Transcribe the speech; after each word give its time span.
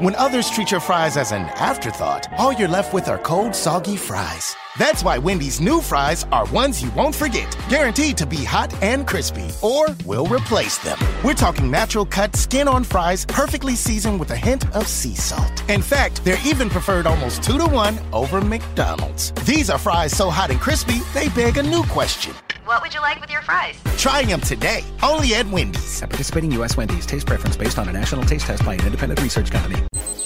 When 0.00 0.14
others 0.14 0.48
treat 0.48 0.70
your 0.70 0.78
fries 0.78 1.16
as 1.16 1.32
an 1.32 1.42
afterthought, 1.56 2.28
all 2.38 2.52
you're 2.52 2.68
left 2.68 2.94
with 2.94 3.08
are 3.08 3.18
cold, 3.18 3.52
soggy 3.52 3.96
fries. 3.96 4.54
That's 4.78 5.02
why 5.02 5.18
Wendy's 5.18 5.60
new 5.60 5.80
fries 5.80 6.24
are 6.30 6.46
ones 6.52 6.80
you 6.80 6.88
won't 6.92 7.16
forget, 7.16 7.56
guaranteed 7.68 8.16
to 8.18 8.26
be 8.26 8.44
hot 8.44 8.72
and 8.80 9.08
crispy, 9.08 9.50
or 9.60 9.88
we'll 10.06 10.28
replace 10.28 10.78
them. 10.78 10.98
We're 11.24 11.34
talking 11.34 11.68
natural 11.68 12.06
cut, 12.06 12.36
skin 12.36 12.68
on 12.68 12.84
fries, 12.84 13.26
perfectly 13.26 13.74
seasoned 13.74 14.20
with 14.20 14.30
a 14.30 14.36
hint 14.36 14.72
of 14.76 14.86
sea 14.86 15.16
salt. 15.16 15.68
In 15.68 15.82
fact, 15.82 16.24
they're 16.24 16.46
even 16.46 16.70
preferred 16.70 17.08
almost 17.08 17.42
two 17.42 17.58
to 17.58 17.66
one 17.66 17.98
over 18.12 18.40
McDonald's. 18.40 19.32
These 19.46 19.68
are 19.68 19.78
fries 19.78 20.16
so 20.16 20.30
hot 20.30 20.50
and 20.50 20.60
crispy, 20.60 21.00
they 21.12 21.28
beg 21.30 21.58
a 21.58 21.62
new 21.64 21.82
question. 21.82 22.36
What 22.68 22.82
would 22.82 22.92
you 22.92 23.00
like 23.00 23.18
with 23.18 23.30
your 23.30 23.40
fries? 23.40 23.76
Try 23.96 24.24
them 24.26 24.42
today, 24.42 24.84
only 25.02 25.34
at 25.34 25.46
Wendy's. 25.46 26.02
At 26.02 26.10
participating 26.10 26.52
U.S. 26.52 26.76
Wendy's, 26.76 27.06
taste 27.06 27.26
preference 27.26 27.56
based 27.56 27.78
on 27.78 27.88
a 27.88 27.92
national 27.92 28.24
taste 28.24 28.44
test 28.44 28.62
by 28.62 28.74
an 28.74 28.84
independent 28.84 29.22
research 29.22 29.50
company. 29.50 29.80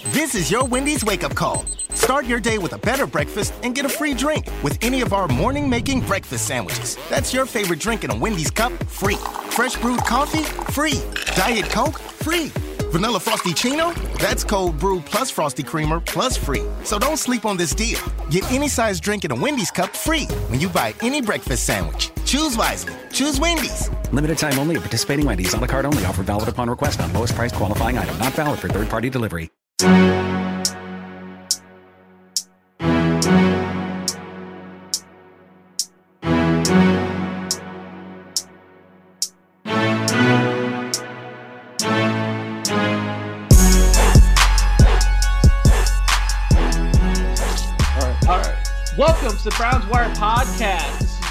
This 0.07 0.35
is 0.35 0.51
your 0.51 0.65
Wendy's 0.65 1.05
wake 1.05 1.23
up 1.23 1.37
call. 1.37 1.65
Start 1.95 2.27
your 2.27 2.41
day 2.41 2.59
with 2.59 2.73
a 2.73 2.79
better 2.79 3.07
breakfast 3.07 3.55
and 3.63 3.77
get 3.77 3.85
a 3.85 3.89
free 3.89 4.13
drink 4.13 4.47
with 4.65 4.77
any 4.83 5.03
of 5.03 5.13
our 5.13 5.29
morning 5.29 5.71
making 5.71 6.01
breakfast 6.01 6.49
sandwiches. 6.49 6.99
That's 7.09 7.33
your 7.33 7.47
favorite 7.47 7.79
drink 7.79 8.03
in 8.03 8.11
a 8.11 8.17
Wendy's 8.17 8.51
cup, 8.51 8.73
free. 8.87 9.19
Fresh 9.51 9.77
brewed 9.77 10.01
coffee, 10.01 10.43
free. 10.73 11.01
Diet 11.37 11.67
Coke, 11.71 12.01
free. 12.01 12.51
Vanilla 12.93 13.19
Frosty 13.19 13.53
Ccino? 13.53 13.95
That's 14.19 14.45
cold 14.45 14.79
brew 14.79 15.01
plus 15.01 15.31
Frosty 15.31 15.63
Creamer 15.63 15.99
plus 15.99 16.37
free. 16.37 16.63
So 16.85 16.99
don't 16.99 17.17
sleep 17.17 17.47
on 17.47 17.57
this 17.57 17.75
deal. 17.75 17.99
Get 18.31 18.45
any 18.53 18.69
size 18.69 19.01
drink 19.01 19.25
in 19.25 19.31
a 19.31 19.35
Wendy's 19.35 19.71
cup 19.71 19.97
free 19.97 20.27
when 20.49 20.61
you 20.61 20.69
buy 20.69 20.95
any 21.01 21.23
breakfast 21.23 21.65
sandwich. 21.65 22.11
Choose 22.27 22.55
wisely. 22.55 22.93
Choose 23.11 23.41
Wendy's. 23.41 23.89
Limited 24.13 24.37
time 24.37 24.59
only 24.59 24.77
at 24.77 24.83
participating 24.83 25.25
Wendy's. 25.25 25.55
A 25.55 25.57
la 25.57 25.67
carte 25.67 25.87
only. 25.87 26.05
Offer 26.05 26.23
valid 26.23 26.51
upon 26.51 26.69
request 26.69 27.01
on 27.01 27.11
lowest 27.15 27.35
price 27.35 27.51
qualifying 27.51 27.97
item. 27.97 28.19
Not 28.19 28.35
valid 28.35 28.61
for 28.61 28.69
third 28.69 28.91
party 28.91 29.09
delivery. 29.09 29.49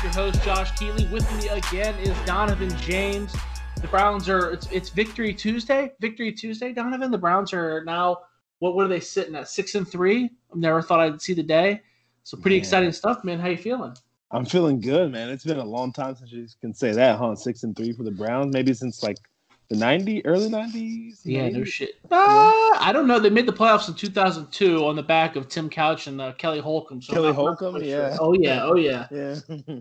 Is 0.02 0.16
your 0.16 0.24
host 0.24 0.44
Josh 0.44 0.72
Keeley. 0.80 1.06
With 1.08 1.30
me 1.38 1.50
again 1.50 1.94
is 2.00 2.16
Donovan 2.26 2.76
James. 2.80 3.36
The 3.82 3.88
Browns 3.88 4.30
are 4.30 4.52
it's, 4.52 4.68
it's 4.72 4.90
Victory 4.90 5.34
Tuesday. 5.34 5.92
Victory 6.00 6.32
Tuesday, 6.32 6.74
Donovan. 6.74 7.12
The 7.12 7.18
Browns 7.18 7.54
are 7.54 7.84
now 7.84 8.22
what 8.60 8.76
what 8.76 8.86
are 8.86 8.90
they 8.90 9.00
sitting 9.00 9.36
at 9.36 9.48
six 9.48 9.76
and 9.76 9.88
three? 9.88 10.26
I 10.26 10.58
never 10.58 10.82
thought 10.82 11.00
I'd 11.00 11.22
see 11.22 11.34
the 11.34 11.44
day. 11.44 11.82
So 12.24 12.38
pretty 12.38 12.56
Man. 12.56 12.62
exciting 12.62 12.92
stuff, 12.92 13.24
man. 13.24 13.40
How 13.40 13.50
you 13.50 13.58
feeling? 13.58 13.96
I'm 14.32 14.46
feeling 14.46 14.80
good, 14.80 15.12
man. 15.12 15.30
It's 15.30 15.44
been 15.44 15.60
a 15.60 15.66
long 15.66 15.92
time 15.92 16.16
since 16.16 16.32
you 16.32 16.48
can 16.62 16.74
say 16.74 16.94
that, 16.94 17.20
huh? 17.20 17.36
Six 17.36 17.64
and 17.64 17.76
three 17.76 17.92
for 17.92 18.04
the 18.04 18.12
Browns, 18.12 18.54
maybe 18.54 18.74
since 18.74 19.04
like 19.04 19.18
the 19.72 19.78
'90s, 19.78 20.22
early 20.26 20.50
'90s. 20.50 21.22
Yeah, 21.24 21.50
no 21.50 21.64
shit. 21.64 21.96
Uh, 22.12 22.52
I 22.80 22.92
don't 22.92 23.08
know. 23.08 23.20
They 23.20 23.30
made 23.30 23.46
the 23.46 23.54
playoffs 23.54 23.88
in 23.88 23.94
2002 23.94 24.86
on 24.86 24.96
the 24.96 25.04
back 25.04 25.36
of 25.38 25.48
Tim 25.48 25.70
Couch 25.70 26.08
and 26.08 26.20
uh, 26.20 26.34
Kelly 26.34 26.60
Holcomb. 26.60 27.02
So 27.02 27.14
Kelly 27.14 27.30
I'm 27.30 27.36
Holcomb, 27.36 27.76
quite 27.76 27.86
yeah. 27.86 28.18
Oh 28.20 28.34
yeah. 28.34 28.64
Oh 28.64 28.76
yeah. 28.76 29.08
Yeah. 29.10 29.36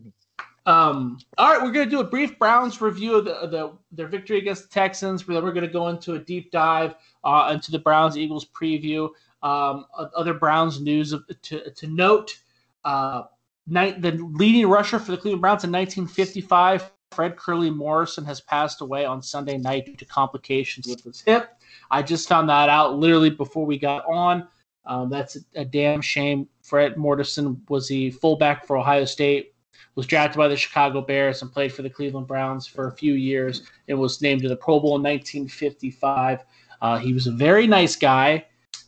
Um, 0.66 1.18
all 1.38 1.52
right, 1.52 1.62
we're 1.62 1.72
going 1.72 1.86
to 1.86 1.90
do 1.90 2.00
a 2.00 2.04
brief 2.04 2.38
Browns 2.38 2.80
review 2.82 3.16
of 3.16 3.24
the, 3.24 3.34
of 3.36 3.50
the 3.50 3.72
their 3.92 4.06
victory 4.06 4.38
against 4.38 4.64
the 4.64 4.68
Texans. 4.68 5.24
Then 5.24 5.42
we're 5.42 5.52
going 5.52 5.66
to 5.66 5.72
go 5.72 5.88
into 5.88 6.14
a 6.14 6.18
deep 6.18 6.52
dive 6.52 6.94
uh, 7.24 7.50
into 7.52 7.70
the 7.70 7.78
Browns 7.78 8.16
Eagles 8.16 8.44
preview. 8.44 9.08
Um, 9.42 9.86
other 10.14 10.34
Browns 10.34 10.80
news 10.80 11.12
of, 11.12 11.24
to 11.42 11.70
to 11.70 11.86
note: 11.86 12.38
uh, 12.84 13.22
night, 13.66 14.02
the 14.02 14.12
leading 14.12 14.68
rusher 14.68 14.98
for 14.98 15.12
the 15.12 15.16
Cleveland 15.16 15.40
Browns 15.40 15.64
in 15.64 15.72
1955, 15.72 16.92
Fred 17.12 17.36
Curly 17.36 17.70
Morrison, 17.70 18.24
has 18.24 18.40
passed 18.40 18.80
away 18.80 19.04
on 19.04 19.22
Sunday 19.22 19.58
night 19.58 19.86
due 19.86 19.96
to 19.96 20.04
complications 20.04 20.86
with 20.86 21.02
his 21.02 21.20
hip. 21.20 21.50
I 21.90 22.02
just 22.02 22.28
found 22.28 22.48
that 22.48 22.68
out 22.68 22.98
literally 22.98 23.30
before 23.30 23.66
we 23.66 23.78
got 23.78 24.04
on. 24.06 24.46
Um, 24.86 25.10
that's 25.10 25.36
a, 25.36 25.40
a 25.56 25.64
damn 25.64 26.00
shame. 26.00 26.48
Fred 26.62 26.96
Morrison 26.96 27.60
was 27.68 27.88
the 27.88 28.10
fullback 28.10 28.66
for 28.66 28.76
Ohio 28.76 29.04
State 29.04 29.54
was 29.94 30.06
drafted 30.06 30.38
by 30.38 30.48
the 30.48 30.56
Chicago 30.56 31.00
Bears 31.00 31.42
and 31.42 31.52
played 31.52 31.72
for 31.72 31.82
the 31.82 31.90
Cleveland 31.90 32.26
Browns 32.26 32.66
for 32.66 32.88
a 32.88 32.92
few 32.92 33.14
years 33.14 33.62
and 33.88 33.98
was 33.98 34.22
named 34.22 34.42
to 34.42 34.48
the 34.48 34.56
Pro 34.56 34.80
Bowl 34.80 34.96
in 34.96 35.02
1955. 35.02 36.44
Uh, 36.80 36.98
he 36.98 37.12
was 37.12 37.26
a 37.26 37.32
very 37.32 37.66
nice 37.66 37.96
guy, 37.96 38.46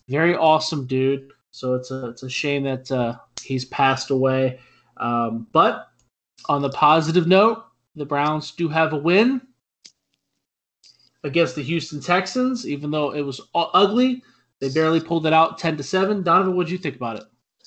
very 0.09 0.35
awesome 0.35 0.87
dude. 0.87 1.33
So 1.51 1.75
it's 1.75 1.91
a 1.91 2.09
it's 2.09 2.23
a 2.23 2.31
shame 2.31 2.63
that 2.65 2.91
uh, 2.91 3.17
he's 3.43 3.67
passed 3.67 4.11
away. 4.11 4.59
Um, 4.97 5.47
but 5.53 5.89
on 6.49 6.63
the 6.63 6.71
positive 6.71 7.27
note, 7.27 7.65
the 7.95 8.07
Browns 8.07 8.53
do 8.53 8.69
have 8.69 8.93
a 8.93 8.97
win 8.97 9.41
against 11.25 11.55
the 11.55 11.63
Houston 11.63 12.01
Texans, 12.01 12.67
even 12.67 12.91
though 12.91 13.13
it 13.15 13.23
was 13.23 13.41
ugly. 13.55 14.23
They 14.61 14.69
barely 14.71 15.01
pulled 15.01 15.27
it 15.27 15.33
out, 15.33 15.59
ten 15.59 15.77
to 15.77 15.83
seven. 15.83 16.23
Donovan, 16.23 16.57
what 16.57 16.67
do 16.67 16.73
you 16.73 16.79
think 16.79 16.97
about 16.97 17.17
it? 17.17 17.25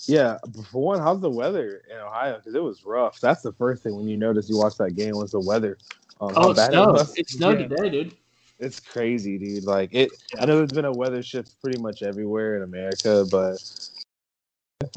yeah. 0.08 0.38
For 0.72 0.82
one, 0.84 1.00
how's 1.00 1.22
the 1.22 1.30
weather 1.30 1.82
in 1.90 1.98
Ohio? 1.98 2.36
Because 2.38 2.56
it 2.56 2.64
was 2.64 2.86
rough. 2.86 3.20
That's 3.22 3.42
the 3.42 3.54
first 3.54 3.84
thing 3.84 3.96
when 3.96 4.08
you 4.08 4.18
notice 4.18 4.50
you 4.50 4.58
watch 4.58 4.78
that 4.78 4.96
game 4.96 5.16
was 5.16 5.32
the 5.32 5.40
weather. 5.40 5.78
Um, 6.22 6.34
Oh, 6.36 6.52
it 6.52 6.58
snowed. 6.58 7.08
It 7.18 7.30
snowed 7.30 7.60
Yeah. 7.60 7.68
today, 7.68 7.90
dude. 7.90 8.16
It's 8.60 8.80
crazy, 8.80 9.38
dude. 9.38 9.66
Like 9.66 9.94
it. 9.94 10.12
I 10.40 10.46
know 10.46 10.58
there's 10.58 10.72
been 10.72 10.86
a 10.86 10.92
weather 10.94 11.22
shift 11.22 11.60
pretty 11.62 11.82
much 11.82 12.04
everywhere 12.04 12.56
in 12.58 12.64
America, 12.64 13.26
but 13.30 13.58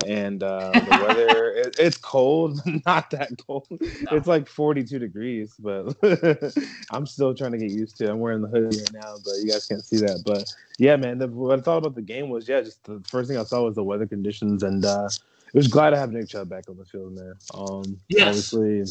and 0.06 0.43
uh, 0.43 0.72
the 0.72 0.99
weather 1.03 1.53
it, 1.56 1.76
it's 1.78 1.97
cold, 1.97 2.60
not 2.87 3.10
that 3.10 3.31
cold. 3.47 3.66
It's 4.10 4.26
like 4.26 4.49
42 4.49 4.99
degrees, 4.99 5.54
but 5.59 5.94
I'm 6.91 7.06
still 7.06 7.34
trying 7.34 7.53
to 7.53 7.59
get 7.59 7.71
used 7.71 7.97
to. 7.98 8.04
it. 8.06 8.10
I'm 8.10 8.21
wearing 8.21 8.43
the 8.43 8.48
hoodie 8.48 8.78
right 8.78 8.93
now, 8.93 9.16
but 9.25 9.32
you 9.43 9.50
guys 9.50 9.66
can't 9.66 9.84
see 9.84 9.98
that. 9.98 10.22
But 10.25 10.44
yeah, 10.78 10.97
man, 10.97 11.19
the, 11.19 11.28
what 11.28 11.59
I 11.59 11.62
thought 11.62 11.78
about 11.78 11.94
the 11.94 12.03
game 12.03 12.28
was 12.28 12.48
yeah, 12.48 12.60
just 12.60 12.84
the 12.84 13.03
first 13.09 13.28
thing 13.28 13.38
I 13.38 13.44
saw 13.44 13.65
was 13.65 13.75
the 13.75 13.84
weather 13.84 14.06
conditions, 14.06 14.62
and 14.62 14.84
uh, 14.84 15.09
it 15.53 15.56
was 15.56 15.69
glad 15.69 15.91
to 15.91 15.97
have 15.97 16.12
Nick 16.12 16.28
Chubb 16.28 16.48
back 16.48 16.69
on 16.69 16.77
the 16.77 16.84
field, 16.84 17.15
man. 17.15 17.34
Um, 17.54 17.98
Yes. 18.09 18.27
obviously 18.28 18.84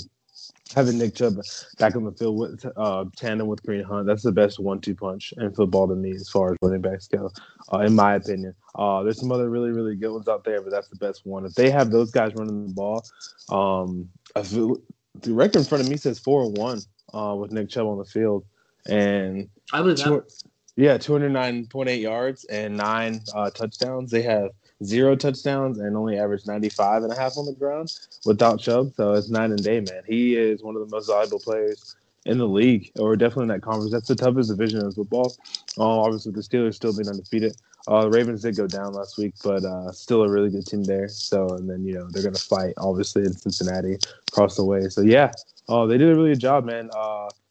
having 0.76 0.98
Nick 0.98 1.16
Chubb 1.16 1.38
back 1.78 1.96
on 1.96 2.04
the 2.04 2.12
field 2.12 2.38
with 2.38 2.66
uh, 2.76 3.06
tandem 3.16 3.48
with 3.48 3.64
Kareem 3.64 3.84
Hunt, 3.84 4.08
that's 4.08 4.24
the 4.24 4.32
best 4.32 4.60
one-two 4.60 4.96
punch 4.96 5.34
in 5.38 5.54
football 5.54 5.88
to 5.88 5.96
me 5.96 6.12
as 6.12 6.30
far 6.30 6.52
as 6.52 6.58
running 6.62 6.82
backs 6.82 7.08
go, 7.08 7.32
uh, 7.74 7.80
in 7.80 7.96
my 7.96 8.16
opinion. 8.16 8.54
Uh, 8.76 9.04
there's 9.04 9.20
some 9.20 9.32
other 9.32 9.50
really, 9.50 9.72
really 9.72 9.96
good 9.96 10.12
ones 10.12 10.28
out 10.28 10.44
there, 10.44 10.62
but 10.62 10.72
that's 10.72 10.90
the 10.90 10.98
best 10.98 11.26
one. 11.26 11.46
If 11.46 11.54
they 11.54 11.70
have 11.70 11.92
those 11.92 12.12
guys 12.12 12.34
running 12.36 12.68
the 12.68 12.74
ball, 12.74 13.06
um, 13.50 14.10
feel, 14.44 14.78
the 15.22 15.34
record 15.34 15.58
in 15.58 15.64
front 15.64 15.84
of 15.84 15.90
me 15.90 15.98
says 15.98 16.20
four 16.20 16.44
and 16.44 16.58
one 16.58 16.80
uh, 17.14 17.36
with 17.36 17.52
Nick 17.52 17.70
Chubb 17.70 17.88
on 17.88 17.98
the 17.98 18.06
field, 18.06 18.46
and 18.88 19.50
I 19.74 19.82
believe 19.82 19.98
that. 19.98 20.06
two, 20.06 20.24
yeah, 20.76 20.98
209.8 20.98 22.02
yards 22.02 22.46
and 22.46 22.78
nine 22.78 23.22
uh, 23.34 23.50
touchdowns. 23.50 24.12
They 24.12 24.22
have 24.22 24.52
zero 24.84 25.16
touchdowns 25.16 25.80
and 25.80 25.96
only 25.96 26.18
averaged 26.20 26.48
95 26.48 27.04
and 27.04 27.12
a 27.12 27.16
half 27.16 27.38
on 27.38 27.46
the 27.46 27.54
ground 27.54 27.92
without 28.26 28.60
Chubb. 28.60 28.94
So 28.96 29.14
it's 29.14 29.30
nine 29.30 29.52
and 29.52 29.64
day, 29.64 29.80
man. 29.80 30.04
He 30.08 30.36
is 30.36 30.64
one 30.64 30.76
of 30.76 30.88
the 30.88 30.96
most 30.96 31.08
valuable 31.08 31.40
players 31.40 31.96
in 32.26 32.38
the 32.38 32.48
league, 32.48 32.92
or 33.00 33.16
definitely 33.16 33.44
in 33.44 33.50
that 33.50 33.62
conference. 33.62 33.92
That's 33.92 34.08
the 34.08 34.16
toughest 34.16 34.50
division 34.50 34.82
in 34.82 34.92
football. 34.92 35.36
Uh, 35.78 36.02
obviously, 36.02 36.34
the 36.34 36.42
Steelers 36.42 36.76
still 36.76 36.96
being 36.96 37.08
undefeated. 37.08 37.56
Uh, 37.88 38.02
the 38.02 38.10
Ravens 38.10 38.42
did 38.42 38.58
go 38.58 38.68
down 38.68 38.94
last 38.94 39.18
week, 39.18 39.34
but 39.44 39.64
uh, 39.64 39.92
still 39.94 40.24
a 40.24 40.30
really 40.30 40.50
good 40.50 40.66
team 40.66 40.84
there. 40.84 41.08
So, 41.08 41.48
and 41.50 41.70
then 41.70 41.86
you 41.86 41.94
know 41.94 42.08
they're 42.10 42.24
gonna 42.24 42.38
fight 42.38 42.74
obviously 42.78 43.24
in 43.24 43.34
Cincinnati 43.34 43.98
across 44.28 44.58
the 44.58 44.66
way. 44.66 44.90
So 44.90 45.02
yeah, 45.02 45.32
uh, 45.70 45.86
they 45.86 45.98
did 45.98 46.10
a 46.10 46.16
really 46.16 46.32
good 46.32 46.42
job, 46.42 46.66
man. 46.66 46.90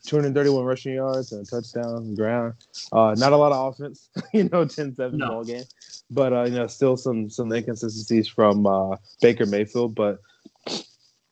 Uh, 0.06 0.10
231 0.10 0.64
rushing 0.64 0.94
yards 0.94 1.32
and 1.32 1.46
a 1.46 1.50
touchdown 1.50 2.14
ground. 2.14 2.54
Uh, 2.92 3.14
not 3.18 3.32
a 3.32 3.36
lot 3.36 3.52
of 3.52 3.74
offense, 3.74 4.08
you 4.32 4.44
know, 4.44 4.64
10-7 4.64 5.12
No. 5.14 5.28
ball 5.28 5.44
game, 5.44 5.64
but 6.10 6.32
uh, 6.32 6.44
you 6.44 6.52
know, 6.52 6.66
still 6.66 6.96
some 6.96 7.28
some 7.28 7.52
inconsistencies 7.52 8.28
from 8.28 8.66
uh, 8.66 8.96
Baker 9.20 9.46
Mayfield. 9.46 9.94
But 9.94 10.18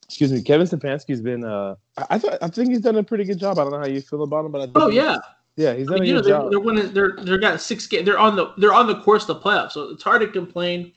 excuse 0.04 0.32
me, 0.32 0.42
Kevin 0.42 0.66
Stefanski's 0.66 1.20
been. 1.20 1.44
Uh, 1.44 1.76
I, 1.96 2.06
I 2.10 2.18
thought 2.18 2.38
I 2.42 2.48
think 2.48 2.70
he's 2.70 2.80
done 2.80 2.96
a 2.96 3.02
pretty 3.02 3.24
good 3.24 3.38
job. 3.38 3.58
I 3.58 3.62
don't 3.62 3.72
know 3.72 3.78
how 3.80 3.86
you 3.86 4.00
feel 4.00 4.22
about 4.22 4.44
him, 4.44 4.52
but 4.52 4.60
I 4.60 4.64
think 4.64 4.76
Oh 4.76 4.88
yeah, 4.88 5.18
Yeah, 5.56 5.74
he's 5.74 5.88
done 5.88 6.02
a 6.02 6.04
you 6.04 6.14
know, 6.14 6.20
good 6.20 6.30
they're, 6.30 6.38
job. 6.38 6.50
they're 6.50 6.60
winning. 6.60 6.92
They're 6.92 7.12
they're 7.22 7.38
got 7.38 7.60
six 7.60 7.86
games. 7.86 8.04
They're 8.06 8.18
on 8.18 8.36
the 8.36 8.52
they're 8.58 8.74
on 8.74 8.86
the 8.86 9.00
course 9.00 9.26
to 9.26 9.34
the 9.34 9.40
playoffs, 9.40 9.72
so 9.72 9.90
it's 9.90 10.02
hard 10.02 10.20
to 10.22 10.28
complain. 10.28 10.92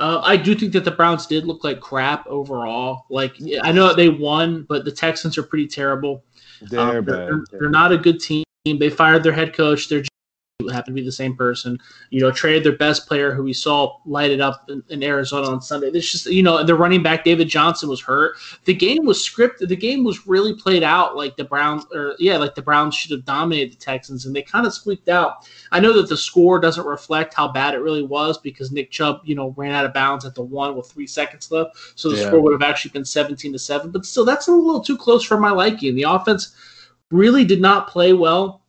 Uh, 0.00 0.20
I 0.24 0.36
do 0.36 0.56
think 0.56 0.72
that 0.72 0.84
the 0.84 0.90
Browns 0.90 1.24
did 1.26 1.46
look 1.46 1.62
like 1.62 1.78
crap 1.78 2.26
overall. 2.26 3.06
Like 3.10 3.36
I 3.62 3.70
know 3.70 3.94
they 3.94 4.08
won, 4.08 4.64
but 4.68 4.84
the 4.84 4.90
Texans 4.90 5.38
are 5.38 5.44
pretty 5.44 5.68
terrible. 5.68 6.24
They're 6.70 6.98
Um, 6.98 7.04
they're, 7.04 7.44
they're 7.50 7.70
not 7.70 7.92
a 7.92 7.98
good 7.98 8.20
team. 8.20 8.44
They 8.64 8.90
fired 8.90 9.22
their 9.22 9.32
head 9.32 9.54
coach. 9.54 9.88
Their 9.88 10.02
happened 10.70 10.96
to 10.96 11.00
be 11.00 11.04
the 11.04 11.10
same 11.12 11.36
person. 11.36 11.78
You 12.10 12.20
know, 12.20 12.30
traded 12.30 12.62
their 12.64 12.76
best 12.76 13.08
player 13.08 13.34
who 13.34 13.42
we 13.42 13.52
saw 13.52 13.96
light 14.06 14.30
it 14.30 14.40
up 14.40 14.70
in, 14.70 14.82
in 14.88 15.02
Arizona 15.02 15.48
on 15.48 15.60
Sunday. 15.60 15.88
It's 15.88 16.10
just 16.10 16.26
you 16.26 16.44
know 16.44 16.62
the 16.62 16.76
running 16.76 17.02
back 17.02 17.24
David 17.24 17.48
Johnson 17.48 17.88
was 17.88 18.00
hurt. 18.00 18.36
The 18.64 18.74
game 18.74 19.04
was 19.04 19.18
scripted. 19.18 19.68
The 19.68 19.76
game 19.76 20.04
was 20.04 20.28
really 20.28 20.54
played 20.54 20.84
out 20.84 21.16
like 21.16 21.36
the 21.36 21.44
Browns 21.44 21.84
or 21.92 22.14
yeah, 22.20 22.36
like 22.36 22.54
the 22.54 22.62
Browns 22.62 22.94
should 22.94 23.10
have 23.10 23.24
dominated 23.24 23.72
the 23.72 23.76
Texans, 23.84 24.26
and 24.26 24.34
they 24.34 24.42
kind 24.42 24.64
of 24.64 24.72
squeaked 24.72 25.08
out. 25.08 25.48
I 25.72 25.80
know 25.80 25.92
that 25.94 26.08
the 26.08 26.16
score 26.16 26.60
doesn't 26.60 26.86
reflect 26.86 27.34
how 27.34 27.48
bad 27.48 27.74
it 27.74 27.78
really 27.78 28.04
was 28.04 28.38
because 28.38 28.70
Nick 28.70 28.92
Chubb, 28.92 29.22
you 29.24 29.34
know, 29.34 29.52
ran 29.56 29.72
out 29.74 29.84
of 29.84 29.92
bounds 29.92 30.24
at 30.24 30.36
the 30.36 30.42
one 30.42 30.76
with 30.76 30.86
three 30.86 31.06
seconds 31.08 31.50
left, 31.50 31.76
so 31.96 32.10
the 32.10 32.16
Yeah. 32.16 32.28
score 32.28 32.40
would 32.40 32.52
have 32.52 32.62
actually 32.62 32.92
been 32.92 33.04
seventeen 33.04 33.52
to 33.52 33.58
seven. 33.58 33.90
But 33.90 34.06
still, 34.06 34.24
that's 34.24 34.46
a 34.46 34.52
little 34.52 34.80
too 34.80 34.96
close 34.96 35.24
for 35.24 35.38
my 35.38 35.50
liking. 35.50 35.96
The 35.96 36.04
offense 36.04 36.54
really 37.10 37.44
did 37.44 37.60
not 37.60 37.88
play 37.88 38.12
well. 38.12 38.60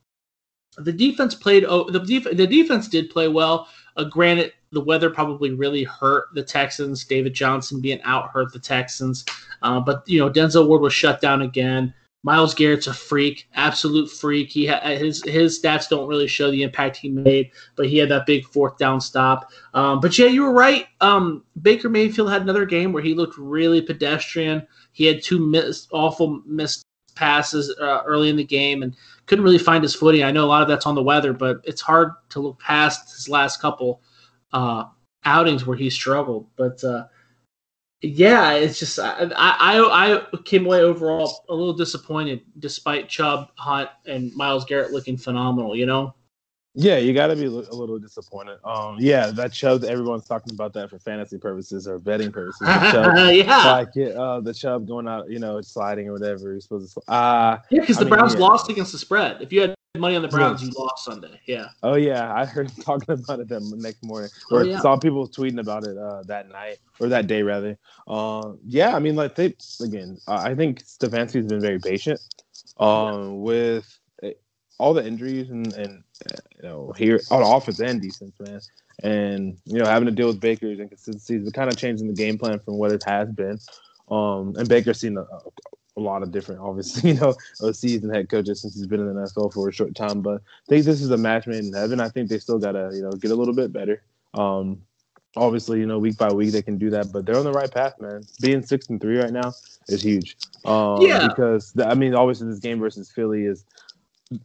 The 0.77 0.94
defense 0.94 1.36
played. 1.36 1.66
Oh, 1.66 1.89
the 1.89 2.00
def- 2.00 2.36
the 2.36 2.48
defense 2.48 2.88
did 2.88 3.10
play 3.10 3.27
well. 3.27 3.68
Uh, 3.98 4.04
granted, 4.04 4.54
the 4.72 4.81
weather 4.81 5.10
probably 5.10 5.51
really 5.51 5.83
hurt 5.83 6.25
the 6.33 6.44
Texans. 6.44 7.06
David 7.06 7.33
Johnson 7.33 7.80
being 7.80 8.01
out 8.04 8.30
hurt 8.30 8.51
the 8.51 8.60
Texans. 8.60 9.25
Uh, 9.62 9.80
but 9.80 10.04
you 10.06 10.19
know, 10.19 10.30
Denzel 10.30 10.68
Ward 10.68 10.81
was 10.81 10.94
shut 10.94 11.22
down 11.22 11.42
again. 11.42 11.94
Myles 12.25 12.56
Garrett's 12.56 12.88
a 12.88 12.94
freak, 12.94 13.48
absolute 13.54 14.10
freak. 14.10 14.50
He 14.50 14.66
ha- 14.66 14.81
his 14.81 15.24
his 15.25 15.62
stats 15.62 15.88
don't 15.88 16.07
really 16.07 16.25
show 16.27 16.50
the 16.50 16.63
impact 16.63 16.98
he 16.98 17.07
made, 17.07 17.51
but 17.75 17.88
he 17.88 18.00
had 18.00 18.10
that 18.10 18.25
big 18.25 18.45
fourth 18.48 18.80
down 18.80 19.00
stop. 19.00 19.51
Um, 19.75 20.00
but 20.00 20.18
yeah, 20.18 20.25
you 20.25 20.42
were 20.42 20.51
right. 20.51 20.88
Um, 21.01 21.44
Baker 21.62 21.88
Mayfield 21.88 22.31
had 22.31 22.42
another 22.42 22.66
game 22.66 22.92
where 22.92 23.04
he 23.04 23.13
looked 23.13 23.38
really 23.38 23.80
pedestrian. 23.80 24.66
He 24.92 25.06
had 25.06 25.22
two 25.22 25.38
missed, 25.38 25.88
awful 25.92 26.42
missed 26.48 26.83
passes 27.16 27.76
uh, 27.80 28.02
early 28.06 28.30
in 28.30 28.36
the 28.36 28.44
game 28.44 28.84
and 28.84 28.96
couldn't 29.26 29.44
really 29.44 29.58
find 29.58 29.84
his 29.84 29.96
footing. 29.96 30.24
I 30.24 30.32
know 30.32 30.46
a 30.46 30.48
lot 30.48 30.62
of 30.62 30.68
that's 30.68 30.86
on 30.86 30.96
the 30.96 31.04
weather, 31.04 31.34
but 31.34 31.62
it's 31.64 31.82
hard 31.82 32.12
to 32.30 32.40
look 32.40 32.60
past 32.60 33.16
his 33.16 33.28
last 33.28 33.62
couple 33.62 34.02
uh, 34.54 34.86
outings 35.24 35.66
where 35.66 35.78
he 35.78 35.90
struggled. 35.90 36.48
But 36.56 36.84
uh, 36.84 37.08
yeah, 38.02 38.54
it's 38.54 38.80
just 38.80 39.00
I, 39.00 39.32
I 39.36 40.16
I 40.16 40.38
came 40.44 40.66
away 40.66 40.82
overall 40.82 41.46
a 41.50 41.54
little 41.54 41.74
disappointed, 41.74 42.42
despite 42.60 43.10
Chubb, 43.10 43.50
Hunt, 43.56 43.90
and 44.06 44.34
Myles 44.36 44.66
Garrett 44.66 44.92
looking 44.92 45.18
phenomenal. 45.18 45.76
You 45.76 45.86
know. 45.86 46.16
Yeah, 46.77 46.98
you 46.98 47.13
got 47.13 47.27
to 47.27 47.36
be 47.36 47.45
a 47.45 47.50
little 47.50 47.98
disappointed. 48.00 48.60
Um, 48.66 48.98
yeah, 49.00 49.27
that 49.31 49.54
Chubb. 49.54 49.86
Everyone's 49.86 50.25
talking 50.25 50.54
about 50.54 50.74
that 50.74 50.89
for 50.89 51.00
fantasy 51.00 51.38
purposes 51.38 51.88
or 51.88 52.00
betting 52.00 52.31
purposes. 52.31 52.68
Chubb, 52.68 53.16
yeah, 53.33 53.72
like 53.72 53.89
yeah, 53.95 54.07
uh, 54.07 54.42
the 54.42 54.54
Chubb 54.54 54.86
going 54.88 55.07
out, 55.07 55.30
you 55.30 55.39
know, 55.39 55.62
sliding 55.62 56.10
or 56.10 56.13
whatever. 56.13 56.54
He's 56.54 56.63
supposed 56.63 56.94
to. 56.94 57.12
Uh 57.12 57.60
yeah, 57.69 57.80
because 57.80 57.98
the 57.98 58.06
mean, 58.06 58.16
Browns 58.16 58.33
yeah. 58.33 58.39
lost 58.42 58.69
against 58.69 58.92
the 58.92 58.98
spread. 58.98 59.42
If 59.42 59.54
you 59.54 59.62
had 59.62 59.75
money 59.98 60.18
on 60.18 60.22
the 60.22 60.27
Browns, 60.27 60.62
Yeah. 60.62 60.68
you 60.68 60.74
lost 60.83 61.06
Sunday. 61.06 61.39
Yeah. 61.45 61.68
oh 61.81 61.95
yeah, 61.95 62.33
I 62.33 62.45
heard 62.45 62.69
him 62.69 62.75
talking 62.83 63.13
about 63.13 63.39
it 63.39 63.48
the 63.48 63.62
next 63.77 64.04
morning, 64.04 64.30
Oh, 64.51 64.57
or 64.57 64.66
yeah. 64.66 64.80
saw 64.81 64.98
people 64.98 65.30
tweeting 65.30 65.60
about 65.62 65.86
it 65.86 65.98
uh, 65.98 66.24
that 66.24 66.50
night 66.50 66.80
or 67.00 67.07
that 67.07 67.27
day 67.27 67.42
rather. 67.42 67.77
Um, 68.07 68.60
yeah, 68.66 68.95
I 68.95 69.00
mean, 69.00 69.16
like 69.16 69.36
they 69.36 69.56
again, 69.81 70.18
uh, 70.27 70.42
I 70.44 70.56
think 70.56 70.83
Stefanski's 70.83 71.48
been 71.48 71.62
very 71.62 71.80
patient. 71.80 72.19
Um, 72.77 73.42
with 73.42 73.98
uh, 74.22 74.30
all 74.77 74.94
the 74.94 75.06
injuries 75.06 75.50
and 75.50 75.72
and 75.74 76.04
you 76.58 76.68
know 76.68 76.94
here 76.98 77.20
on 77.32 77.42
offense 77.42 77.80
and 77.80 78.02
defense, 78.02 78.34
man, 78.40 78.62
and 79.04 79.58
you 79.66 79.80
know 79.80 79.86
having 79.86 80.08
to 80.08 80.12
deal 80.12 80.28
with 80.28 80.40
Baker's 80.40 80.80
inconsistencies, 80.80 81.44
but 81.44 81.54
kind 81.54 81.70
of 81.70 81.78
changing 81.78 82.08
the 82.08 82.14
game 82.14 82.38
plan 82.38 82.60
from 82.60 82.76
what 82.78 82.92
it 82.92 83.04
has 83.06 83.32
been. 83.32 83.60
Um, 84.10 84.56
and 84.58 84.70
Baker's 84.70 85.00
seen 85.00 85.18
a, 85.18 85.26
a 85.98 86.00
lot 86.00 86.24
of 86.24 86.32
different, 86.32 86.62
obviously, 86.62 87.12
you 87.14 87.20
know, 87.20 87.34
and 87.62 88.16
head 88.16 88.30
coaches 88.30 88.62
since 88.62 88.76
he's 88.76 88.88
been 88.88 89.00
in 89.00 89.14
the 89.14 89.22
NFL 89.22 89.54
for 89.54 89.70
a 89.70 89.74
short 89.74 89.96
time. 89.96 90.22
But 90.22 90.42
I 90.42 90.70
think 90.70 90.86
this 90.86 91.02
is 91.02 91.12
a 91.12 91.18
match 91.18 91.48
made 91.48 91.64
in 91.64 91.74
heaven. 91.74 92.00
I 92.00 92.10
think 92.10 92.30
they 92.30 92.40
still 92.40 92.60
gotta, 92.60 92.92
you 92.94 93.02
know, 93.02 93.12
get 93.12 93.32
a 93.32 93.36
little 93.36 93.56
bit 93.56 93.72
better. 93.74 94.04
Um, 94.34 94.82
obviously, 95.36 95.80
you 95.80 95.86
know, 95.86 96.00
week 96.00 96.18
by 96.18 96.32
week 96.32 96.52
they 96.52 96.62
can 96.62 96.78
do 96.78 96.90
that, 96.92 97.12
but 97.12 97.26
they're 97.26 97.38
on 97.38 97.46
the 97.46 97.52
right 97.52 97.72
path, 97.72 98.00
man. 98.00 98.24
Being 98.42 98.66
six 98.66 98.88
and 98.90 99.00
three 99.00 99.18
right 99.18 99.34
now 99.34 99.54
is 99.88 100.02
huge. 100.02 100.38
Um, 100.66 101.02
Yeah. 101.02 101.28
because 101.28 101.72
the, 101.74 101.88
I 101.88 101.94
mean, 101.94 102.16
obviously 102.16 102.48
this 102.48 102.60
game 102.60 102.80
versus 102.80 103.12
Philly 103.12 103.46
is 103.46 103.66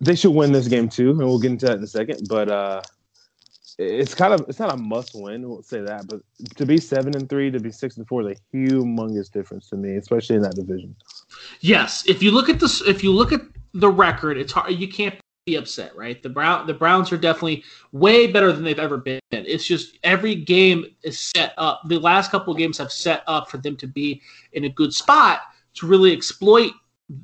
they 0.00 0.14
should 0.14 0.32
win 0.32 0.52
this 0.52 0.68
game 0.68 0.88
too, 0.88 1.10
and 1.10 1.18
we'll 1.18 1.38
get 1.38 1.52
into 1.52 1.66
that 1.66 1.78
in 1.78 1.84
a 1.84 1.86
second. 1.86 2.28
But 2.28 2.50
uh, 2.50 2.82
it's 3.78 4.14
kind 4.14 4.34
of 4.34 4.44
it's 4.48 4.58
not 4.58 4.72
a 4.72 4.76
must 4.76 5.12
win. 5.14 5.48
We'll 5.48 5.62
say 5.62 5.80
that, 5.80 6.06
but 6.06 6.20
to 6.56 6.66
be 6.66 6.78
seven 6.78 7.16
and 7.16 7.28
three, 7.28 7.50
to 7.50 7.60
be 7.60 7.70
six 7.70 7.96
and 7.96 8.06
four, 8.06 8.28
is 8.28 8.38
a 8.38 8.56
humongous 8.56 9.30
difference 9.30 9.68
to 9.70 9.76
me, 9.76 9.96
especially 9.96 10.36
in 10.36 10.42
that 10.42 10.54
division. 10.54 10.94
Yes, 11.60 12.04
if 12.06 12.22
you 12.22 12.30
look 12.30 12.48
at 12.48 12.60
this, 12.60 12.82
if 12.86 13.02
you 13.02 13.12
look 13.12 13.32
at 13.32 13.40
the 13.72 13.88
record, 13.88 14.36
it's 14.36 14.52
hard. 14.52 14.72
You 14.72 14.88
can't 14.88 15.14
be 15.46 15.56
upset, 15.56 15.96
right? 15.96 16.22
The 16.22 16.28
Brown, 16.28 16.66
the 16.66 16.74
Browns 16.74 17.10
are 17.12 17.16
definitely 17.16 17.64
way 17.92 18.26
better 18.26 18.52
than 18.52 18.62
they've 18.62 18.78
ever 18.78 18.98
been. 18.98 19.20
It's 19.30 19.64
just 19.64 19.98
every 20.04 20.34
game 20.34 20.84
is 21.02 21.18
set 21.18 21.54
up. 21.56 21.82
The 21.86 21.98
last 21.98 22.30
couple 22.30 22.52
of 22.52 22.58
games 22.58 22.76
have 22.78 22.92
set 22.92 23.22
up 23.26 23.50
for 23.50 23.56
them 23.56 23.76
to 23.78 23.86
be 23.86 24.20
in 24.52 24.64
a 24.64 24.68
good 24.68 24.92
spot 24.92 25.40
to 25.74 25.86
really 25.86 26.12
exploit 26.12 26.72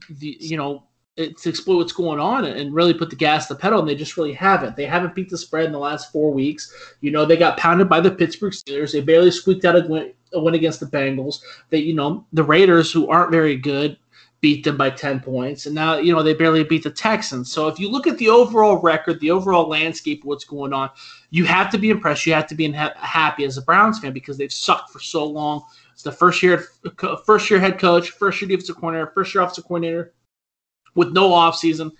the, 0.08 0.36
you 0.40 0.56
know, 0.56 0.84
to 1.16 1.48
exploit 1.48 1.76
what's 1.76 1.92
going 1.92 2.20
on 2.20 2.44
and 2.44 2.74
really 2.74 2.92
put 2.92 3.10
the 3.10 3.16
gas 3.16 3.48
to 3.48 3.54
the 3.54 3.60
pedal. 3.60 3.80
And 3.80 3.88
they 3.88 3.94
just 3.94 4.16
really 4.16 4.34
haven't. 4.34 4.76
They 4.76 4.84
haven't 4.84 5.14
beat 5.14 5.30
the 5.30 5.38
spread 5.38 5.64
in 5.64 5.72
the 5.72 5.78
last 5.78 6.12
four 6.12 6.32
weeks. 6.32 6.72
You 7.00 7.10
know, 7.10 7.24
they 7.24 7.36
got 7.36 7.56
pounded 7.56 7.88
by 7.88 8.00
the 8.00 8.10
Pittsburgh 8.10 8.52
Steelers. 8.52 8.92
They 8.92 9.00
barely 9.00 9.30
squeaked 9.30 9.64
out 9.64 9.76
a 9.76 9.86
win, 9.86 10.12
a 10.34 10.40
win 10.40 10.54
against 10.54 10.80
the 10.80 10.86
Bengals. 10.86 11.40
They, 11.70 11.78
you 11.78 11.94
know, 11.94 12.26
the 12.32 12.42
Raiders, 12.42 12.92
who 12.92 13.08
aren't 13.08 13.30
very 13.30 13.56
good, 13.56 13.96
beat 14.42 14.64
them 14.64 14.76
by 14.76 14.90
10 14.90 15.20
points. 15.20 15.64
And 15.64 15.74
now, 15.74 15.96
you 15.96 16.12
know, 16.12 16.22
they 16.22 16.34
barely 16.34 16.62
beat 16.64 16.82
the 16.82 16.90
Texans. 16.90 17.50
So 17.50 17.68
if 17.68 17.78
you 17.78 17.90
look 17.90 18.06
at 18.06 18.18
the 18.18 18.28
overall 18.28 18.76
record, 18.82 19.18
the 19.20 19.30
overall 19.30 19.68
landscape 19.68 20.22
of 20.22 20.26
what's 20.26 20.44
going 20.44 20.74
on, 20.74 20.90
you 21.30 21.46
have 21.46 21.70
to 21.70 21.78
be 21.78 21.88
impressed. 21.88 22.26
You 22.26 22.34
have 22.34 22.46
to 22.48 22.54
be 22.54 22.70
ha- 22.70 22.92
happy 22.96 23.44
as 23.44 23.56
a 23.56 23.62
Browns 23.62 23.98
fan 23.98 24.12
because 24.12 24.36
they've 24.36 24.52
sucked 24.52 24.90
for 24.90 25.00
so 25.00 25.24
long. 25.24 25.64
It's 25.94 26.02
the 26.02 26.12
first 26.12 26.42
year, 26.42 26.66
first 27.24 27.50
year 27.50 27.58
head 27.58 27.78
coach, 27.78 28.10
first 28.10 28.42
year 28.42 28.48
defensive 28.48 28.76
coordinator, 28.76 29.10
first 29.14 29.34
year 29.34 29.42
offensive 29.42 29.64
coordinator 29.64 30.12
with 30.96 31.12
no 31.12 31.31
offseason. 31.31 31.93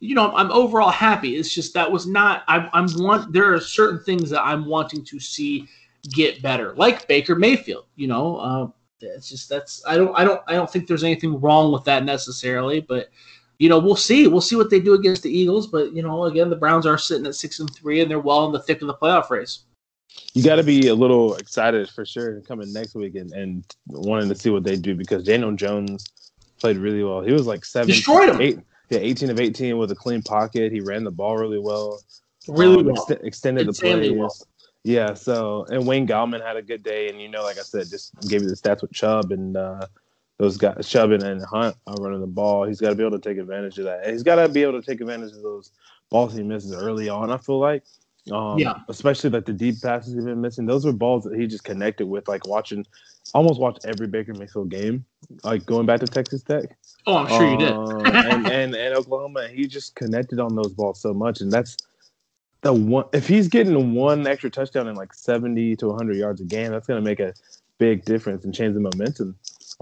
You 0.00 0.14
know, 0.14 0.34
I'm 0.34 0.50
overall 0.50 0.90
happy. 0.90 1.36
It's 1.36 1.52
just 1.52 1.74
that 1.74 1.90
was 1.90 2.06
not. 2.06 2.42
I, 2.48 2.68
I'm 2.72 2.86
want. 2.96 3.32
There 3.32 3.54
are 3.54 3.60
certain 3.60 4.02
things 4.04 4.30
that 4.30 4.42
I'm 4.42 4.66
wanting 4.66 5.04
to 5.04 5.20
see 5.20 5.68
get 6.10 6.42
better, 6.42 6.74
like 6.74 7.06
Baker 7.06 7.34
Mayfield. 7.34 7.86
You 7.96 8.08
know, 8.08 8.36
uh, 8.36 8.68
it's 9.00 9.28
just 9.28 9.48
that's. 9.48 9.82
I 9.86 9.96
don't. 9.96 10.14
I 10.18 10.24
don't. 10.24 10.40
I 10.46 10.54
don't 10.54 10.70
think 10.70 10.86
there's 10.86 11.04
anything 11.04 11.40
wrong 11.40 11.72
with 11.72 11.84
that 11.84 12.04
necessarily, 12.04 12.80
but 12.80 13.10
you 13.58 13.68
know, 13.68 13.78
we'll 13.78 13.94
see. 13.94 14.26
We'll 14.26 14.40
see 14.40 14.56
what 14.56 14.70
they 14.70 14.80
do 14.80 14.94
against 14.94 15.22
the 15.22 15.30
Eagles. 15.30 15.66
But 15.66 15.92
you 15.92 16.02
know, 16.02 16.24
again, 16.24 16.48
the 16.48 16.56
Browns 16.56 16.86
are 16.86 16.96
sitting 16.96 17.26
at 17.26 17.34
six 17.34 17.60
and 17.60 17.72
three, 17.74 18.00
and 18.00 18.10
they're 18.10 18.18
well 18.18 18.46
in 18.46 18.52
the 18.52 18.62
thick 18.62 18.80
of 18.80 18.88
the 18.88 18.94
playoff 18.94 19.28
race. 19.28 19.64
You 20.32 20.42
got 20.42 20.56
to 20.56 20.64
be 20.64 20.88
a 20.88 20.94
little 20.94 21.34
excited 21.36 21.88
for 21.90 22.04
sure 22.04 22.40
coming 22.40 22.72
next 22.72 22.94
week 22.94 23.14
and, 23.14 23.32
and 23.32 23.64
wanting 23.86 24.28
to 24.28 24.34
see 24.34 24.50
what 24.50 24.64
they 24.64 24.76
do 24.76 24.94
because 24.94 25.24
Daniel 25.24 25.52
Jones 25.52 26.29
played 26.60 26.76
really 26.76 27.02
well. 27.02 27.22
He 27.22 27.32
was 27.32 27.46
like 27.46 27.64
seven, 27.64 27.88
Destroyed 27.88 28.28
'em. 28.30 28.40
eight, 28.40 28.58
yeah, 28.90 28.98
18 28.98 29.30
of 29.30 29.40
18 29.40 29.78
with 29.78 29.90
a 29.90 29.94
clean 29.96 30.22
pocket. 30.22 30.72
He 30.72 30.80
ran 30.80 31.04
the 31.04 31.10
ball 31.10 31.36
really 31.36 31.58
well. 31.58 32.00
Really 32.48 32.80
um, 32.80 32.86
well. 32.86 33.06
ext- 33.06 33.24
extended 33.24 33.66
the 33.66 33.72
plays. 33.72 34.12
well. 34.12 34.34
Yeah, 34.82 35.12
so 35.14 35.66
and 35.68 35.86
Wayne 35.86 36.06
Gallman 36.06 36.42
had 36.44 36.56
a 36.56 36.62
good 36.62 36.82
day, 36.82 37.08
and 37.10 37.20
you 37.20 37.28
know, 37.28 37.42
like 37.42 37.58
I 37.58 37.62
said, 37.62 37.88
just 37.90 38.18
gave 38.28 38.42
you 38.42 38.48
the 38.48 38.54
stats 38.56 38.80
with 38.80 38.92
Chubb 38.92 39.30
and 39.30 39.56
uh, 39.56 39.86
those 40.38 40.56
guys, 40.56 40.88
Chubb 40.88 41.10
and, 41.10 41.22
and 41.22 41.44
Hunt 41.44 41.76
are 41.86 41.96
running 42.00 42.22
the 42.22 42.26
ball. 42.26 42.64
He's 42.66 42.80
got 42.80 42.88
to 42.88 42.94
be 42.94 43.04
able 43.04 43.18
to 43.18 43.28
take 43.28 43.36
advantage 43.36 43.78
of 43.78 43.84
that. 43.84 44.04
And 44.04 44.12
he's 44.12 44.22
got 44.22 44.36
to 44.36 44.48
be 44.48 44.62
able 44.62 44.80
to 44.80 44.86
take 44.86 45.02
advantage 45.02 45.32
of 45.32 45.42
those 45.42 45.70
balls 46.08 46.34
he 46.34 46.42
misses 46.42 46.72
early 46.72 47.10
on. 47.10 47.30
I 47.30 47.36
feel 47.36 47.58
like, 47.58 47.84
um, 48.30 48.58
Yeah. 48.58 48.74
especially 48.88 49.30
like 49.30 49.46
the 49.46 49.52
deep 49.52 49.80
passes 49.82 50.14
he's 50.14 50.24
been 50.24 50.40
missing. 50.40 50.66
Those 50.66 50.84
were 50.84 50.92
balls 50.92 51.24
that 51.24 51.38
he 51.38 51.46
just 51.46 51.64
connected 51.64 52.06
with, 52.06 52.28
like 52.28 52.46
watching, 52.46 52.86
almost 53.34 53.60
watched 53.60 53.84
every 53.84 54.06
Baker 54.06 54.34
Mayfield 54.34 54.70
game, 54.70 55.04
like 55.42 55.64
going 55.66 55.86
back 55.86 56.00
to 56.00 56.06
Texas 56.06 56.42
Tech. 56.42 56.76
Oh, 57.06 57.16
I'm 57.16 57.28
sure 57.28 57.50
you 57.50 57.58
did. 57.58 57.72
Um, 57.72 58.06
and, 58.06 58.46
and 58.46 58.74
and 58.74 58.94
Oklahoma, 58.94 59.48
he 59.48 59.66
just 59.66 59.94
connected 59.94 60.38
on 60.38 60.54
those 60.54 60.72
balls 60.72 61.00
so 61.00 61.14
much, 61.14 61.40
and 61.40 61.50
that's 61.50 61.76
the 62.62 62.72
one. 62.72 63.06
If 63.12 63.26
he's 63.26 63.48
getting 63.48 63.94
one 63.94 64.26
extra 64.26 64.50
touchdown 64.50 64.86
in 64.86 64.96
like 64.96 65.14
seventy 65.14 65.76
to 65.76 65.92
hundred 65.94 66.16
yards 66.16 66.40
a 66.40 66.44
game, 66.44 66.72
that's 66.72 66.86
going 66.86 67.02
to 67.02 67.08
make 67.08 67.20
a 67.20 67.32
big 67.78 68.04
difference 68.04 68.44
and 68.44 68.54
change 68.54 68.74
the 68.74 68.80
momentum 68.80 69.34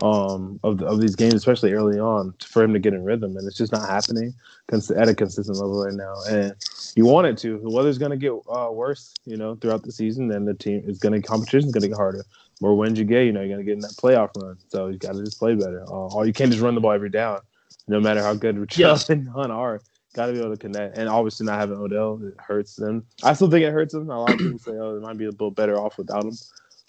um, 0.03 0.61
of 0.63 0.79
the, 0.79 0.87
of 0.87 1.01
these 1.01 1.17
games, 1.17 1.35
especially 1.35 1.73
early 1.73 1.99
on, 1.99 2.35
for 2.45 2.63
him 2.63 2.73
to 2.73 2.79
get 2.79 2.95
in 2.95 3.05
rhythm. 3.05 3.37
And 3.37 3.47
it's 3.47 3.57
just 3.57 3.73
not 3.73 3.89
happening 3.89 4.33
cons- 4.69 4.91
at 4.91 5.09
a 5.09 5.15
consistent 5.15 5.57
level 5.59 5.85
right 5.85 5.95
now. 5.95 6.15
And 6.31 6.55
you 6.95 7.05
want 7.05 7.27
it 7.27 7.37
to. 7.39 7.59
The 7.59 7.71
weather's 7.71 7.99
going 7.99 8.13
to 8.13 8.17
get 8.17 8.33
uh, 8.51 8.71
worse, 8.73 9.13
you 9.27 9.37
know, 9.37 9.57
throughout 9.57 9.83
the 9.83 9.93
season, 9.93 10.29
Then 10.29 10.45
the 10.45 10.55
team 10.55 10.83
is 10.87 10.99
going 10.99 11.21
to 11.21 11.27
competition's 11.27 11.73
going 11.73 11.83
to 11.83 11.89
get 11.89 11.97
harder. 11.97 12.25
More 12.61 12.77
wins 12.77 12.99
you 12.99 13.05
get, 13.05 13.23
you 13.25 13.33
know, 13.33 13.41
you're 13.41 13.57
going 13.57 13.61
to 13.61 13.65
get 13.65 13.75
in 13.75 13.81
that 13.81 13.93
playoff 13.93 14.31
run. 14.43 14.57
So 14.69 14.89
you 14.89 14.99
got 14.99 15.15
to 15.15 15.25
just 15.25 15.39
play 15.39 15.55
better. 15.55 15.85
Uh, 15.85 16.15
or 16.15 16.27
you 16.27 16.33
can't 16.33 16.51
just 16.51 16.63
run 16.63 16.75
the 16.75 16.81
ball 16.81 16.93
every 16.93 17.11
down, 17.11 17.41
no 17.87 18.01
matter 18.01 18.23
how 18.23 18.35
good 18.35 18.57
Chubb 18.69 18.79
Yes. 18.79 19.11
and 19.11 19.29
Hunt 19.29 19.53
are. 19.53 19.81
got 20.15 20.27
to 20.27 20.33
be 20.33 20.39
able 20.41 20.51
to 20.51 20.57
connect. 20.57 20.97
And 20.99 21.09
obviously, 21.09 21.47
not 21.47 21.59
having 21.59 21.79
Odell 21.79 22.21
it 22.25 22.35
hurts 22.39 22.75
them. 22.77 23.05
I 23.23 23.33
still 23.35 23.51
think 23.51 23.65
it 23.65 23.71
hurts 23.73 23.95
them. 23.95 24.11
A 24.11 24.21
lot 24.21 24.33
of 24.33 24.39
people 24.39 24.59
say, 24.59 24.73
"Oh, 24.73 24.99
they 24.99 25.05
might 25.07 25.17
be 25.19 25.25
a 25.27 25.31
little 25.31 25.51
better 25.53 25.79
off 25.79 25.99
without 25.99 26.25
him." 26.25 26.35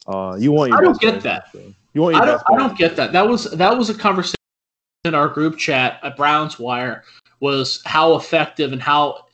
Uh, 0.07 0.35
you 0.39 0.51
want 0.51 0.69
your 0.71 0.79
I 0.79 0.81
don't 0.81 0.99
get 0.99 1.21
that. 1.21 1.51
field. 1.51 1.75
You 1.93 2.01
want 2.03 2.15
I 2.15 2.25
don't, 2.25 2.41
I 2.47 2.57
don't 2.57 2.77
get 2.77 2.95
that. 2.95 3.11
That 3.13 3.27
was 3.27 3.49
that 3.51 3.77
was 3.77 3.89
a 3.89 3.95
conversation 3.95 4.35
in 5.05 5.15
our 5.15 5.27
group 5.27 5.57
chat 5.57 5.99
at 6.03 6.17
Browns 6.17 6.59
Wire 6.59 7.03
was 7.39 7.81
how 7.85 8.15
effective 8.15 8.73
and 8.73 8.81
how, 8.81 9.25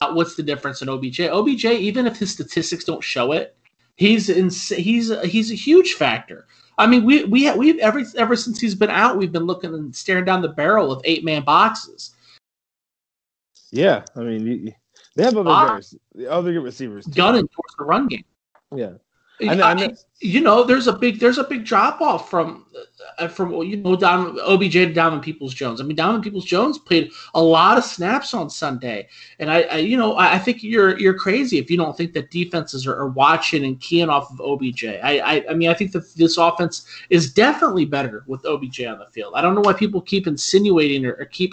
how 0.00 0.14
what's 0.14 0.34
the 0.34 0.42
difference 0.42 0.82
in 0.82 0.88
OBJ? 0.88 1.20
OBJ, 1.20 1.64
even 1.64 2.06
if 2.06 2.16
his 2.18 2.32
statistics 2.32 2.84
don't 2.84 3.02
show 3.02 3.32
it, 3.32 3.56
he's 3.96 4.28
in, 4.28 4.50
he's 4.76 5.18
he's 5.22 5.50
a 5.50 5.54
huge 5.54 5.94
factor. 5.94 6.46
I 6.78 6.86
mean, 6.86 7.04
we 7.04 7.24
we 7.24 7.50
we've 7.52 7.78
ever 7.78 8.02
ever 8.16 8.36
since 8.36 8.60
he's 8.60 8.74
been 8.74 8.90
out, 8.90 9.16
we've 9.16 9.32
been 9.32 9.44
looking 9.44 9.72
and 9.72 9.94
staring 9.94 10.24
down 10.24 10.42
the 10.42 10.48
barrel 10.48 10.92
of 10.92 11.00
eight 11.04 11.24
man 11.24 11.42
boxes. 11.42 12.14
Yeah, 13.70 14.04
I 14.14 14.20
mean, 14.20 14.46
you, 14.46 14.72
they 15.14 15.24
have 15.24 15.36
other 15.36 15.50
guys, 15.50 15.94
other 16.28 16.52
good 16.52 16.62
receivers. 16.62 17.06
Too. 17.06 17.12
gunning 17.12 17.48
towards 17.48 17.74
the 17.78 17.84
run 17.84 18.08
game. 18.08 18.24
Yeah, 18.74 18.92
I 19.40 19.60
I 19.60 19.94
you 20.20 20.40
know, 20.40 20.64
there's 20.64 20.86
a 20.86 20.94
big 20.94 21.20
there's 21.20 21.36
a 21.36 21.44
big 21.44 21.64
drop 21.64 22.00
off 22.00 22.30
from 22.30 22.64
uh, 23.18 23.28
from 23.28 23.52
you 23.62 23.76
know 23.76 23.96
down 23.96 24.38
OBJ 24.40 24.72
to 24.72 24.92
Donovan 24.94 25.20
Peoples 25.20 25.52
Jones. 25.52 25.78
I 25.78 25.84
mean, 25.84 25.96
Donovan 25.96 26.22
Peoples 26.22 26.46
Jones 26.46 26.78
played 26.78 27.10
a 27.34 27.42
lot 27.42 27.76
of 27.76 27.84
snaps 27.84 28.32
on 28.32 28.48
Sunday, 28.48 29.08
and 29.38 29.50
I, 29.50 29.62
I 29.62 29.76
you 29.76 29.98
know 29.98 30.14
I, 30.14 30.34
I 30.34 30.38
think 30.38 30.62
you're 30.62 30.98
you're 30.98 31.18
crazy 31.18 31.58
if 31.58 31.70
you 31.70 31.76
don't 31.76 31.94
think 31.94 32.14
that 32.14 32.30
defenses 32.30 32.86
are, 32.86 32.96
are 32.96 33.08
watching 33.08 33.64
and 33.66 33.78
keying 33.78 34.08
off 34.08 34.30
of 34.32 34.40
OBJ. 34.40 34.84
I, 34.84 35.18
I 35.18 35.44
I 35.50 35.54
mean 35.54 35.68
I 35.68 35.74
think 35.74 35.92
that 35.92 36.14
this 36.14 36.38
offense 36.38 36.86
is 37.10 37.34
definitely 37.34 37.84
better 37.84 38.24
with 38.26 38.44
OBJ 38.46 38.84
on 38.84 38.98
the 38.98 39.06
field. 39.12 39.34
I 39.36 39.42
don't 39.42 39.54
know 39.54 39.60
why 39.60 39.74
people 39.74 40.00
keep 40.00 40.26
insinuating 40.26 41.04
or, 41.04 41.12
or 41.12 41.26
keep 41.26 41.52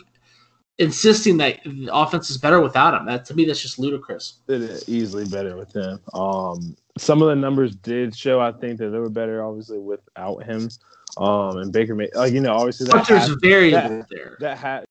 insisting 0.80 1.38
that 1.38 1.60
the 1.66 1.90
offense 1.94 2.30
is 2.30 2.38
better 2.38 2.62
without 2.62 2.94
him. 2.94 3.06
That 3.06 3.26
to 3.26 3.34
me 3.34 3.44
that's 3.44 3.62
just 3.62 3.78
ludicrous. 3.78 4.40
it 4.48 4.62
is 4.62 4.88
easily 4.88 5.26
better 5.26 5.58
with 5.58 5.74
him. 5.74 6.00
Um, 6.14 6.78
some 6.98 7.22
of 7.22 7.28
the 7.30 7.36
numbers 7.36 7.76
did 7.76 8.16
show. 8.16 8.40
I 8.40 8.52
think 8.52 8.80
that 8.80 8.90
they 8.90 9.00
were 9.00 9.10
better, 9.10 9.44
obviously, 9.44 9.80
without 9.80 10.44
him. 10.44 10.70
Um, 11.18 11.58
and 11.58 11.72
Baker 11.72 11.96
made 11.96 12.10
like 12.16 12.34
you 12.34 12.42
know, 12.42 12.54
obviously 12.54 12.88
that 12.88 13.08
there's 13.08 13.28
half, 13.28 13.42
variables 13.42 14.06
there. 14.10 14.38
that 14.40 14.58
hat 14.58 14.86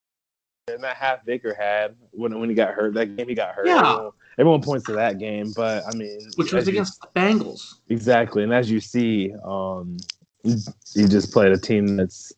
and 0.68 0.82
that 0.85 0.97
half 0.97 1.25
Baker 1.25 1.54
had 1.54 1.97
when 2.12 2.38
when 2.38 2.49
he 2.49 2.54
got 2.54 2.75
hurt. 2.75 2.94
That 2.94 3.16
game 3.16 3.28
he 3.28 3.35
got 3.35 3.54
hurt. 3.54 3.66
Yeah. 3.66 3.78
Everyone, 3.80 4.12
everyone 4.38 4.62
points 4.62 4.87
to 4.87 4.92
that 4.92 5.18
game, 5.18 5.52
but 5.56 5.85
I 5.87 5.94
mean, 5.97 6.30
which 6.37 6.52
was 6.52 6.62
as 6.62 6.68
you- 6.68 6.73
against 6.75 7.00
the 7.00 7.09
Bengals. 7.18 7.75
exactly. 7.88 8.44
And 8.44 8.52
as 8.52 8.71
you 8.71 8.80
see, 8.80 9.32
um, 9.44 9.97
you 10.44 11.09
just 11.09 11.32
played 11.32 11.52
a 11.52 11.59
team 11.59 11.97
that's 11.97 12.32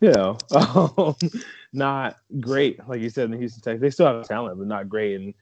you 0.00 0.12
know 0.12 0.38
um, 0.54 1.14
not 1.72 2.16
great, 2.40 2.78
like 2.88 3.00
you 3.00 3.10
said 3.10 3.24
in 3.26 3.30
the 3.32 3.38
Houston 3.38 3.62
Texans. 3.62 3.80
They 3.80 3.90
still 3.90 4.06
have 4.06 4.26
talent, 4.28 4.58
but 4.58 4.68
not 4.68 4.88
great. 4.88 5.20
And 5.20 5.34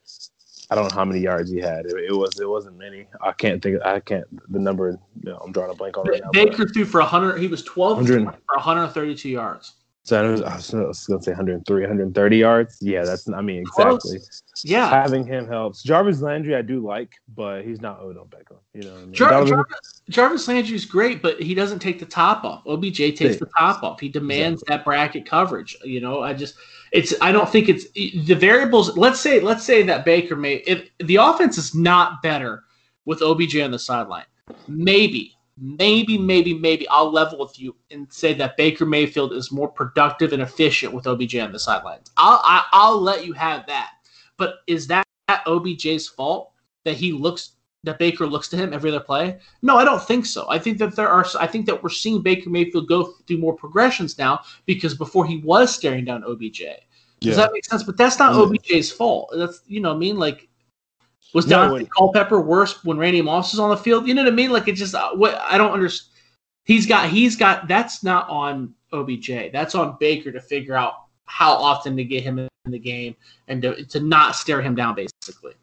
I 0.72 0.74
don't 0.74 0.84
know 0.84 0.94
how 0.94 1.04
many 1.04 1.20
yards 1.20 1.50
he 1.50 1.58
had. 1.58 1.84
It, 1.84 1.92
it 2.08 2.16
was 2.16 2.40
it 2.40 2.48
wasn't 2.48 2.78
many. 2.78 3.06
I 3.20 3.32
can't 3.32 3.62
think. 3.62 3.82
I 3.84 4.00
can't 4.00 4.24
the 4.50 4.58
number. 4.58 4.98
You 5.22 5.32
know, 5.32 5.36
I'm 5.44 5.52
drawing 5.52 5.70
a 5.70 5.74
blank 5.74 5.98
on 5.98 6.06
right 6.06 6.22
now. 6.22 6.30
Baker 6.32 6.66
threw 6.66 6.86
for 6.86 7.00
100. 7.00 7.38
He 7.38 7.46
was 7.46 7.62
12 7.62 8.06
for 8.06 8.22
132 8.22 9.28
yards. 9.28 9.74
So 10.04 10.20
I 10.20 10.28
was, 10.28 10.42
I 10.42 10.56
was, 10.56 11.06
gonna 11.06 11.22
say 11.22 11.30
103, 11.30 11.80
130 11.82 12.36
yards. 12.36 12.78
Yeah, 12.80 13.04
that's. 13.04 13.28
I 13.28 13.40
mean, 13.40 13.64
Close. 13.64 14.12
exactly. 14.12 14.28
Yeah. 14.64 14.88
Having 14.88 15.26
him 15.26 15.46
helps. 15.46 15.82
Jarvis 15.84 16.20
Landry, 16.20 16.56
I 16.56 16.62
do 16.62 16.80
like, 16.80 17.12
but 17.36 17.64
he's 17.64 17.80
not 17.80 18.00
Odell 18.00 18.26
Beckham. 18.26 18.58
You 18.74 18.82
know 18.82 18.96
I 18.96 19.00
mean? 19.02 19.14
Jar- 19.14 19.30
Donovan- 19.30 19.54
Jarvis, 19.54 20.02
Jarvis 20.10 20.48
Landry's 20.48 20.84
great, 20.84 21.22
but 21.22 21.40
he 21.40 21.54
doesn't 21.54 21.78
take 21.78 22.00
the 22.00 22.06
top 22.06 22.42
off. 22.42 22.64
OBJ 22.66 22.96
takes 22.96 23.20
Yeah. 23.20 23.34
the 23.40 23.50
top 23.56 23.84
off. 23.84 24.00
He 24.00 24.08
demands 24.08 24.64
that 24.66 24.84
bracket 24.84 25.24
coverage. 25.24 25.76
You 25.84 26.00
know, 26.00 26.20
I 26.20 26.34
just 26.34 26.56
it's 26.90 27.14
I 27.20 27.30
don't 27.30 27.48
think 27.48 27.68
it's 27.68 27.88
the 27.92 28.34
variables. 28.34 28.96
Let's 28.96 29.20
say 29.20 29.38
let's 29.38 29.62
say 29.62 29.84
that 29.84 30.04
Baker 30.04 30.34
may 30.34 30.54
if 30.66 30.88
the 30.98 31.16
offense 31.16 31.58
is 31.58 31.76
not 31.76 32.22
better 32.22 32.64
with 33.04 33.22
OBJ 33.22 33.60
on 33.60 33.70
the 33.70 33.78
sideline. 33.78 34.24
Maybe, 34.66 35.36
maybe, 35.58 36.18
maybe, 36.18 36.54
maybe 36.54 36.88
I'll 36.88 37.10
level 37.10 37.38
with 37.38 37.58
you 37.58 37.74
and 37.90 38.10
say 38.12 38.32
that 38.34 38.56
Baker 38.56 38.86
Mayfield 38.86 39.32
is 39.32 39.52
more 39.52 39.68
productive 39.68 40.32
and 40.32 40.42
efficient 40.42 40.92
with 40.92 41.06
OBJ 41.06 41.36
on 41.36 41.52
the 41.52 41.58
sidelines. 41.58 42.10
I'll 42.16 42.40
I, 42.44 42.64
I'll 42.72 43.00
let 43.00 43.26
you 43.26 43.32
have 43.34 43.66
that. 43.66 43.92
But 44.36 44.56
is 44.66 44.86
that 44.88 45.06
OBJ's 45.28 46.08
fault 46.08 46.52
that 46.84 46.94
he 46.94 47.12
looks 47.12 47.52
that 47.84 47.98
Baker 47.98 48.26
looks 48.26 48.48
to 48.48 48.56
him 48.56 48.72
every 48.72 48.90
other 48.90 49.00
play? 49.00 49.38
No, 49.62 49.76
I 49.76 49.84
don't 49.84 50.02
think 50.02 50.24
so. 50.26 50.46
I 50.48 50.58
think 50.58 50.78
that 50.78 50.96
there 50.96 51.08
are. 51.08 51.26
I 51.38 51.46
think 51.46 51.66
that 51.66 51.82
we're 51.82 51.90
seeing 51.90 52.22
Baker 52.22 52.50
Mayfield 52.50 52.88
go 52.88 53.14
through 53.26 53.38
more 53.38 53.54
progressions 53.54 54.18
now 54.18 54.40
because 54.66 54.94
before 54.94 55.26
he 55.26 55.38
was 55.38 55.74
staring 55.74 56.04
down 56.04 56.24
OBJ. 56.24 56.62
Does 57.20 57.36
Yeah. 57.36 57.44
that 57.44 57.52
make 57.52 57.64
sense? 57.64 57.82
But 57.82 57.96
that's 57.96 58.18
not 58.18 58.34
Yeah. 58.34 58.42
OBJ's 58.42 58.90
fault. 58.90 59.32
That's 59.36 59.60
you 59.66 59.80
know 59.80 59.90
what 59.90 59.96
I 59.96 60.00
mean. 60.00 60.18
Like 60.18 60.48
was 61.34 61.46
No, 61.46 61.68
Dante 61.68 61.88
Culpepper 61.96 62.40
worse 62.40 62.84
when 62.84 62.98
Randy 62.98 63.22
Moss 63.22 63.54
is 63.54 63.60
on 63.60 63.70
the 63.70 63.76
field? 63.76 64.06
You 64.06 64.14
know 64.14 64.22
what 64.22 64.32
I 64.32 64.36
mean? 64.36 64.50
Like 64.50 64.68
it 64.68 64.72
just 64.72 64.94
uh, 64.94 65.14
what 65.14 65.36
I 65.40 65.58
don't 65.58 65.72
understand. 65.72 66.10
He's 66.64 66.86
got 66.86 67.08
he's 67.08 67.36
got 67.36 67.68
that's 67.68 68.04
not 68.04 68.28
on 68.28 68.74
OBJ. 68.92 69.52
That's 69.52 69.74
on 69.74 69.96
Baker 69.98 70.30
to 70.30 70.40
figure 70.40 70.74
out 70.74 70.94
how 71.24 71.52
often 71.52 71.96
to 71.96 72.04
get 72.04 72.22
him 72.22 72.38
in 72.38 72.48
the 72.66 72.78
game 72.78 73.16
and 73.48 73.62
to, 73.62 73.84
to 73.86 74.00
not 74.00 74.36
stare 74.36 74.62
him 74.62 74.74
down 74.74 74.94
basically. 74.94 75.54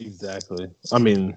Exactly. 0.00 0.70
I 0.92 0.98
mean, 0.98 1.36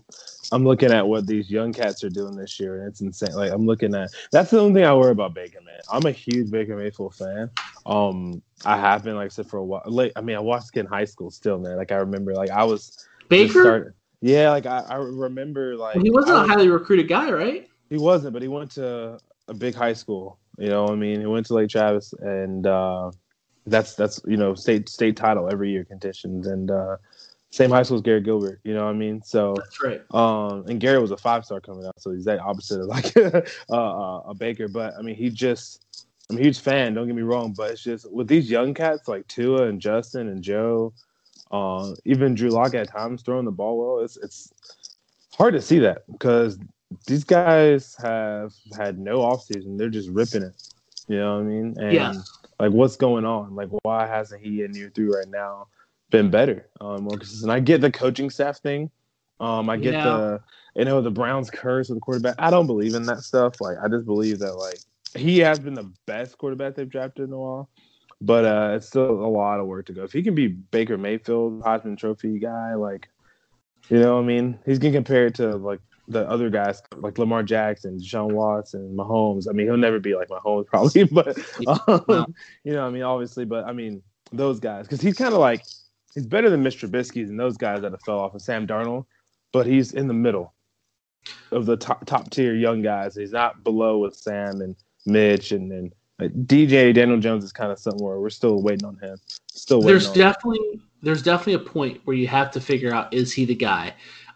I'm 0.52 0.64
looking 0.64 0.92
at 0.92 1.06
what 1.06 1.28
these 1.28 1.52
young 1.52 1.74
cats 1.74 2.04
are 2.04 2.10
doing 2.10 2.36
this 2.36 2.60
year, 2.60 2.80
and 2.80 2.88
it's 2.88 3.02
insane. 3.02 3.34
Like 3.36 3.52
I'm 3.52 3.66
looking 3.66 3.94
at 3.94 4.10
that's 4.32 4.52
the 4.52 4.60
only 4.60 4.74
thing 4.74 4.86
I 4.86 4.94
worry 4.96 5.12
about 5.12 5.34
Baker, 5.34 5.60
man. 5.62 5.80
I'm 5.92 6.06
a 6.06 6.12
huge 6.12 6.50
Baker 6.50 6.78
Mayfield 6.78 7.14
fan. 7.16 7.50
Um, 7.86 8.42
I 8.64 8.78
have 8.78 9.04
been, 9.04 9.16
like 9.16 9.26
I 9.26 9.30
said, 9.30 9.48
for 9.48 9.58
a 9.58 9.64
while. 9.64 9.84
Like, 9.86 10.14
I 10.16 10.22
mean, 10.22 10.38
I 10.38 10.40
watched 10.40 10.70
it 10.74 10.80
in 10.80 10.86
high 10.86 11.04
school 11.04 11.30
still, 11.30 11.60
man. 11.60 11.76
Like 11.76 11.92
I 11.92 11.96
remember, 11.96 12.34
like 12.34 12.52
I 12.52 12.64
was 12.64 13.06
Baker, 13.30 13.96
yeah, 14.22 14.50
like 14.52 14.66
I, 14.66 14.80
I 14.80 14.96
remember, 14.96 15.76
like 15.76 16.02
he 16.02 16.10
wasn't 16.10 16.38
I 16.38 16.44
a 16.44 16.48
highly 16.48 16.70
recruited 16.70 17.08
guy, 17.08 17.32
right? 17.32 17.68
He 17.90 17.98
wasn't, 17.98 18.34
but 18.34 18.42
he 18.42 18.48
went 18.48 18.72
to 18.72 19.20
a 19.48 19.54
big 19.54 19.76
high 19.76 19.94
school. 19.94 20.40
You 20.58 20.70
know, 20.70 20.84
what 20.84 20.94
I 20.94 20.96
mean, 20.96 21.20
he 21.20 21.26
went 21.26 21.46
to 21.48 21.56
Lake 21.56 21.70
Travis, 21.70 22.14
and 22.22 22.66
uh, 22.66 23.12
that's 23.66 23.96
that's 23.96 24.22
you 24.26 24.38
know 24.38 24.54
state 24.56 24.90
state 24.90 25.18
title 25.18 25.50
every 25.52 25.72
year 25.72 25.84
conditions, 25.84 26.48
and 26.48 26.72
uh, 26.72 26.98
same 27.54 27.70
high 27.70 27.84
school 27.84 27.98
as 27.98 28.02
Gary 28.02 28.22
Gilbert. 28.22 28.60
You 28.64 28.74
know 28.74 28.86
what 28.86 28.92
I 28.92 28.98
mean? 28.98 29.22
So, 29.22 29.54
That's 29.56 29.84
right. 29.84 30.02
um, 30.12 30.66
and 30.68 30.80
Gary 30.80 31.00
was 31.00 31.12
a 31.12 31.18
five 31.18 31.46
star 31.46 31.62
coming 31.62 31.86
out, 31.86 32.00
so 32.00 32.12
he's 32.12 32.26
that 32.26 32.40
opposite 32.40 32.82
of 32.82 32.88
like 32.88 33.16
uh, 33.70 33.74
uh, 33.74 34.22
a 34.28 34.34
Baker. 34.34 34.68
But 34.68 34.96
I 34.98 35.02
mean, 35.02 35.16
he 35.16 35.30
just 35.30 36.08
I'm 36.30 36.38
a 36.38 36.42
huge 36.42 36.60
fan. 36.60 36.94
Don't 36.94 37.08
get 37.08 37.16
me 37.16 37.22
wrong, 37.22 37.54
but 37.56 37.72
it's 37.72 37.84
just 37.84 38.12
with 38.12 38.28
these 38.28 38.50
young 38.50 38.74
cats 38.74 39.08
like 39.08 39.28
Tua 39.28 39.68
and 39.68 39.80
Justin 39.80 40.30
and 40.30 40.42
Joe, 40.42 40.94
uh, 41.54 41.94
even 42.06 42.36
Drew 42.36 42.52
Lock 42.52 42.76
at 42.76 42.90
times 42.90 43.22
throwing 43.22 43.46
the 43.46 43.52
ball 43.52 43.78
well. 43.78 44.04
It's 44.04 44.18
it's 44.18 44.52
hard 45.38 45.54
to 45.54 45.62
see 45.62 45.80
that 45.80 46.04
because 46.12 46.60
these 47.08 47.24
guys 47.24 47.96
have 48.02 48.54
had 48.78 49.00
no 49.00 49.20
offseason. 49.20 49.78
They're 49.78 49.90
just 49.90 50.10
ripping 50.10 50.44
it. 50.44 50.54
You 51.08 51.20
know 51.20 51.36
what 51.36 51.42
I 51.42 51.44
mean? 51.44 51.76
And 51.80 51.96
Yeah. 51.96 52.14
like 52.60 52.72
what's 52.72 52.96
going 52.98 53.26
on? 53.26 53.56
Like 53.56 53.70
why 53.84 54.08
hasn't 54.08 54.44
he 54.44 54.64
in 54.64 54.76
year 54.76 54.92
three 54.94 55.06
right 55.08 55.28
now 55.28 55.68
been 56.10 56.30
better? 56.30 56.70
Um 56.82 57.04
more 57.04 57.18
consistent. 57.18 57.52
I 57.52 57.60
get 57.60 57.82
the 57.82 57.92
coaching 57.92 58.30
staff 58.30 58.60
thing. 58.60 58.90
Um 59.40 59.70
I 59.70 59.78
get 59.78 59.94
Yeah. 59.96 60.04
the 60.04 60.42
you 60.76 60.86
know 60.86 61.02
the 61.02 61.12
Browns 61.12 61.50
curse 61.52 61.90
with 61.90 61.98
the 61.98 62.02
quarterback. 62.02 62.36
I 62.40 62.50
don't 62.50 62.68
believe 62.68 62.96
in 62.96 63.06
that 63.08 63.22
stuff. 63.22 63.62
Like 63.62 63.78
I 63.84 63.88
just 63.90 64.06
believe 64.06 64.40
that 64.40 64.56
like 64.56 64.80
he 65.16 65.40
has 65.40 65.60
been 65.60 65.76
the 65.76 65.92
best 66.08 66.38
quarterback 66.38 66.76
they've 66.76 66.90
drafted 66.90 67.28
in 67.28 67.34
a 67.34 67.40
while. 67.40 67.70
But 68.26 68.46
uh 68.46 68.74
it's 68.76 68.88
still 68.88 69.10
a 69.10 69.28
lot 69.28 69.60
of 69.60 69.68
work 69.68 69.86
to 69.88 69.94
go. 69.94 70.04
If 70.04 70.14
he 70.14 70.24
can 70.24 70.34
be 70.34 70.48
Baker 70.48 70.98
Mayfield, 70.98 71.62
Heisman 71.62 71.98
Trophy 71.98 72.40
guy, 72.40 72.74
like 72.76 73.10
you 73.90 74.00
know 74.00 74.16
what 74.16 74.24
I 74.24 74.26
mean? 74.26 74.58
He's 74.66 74.80
getting 74.80 74.94
compared 74.94 75.36
to 75.36 75.58
like 75.58 75.82
the 76.08 76.28
other 76.30 76.50
guys 76.50 76.82
like 76.98 77.18
Lamar 77.18 77.44
Jackson, 77.44 77.98
Deshaun 78.00 78.32
Watson, 78.32 78.96
Mahomes. 78.96 79.48
I 79.50 79.54
mean, 79.54 79.68
he'll 79.68 79.78
never 79.78 80.00
be 80.00 80.16
like 80.16 80.30
Mahomes 80.30 80.66
probably, 80.68 81.04
but 81.04 81.38
um, 82.10 82.34
you 82.64 82.74
know, 82.74 82.88
I 82.88 82.90
mean, 82.90 83.04
obviously, 83.04 83.46
but 83.46 83.66
I 83.66 83.74
mean, 83.74 84.02
those 84.32 84.60
guys 84.60 84.86
because 84.86 85.02
he's 85.02 85.18
kind 85.18 85.34
of 85.34 85.40
like 85.40 85.64
he's 86.14 86.26
better 86.26 86.50
than 86.50 86.64
Mitch 86.64 86.82
Trubisky's 86.82 87.30
and 87.30 87.40
those 87.40 87.58
guys 87.58 87.82
that 87.82 87.92
have 87.92 88.02
fell 88.02 88.20
off, 88.20 88.34
and 88.34 88.42
Sam 88.42 88.66
Darnold, 88.66 89.06
but 89.52 89.66
he's 89.66 89.94
in 89.94 90.08
the 90.08 90.14
middle 90.14 90.54
of 91.52 91.66
the 91.66 91.78
top 91.78 92.06
top 92.06 92.30
tier 92.30 92.56
young 92.56 92.82
guys. 92.82 93.16
He's 93.16 93.32
not 93.32 93.64
below 93.64 94.00
with 94.00 94.16
Sam 94.16 94.62
and 94.62 94.76
Mitch 95.06 95.52
and 95.52 95.72
and 95.72 95.94
DJ 96.30 96.94
Daniel 96.94 97.20
Jones 97.20 97.44
is 97.44 97.52
kind 97.52 97.72
of 97.72 97.80
somewhere 97.80 98.20
we're 98.20 98.30
still 98.30 98.62
waiting 98.62 98.86
on 98.86 98.98
him. 98.98 99.18
Still 99.48 99.80
waiting. 99.80 99.88
There's 99.88 100.12
definitely 100.12 100.82
there's 101.02 101.24
definitely 101.24 101.54
a 101.54 101.70
point 101.70 102.02
where 102.06 102.16
you 102.16 102.28
have 102.28 102.52
to 102.52 102.62
figure 102.62 102.94
out 102.94 103.14
is 103.14 103.34
he 103.34 103.46
the 103.46 103.56
guy. 103.56 103.94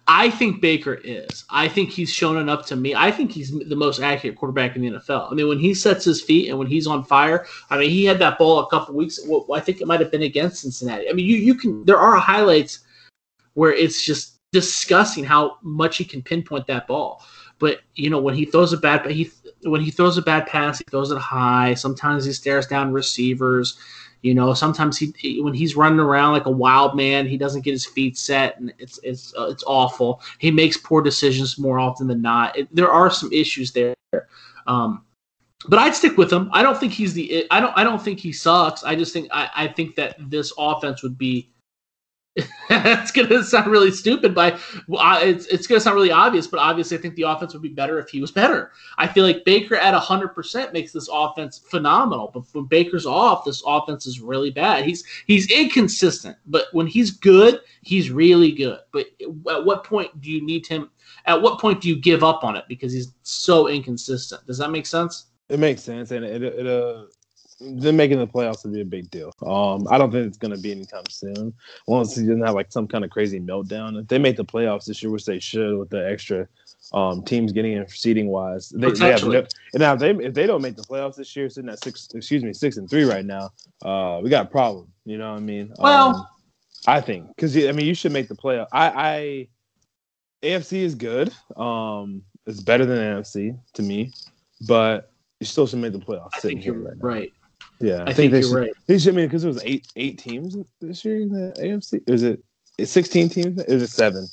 I 0.10 0.30
think 0.30 0.62
Baker 0.62 0.96
is. 1.04 1.44
I 1.50 1.68
think 1.68 1.90
he's 1.90 2.12
shown 2.12 2.38
enough 2.38 2.66
to 2.68 2.78
me. 2.78 2.96
I 2.96 3.12
think 3.12 3.30
he's 3.32 3.52
the 3.52 3.76
most 3.76 4.00
accurate 4.00 4.38
quarterback 4.38 4.76
in 4.76 4.82
the 4.82 4.92
NFL. 4.92 5.30
I 5.30 5.36
mean, 5.36 5.50
when 5.50 5.60
he 5.60 5.74
sets 5.74 6.06
his 6.06 6.22
feet 6.22 6.50
and 6.50 6.58
when 6.58 6.68
he's 6.68 6.88
on 6.88 7.04
fire, 7.04 7.46
I 7.70 7.78
mean, 7.78 7.90
he 7.90 8.06
had 8.06 8.18
that 8.20 8.38
ball 8.38 8.60
a 8.60 8.70
couple 8.70 8.96
weeks. 8.96 9.20
Well, 9.26 9.46
I 9.54 9.60
think 9.60 9.82
it 9.82 9.88
might 9.88 10.00
have 10.00 10.12
been 10.12 10.24
against 10.24 10.62
Cincinnati. 10.62 11.10
I 11.10 11.14
mean, 11.14 11.26
you 11.26 11.36
you 11.36 11.56
can 11.56 11.84
there 11.84 11.98
are 11.98 12.16
highlights 12.16 12.80
where 13.56 13.74
it's 13.74 14.06
just 14.06 14.40
disgusting 14.54 15.26
how 15.26 15.58
much 15.62 15.98
he 15.98 16.06
can 16.06 16.22
pinpoint 16.22 16.68
that 16.68 16.88
ball. 16.88 17.24
But 17.60 17.80
you 17.96 18.10
know, 18.10 18.20
when 18.20 18.36
he 18.36 18.46
throws 18.46 18.74
a 18.74 18.78
bad 18.78 19.06
he 19.10 19.32
when 19.64 19.82
he 19.82 19.92
throws 19.92 20.18
a 20.18 20.22
bad 20.22 20.46
pass, 20.48 20.78
he 20.78 20.86
throws 20.90 21.12
it 21.12 21.18
high. 21.18 21.74
Sometimes 21.74 22.26
he 22.26 22.34
stares 22.34 22.68
down 22.68 22.94
receivers 22.94 23.78
You 24.22 24.34
know, 24.34 24.54
sometimes 24.54 24.98
he, 24.98 25.14
he, 25.18 25.42
when 25.42 25.54
he's 25.54 25.76
running 25.76 26.00
around 26.00 26.34
like 26.34 26.48
a 26.48 26.52
wild 26.52 26.96
man, 26.96 27.28
he 27.28 27.38
doesn't 27.38 27.62
get 27.62 27.72
his 27.72 27.86
feet 27.86 28.18
set, 28.18 28.60
and 28.60 28.74
it's 28.80 29.00
it's 29.04 29.34
uh, 29.38 29.48
it's 29.50 29.64
awful. 29.68 30.22
He 30.40 30.50
makes 30.52 30.76
poor 30.78 31.02
decisions 31.04 31.60
more 31.60 31.80
often 31.80 32.08
than 32.08 32.22
not. 32.22 32.58
It, 32.58 32.68
there 32.76 32.92
are 32.92 33.12
some 33.12 33.32
issues 33.32 33.72
there, 33.72 33.96
um, 34.66 35.06
but 35.70 35.78
I'd 35.80 35.96
stick 35.96 36.18
with 36.18 36.34
him. 36.34 36.50
I 36.52 36.64
don't 36.64 36.78
think 36.80 36.94
he's 36.94 37.14
the. 37.14 37.46
I 37.52 37.60
don't. 37.60 37.78
I 37.78 37.84
don't 37.84 38.02
think 38.02 38.20
he 38.20 38.32
sucks. 38.32 38.84
I 38.84 38.96
just 38.96 39.14
think 39.14 39.30
I, 39.32 39.50
I 39.56 39.68
think 39.68 39.96
that 39.96 40.16
this 40.20 40.52
offense 40.58 41.04
would 41.04 41.18
be 41.18 41.52
it's 42.70 43.12
gonna 43.12 43.44
sound 43.44 43.68
really 43.68 43.90
stupid, 43.90 44.36
but 44.36 44.60
it's 44.90 45.48
it's 45.48 45.66
gonna 45.66 45.82
sound 45.82 45.96
really 45.96 46.12
obvious. 46.12 46.46
But 46.46 46.60
obviously, 46.60 46.98
I 46.98 47.02
think 47.02 47.16
the 47.16 47.24
offense 47.24 47.54
would 47.54 47.64
be 47.64 47.70
better 47.70 47.98
if 48.00 48.10
he 48.10 48.22
was 48.22 48.32
better. 48.32 48.72
I 48.98 49.08
feel 49.08 49.24
like 49.24 49.44
Baker 49.44 49.76
at 49.76 49.94
hundred 49.96 50.30
percent 50.30 50.74
makes 50.74 50.92
this 50.92 51.10
offense 51.12 51.58
phenomenal. 51.58 52.30
But 52.34 52.44
when 52.54 52.66
Baker's 52.66 53.08
off, 53.08 53.44
this 53.44 53.64
offense 53.66 54.06
is 54.06 54.20
really 54.20 54.52
bad. 54.52 54.86
He's 54.86 55.04
he's 55.26 55.52
inconsistent, 55.52 56.38
but 56.46 56.66
when 56.74 56.86
he's 56.86 57.12
good, 57.12 57.62
he's 57.82 58.12
really 58.12 58.52
good. 58.52 58.80
But 58.92 59.08
at 59.22 59.66
what 59.66 59.84
point 59.84 60.22
do 60.22 60.30
you 60.30 60.46
need 60.46 60.68
him? 60.68 60.92
At 61.26 61.42
what 61.42 61.60
point 61.60 61.82
do 61.82 61.90
you 61.90 62.00
give 62.00 62.24
up 62.24 62.44
on 62.44 62.56
it 62.56 62.66
because 62.68 62.94
he's 62.94 63.14
so 63.24 63.68
inconsistent? 63.68 64.46
Does 64.46 64.60
that 64.60 64.70
make 64.70 64.86
sense? 64.86 65.26
It 65.50 65.60
makes 65.60 65.82
sense, 65.82 66.12
and 66.12 66.24
it 66.24 66.44
it 66.44 66.68
uh 66.68 67.06
them 67.60 67.98
making 67.98 68.20
the 68.20 68.28
playoffs 68.28 68.64
would 68.64 68.74
be 68.74 68.82
a 68.82 68.86
big 68.86 69.10
deal. 69.10 69.34
Um, 69.46 69.88
I 69.90 69.98
don't 69.98 70.12
think 70.12 70.28
it's 70.28 70.38
going 70.38 70.56
to 70.56 70.62
be 70.62 70.72
anytime 70.72 71.04
soon. 71.10 71.54
Once 71.88 72.16
he 72.16 72.22
doesn't 72.22 72.46
have 72.46 72.56
like 72.56 72.72
some 72.72 72.88
kind 72.88 73.04
of 73.04 73.10
crazy 73.10 73.40
meltdown, 73.40 74.00
if 74.00 74.08
they 74.08 74.20
make 74.20 74.38
the 74.38 74.46
playoffs 74.46 74.86
this 74.86 75.02
year, 75.02 75.12
which 75.12 75.26
they 75.26 75.40
should, 75.40 75.78
with 75.78 75.90
the 75.90 76.08
extra 76.10 76.48
um, 76.94 77.24
teams 77.24 77.52
getting 77.52 77.74
in 77.74 77.88
seeding 77.88 78.28
wise, 78.28 78.70
they, 78.70 78.92
they 78.92 79.12
have 79.12 79.24
no, 79.24 79.40
and 79.74 79.80
now 79.80 79.94
if 79.94 80.00
they 80.00 80.12
if 80.12 80.34
they 80.34 80.46
don't 80.46 80.62
make 80.62 80.76
the 80.76 80.84
playoffs 80.84 81.16
this 81.16 81.36
year, 81.36 81.50
sitting 81.50 81.70
at 81.70 81.84
six, 81.84 82.08
excuse 82.14 82.44
me, 82.44 82.54
six 82.54 82.78
and 82.78 82.90
three 82.90 83.04
right 83.04 83.26
now, 83.26 83.50
uh, 83.82 84.20
we 84.22 84.30
got 84.30 84.46
a 84.46 84.50
problem. 84.50 84.88
You 85.06 85.18
know 85.18 85.32
what 85.32 85.38
I 85.38 85.42
mean? 85.42 85.74
Well, 85.80 86.16
um, 86.16 86.28
I 86.86 87.02
think 87.02 87.28
because 87.36 87.58
I 87.58 87.72
mean 87.72 87.88
you 87.88 87.96
should 87.96 88.12
make 88.12 88.28
the 88.28 88.36
playoff. 88.36 88.68
I, 88.72 88.90
I 88.90 89.48
AFC 90.44 90.84
is 90.84 90.94
good. 90.96 91.34
Um, 91.56 92.22
it's 92.46 92.62
better 92.62 92.86
than 92.86 92.98
NFC 92.98 93.58
to 93.74 93.82
me, 93.82 94.14
but 94.68 95.12
you 95.40 95.46
still 95.46 95.68
should 95.68 95.80
make 95.80 95.94
the 95.94 96.00
playoffs. 96.00 96.30
I 96.36 96.40
think 96.40 96.64
you're 96.64 96.76
right. 96.76 96.96
right. 97.02 97.34
Yeah, 97.80 98.00
I, 98.00 98.02
I 98.02 98.06
think, 98.06 98.16
think, 98.16 98.32
they 98.34 98.42
should, 98.42 98.56
right. 98.56 98.72
They 98.88 99.00
should 99.00 99.14
I 99.14 99.18
mean 99.18 99.26
because 99.28 99.44
it 99.44 99.48
was 99.48 99.62
eight 99.64 99.88
eight 99.96 100.18
teams 100.18 100.58
this 100.82 101.06
year 101.06 101.22
in 101.22 101.30
the 101.30 101.54
AFC. 101.60 102.02
Is 102.08 102.24
it 102.24 102.44
it's 102.78 102.92
sixteen 102.92 103.30
teams? 103.30 103.62
Is 103.64 103.84
it 103.84 103.90
seven? 103.90 104.28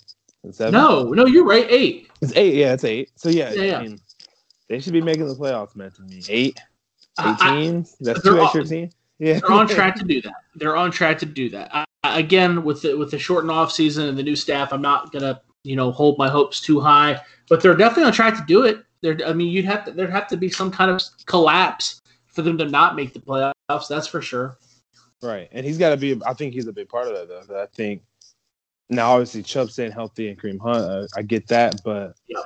seven? 0.51 0.73
No, 0.73 1.05
no, 1.11 1.27
you're 1.27 1.45
right. 1.45 1.67
Eight. 1.69 2.11
It's 2.21 2.33
eight. 2.37 2.55
Yeah, 2.55 2.73
it's 2.73 2.85
eight. 2.85 3.11
So 3.17 3.29
yeah, 3.29 3.53
yeah. 3.53 3.79
I 3.79 3.83
mean, 3.83 4.01
they 4.69 4.81
should 4.81 4.93
be 4.93 5.03
making 5.03 5.29
the 5.29 5.35
playoffs, 5.35 5.77
man. 5.77 5.91
To 5.93 6.03
me, 6.03 6.23
eight, 6.29 6.59
eight 7.21 7.37
I, 7.41 7.61
teams. 7.61 7.97
That's 8.01 8.23
two 8.23 8.41
extra 8.41 8.65
teams. 8.65 8.95
Yeah, 9.19 9.41
they're 9.41 9.53
on 9.53 9.69
track 9.69 9.97
to 9.99 10.05
do 10.05 10.23
that. 10.23 10.35
They're 10.55 10.77
on 10.77 10.91
track 10.91 11.19
to 11.19 11.27
do 11.27 11.51
that. 11.51 11.71
I, 11.73 12.19
again, 12.19 12.65
with 12.65 12.83
the, 12.83 12.97
with 12.97 13.11
the 13.11 13.19
shortened 13.19 13.51
off 13.51 13.73
season 13.73 14.09
and 14.09 14.17
the 14.17 14.23
new 14.23 14.37
staff, 14.37 14.73
I'm 14.73 14.83
not 14.83 15.13
gonna 15.13 15.41
you 15.65 15.77
know 15.77 15.91
hold 15.93 16.19
my 16.19 16.29
hopes 16.29 16.61
too 16.61 16.81
high, 16.81 17.21
but 17.49 17.63
they're 17.63 17.77
definitely 17.77 18.05
on 18.05 18.13
track 18.13 18.37
to 18.37 18.45
do 18.47 18.65
it. 18.65 18.85
There, 19.03 19.19
I 19.27 19.35
mean, 19.35 19.49
you'd 19.49 19.67
have 19.67 19.85
to 19.85 19.93
there'd 19.93 20.11
have 20.11 20.29
to 20.29 20.37
be 20.37 20.49
some 20.49 20.71
kind 20.71 20.91
of 20.91 21.03
collapse 21.27 22.01
for 22.35 22.43
them 22.43 22.59
to 22.59 22.67
not 22.67 22.97
make 22.97 23.13
the 23.13 23.21
playoffs. 23.21 23.89
That's 23.89 24.07
for 24.07 24.21
sure. 24.21 24.59
Right, 25.23 25.49
and 25.53 25.65
he's 25.65 25.79
got 25.79 25.91
to 25.91 25.97
be. 25.97 26.21
I 26.27 26.35
think 26.35 26.53
he's 26.53 26.67
a 26.67 26.73
big 26.73 26.89
part 26.89 27.09
of 27.09 27.15
that, 27.15 27.49
though. 27.49 27.63
I 27.63 27.67
think 27.67 28.03
now, 28.91 29.13
obviously, 29.13 29.43
Chubb 29.43 29.71
staying 29.71 29.93
healthy 29.93 30.29
and 30.29 30.39
Kareem 30.39 30.61
Hunt, 30.61 30.85
uh, 30.85 31.07
I 31.17 31.23
get 31.23 31.47
that, 31.49 31.81
but 31.85 32.15
yeah. 32.29 32.41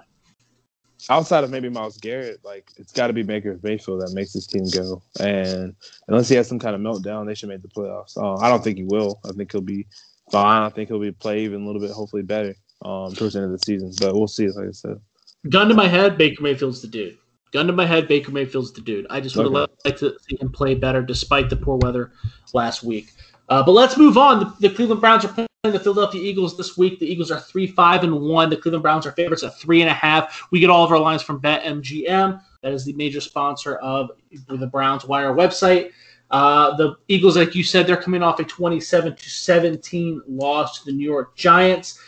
outside 1.11 1.43
of 1.43 1.51
maybe 1.51 1.69
Myles 1.69 1.99
Garrett, 1.99 2.45
like 2.45 2.71
it's 2.77 2.93
got 2.93 3.09
to 3.09 3.13
be 3.13 3.23
Baker 3.23 3.59
Mayfield 3.63 4.03
that 4.03 4.13
makes 4.15 4.33
this 4.33 4.47
team 4.47 4.65
go. 4.71 5.03
And 5.19 5.75
unless 6.07 6.29
he 6.29 6.37
has 6.37 6.49
some 6.49 6.59
kind 6.59 6.77
of 6.77 6.81
meltdown, 6.81 7.27
they 7.27 7.35
should 7.35 7.49
make 7.49 7.63
the 7.63 7.69
playoffs. 7.69 8.17
Uh, 8.17 8.37
I 8.41 8.49
don't 8.49 8.63
think 8.63 8.79
he 8.79 8.85
will. 8.85 9.19
I 9.25 9.33
think 9.33 9.51
he'll 9.51 9.61
be 9.61 9.87
fine. 10.31 10.63
I 10.63 10.69
think 10.69 10.89
he'll 10.89 11.01
be 11.01 11.11
play 11.11 11.41
even 11.41 11.63
a 11.63 11.67
little 11.67 11.81
bit, 11.81 11.91
hopefully 11.91 12.23
better 12.23 12.55
um, 12.85 13.13
towards 13.15 13.35
the 13.35 13.41
end 13.41 13.53
of 13.53 13.59
the 13.59 13.65
season. 13.65 13.93
But 14.01 14.15
we'll 14.15 14.29
see. 14.29 14.49
Like 14.49 14.69
I 14.69 14.73
said, 14.73 15.01
gun 15.49 15.69
to 15.69 15.75
my 15.75 15.89
head, 15.89 16.19
Baker 16.19 16.43
Mayfield's 16.43 16.83
the 16.83 16.89
dude. 16.89 17.19
Gun 17.53 17.67
to 17.67 17.73
my 17.73 17.87
head, 17.87 18.09
Baker 18.09 18.31
Mayfield's 18.31 18.73
the 18.73 18.81
dude. 18.81 19.07
I 19.09 19.21
just 19.21 19.37
would 19.37 19.47
okay. 19.47 19.73
like 19.85 19.97
to 19.99 20.17
see 20.29 20.37
him 20.41 20.51
play 20.51 20.75
better 20.75 21.03
despite 21.03 21.49
the 21.49 21.57
poor 21.57 21.79
weather 21.79 22.13
last 22.53 22.83
week. 22.83 23.13
Uh, 23.49 23.63
but 23.63 23.73
let's 23.73 23.97
move 23.97 24.19
on. 24.19 24.41
The, 24.41 24.69
the, 24.69 24.75
Cleveland 24.75 25.01
Browns 25.01 25.25
are 25.25 25.29
playing 25.29 25.49
the 25.63 25.81
Philadelphia 25.81 26.21
Eagles 26.21 26.57
this 26.57 26.77
week. 26.77 26.99
The 26.99 27.07
Eagles 27.07 27.31
are 27.31 27.41
three, 27.41 27.67
five, 27.67 28.05
and 28.05 28.21
one. 28.21 28.51
The 28.51 28.57
Cleveland 28.59 28.83
Browns 28.83 29.07
are 29.07 29.13
favorites 29.13 29.43
at 29.43 29.59
three 29.59 29.81
and 29.81 29.89
a 29.89 29.95
half. 29.95 30.47
We 30.51 30.61
get 30.61 30.69
all 30.69 30.85
of 30.85 30.93
our 30.93 30.99
lines 30.99 31.23
from 31.23 31.41
BetMGM. 31.41 32.41
That 32.63 32.73
is 32.73 32.85
the 32.85 32.93
major 32.93 33.21
sponsor 33.21 33.77
of 33.77 34.11
the 34.49 34.67
Browns 34.67 35.07
Wire 35.07 35.33
website. 35.33 35.93
Uh, 36.31 36.77
the 36.77 36.97
Eagles, 37.09 37.37
like 37.37 37.55
you 37.55 37.65
said, 37.65 37.87
they're 37.87 37.97
coming 37.97 38.23
off 38.23 38.39
a 38.41 38.45
27 38.45 39.17
to 39.17 39.31
17 39.31 40.23
loss 40.29 40.81
to 40.81 40.85
the 40.85 40.93
New 40.93 41.05
York 41.05 41.35
Giants. 41.35 41.99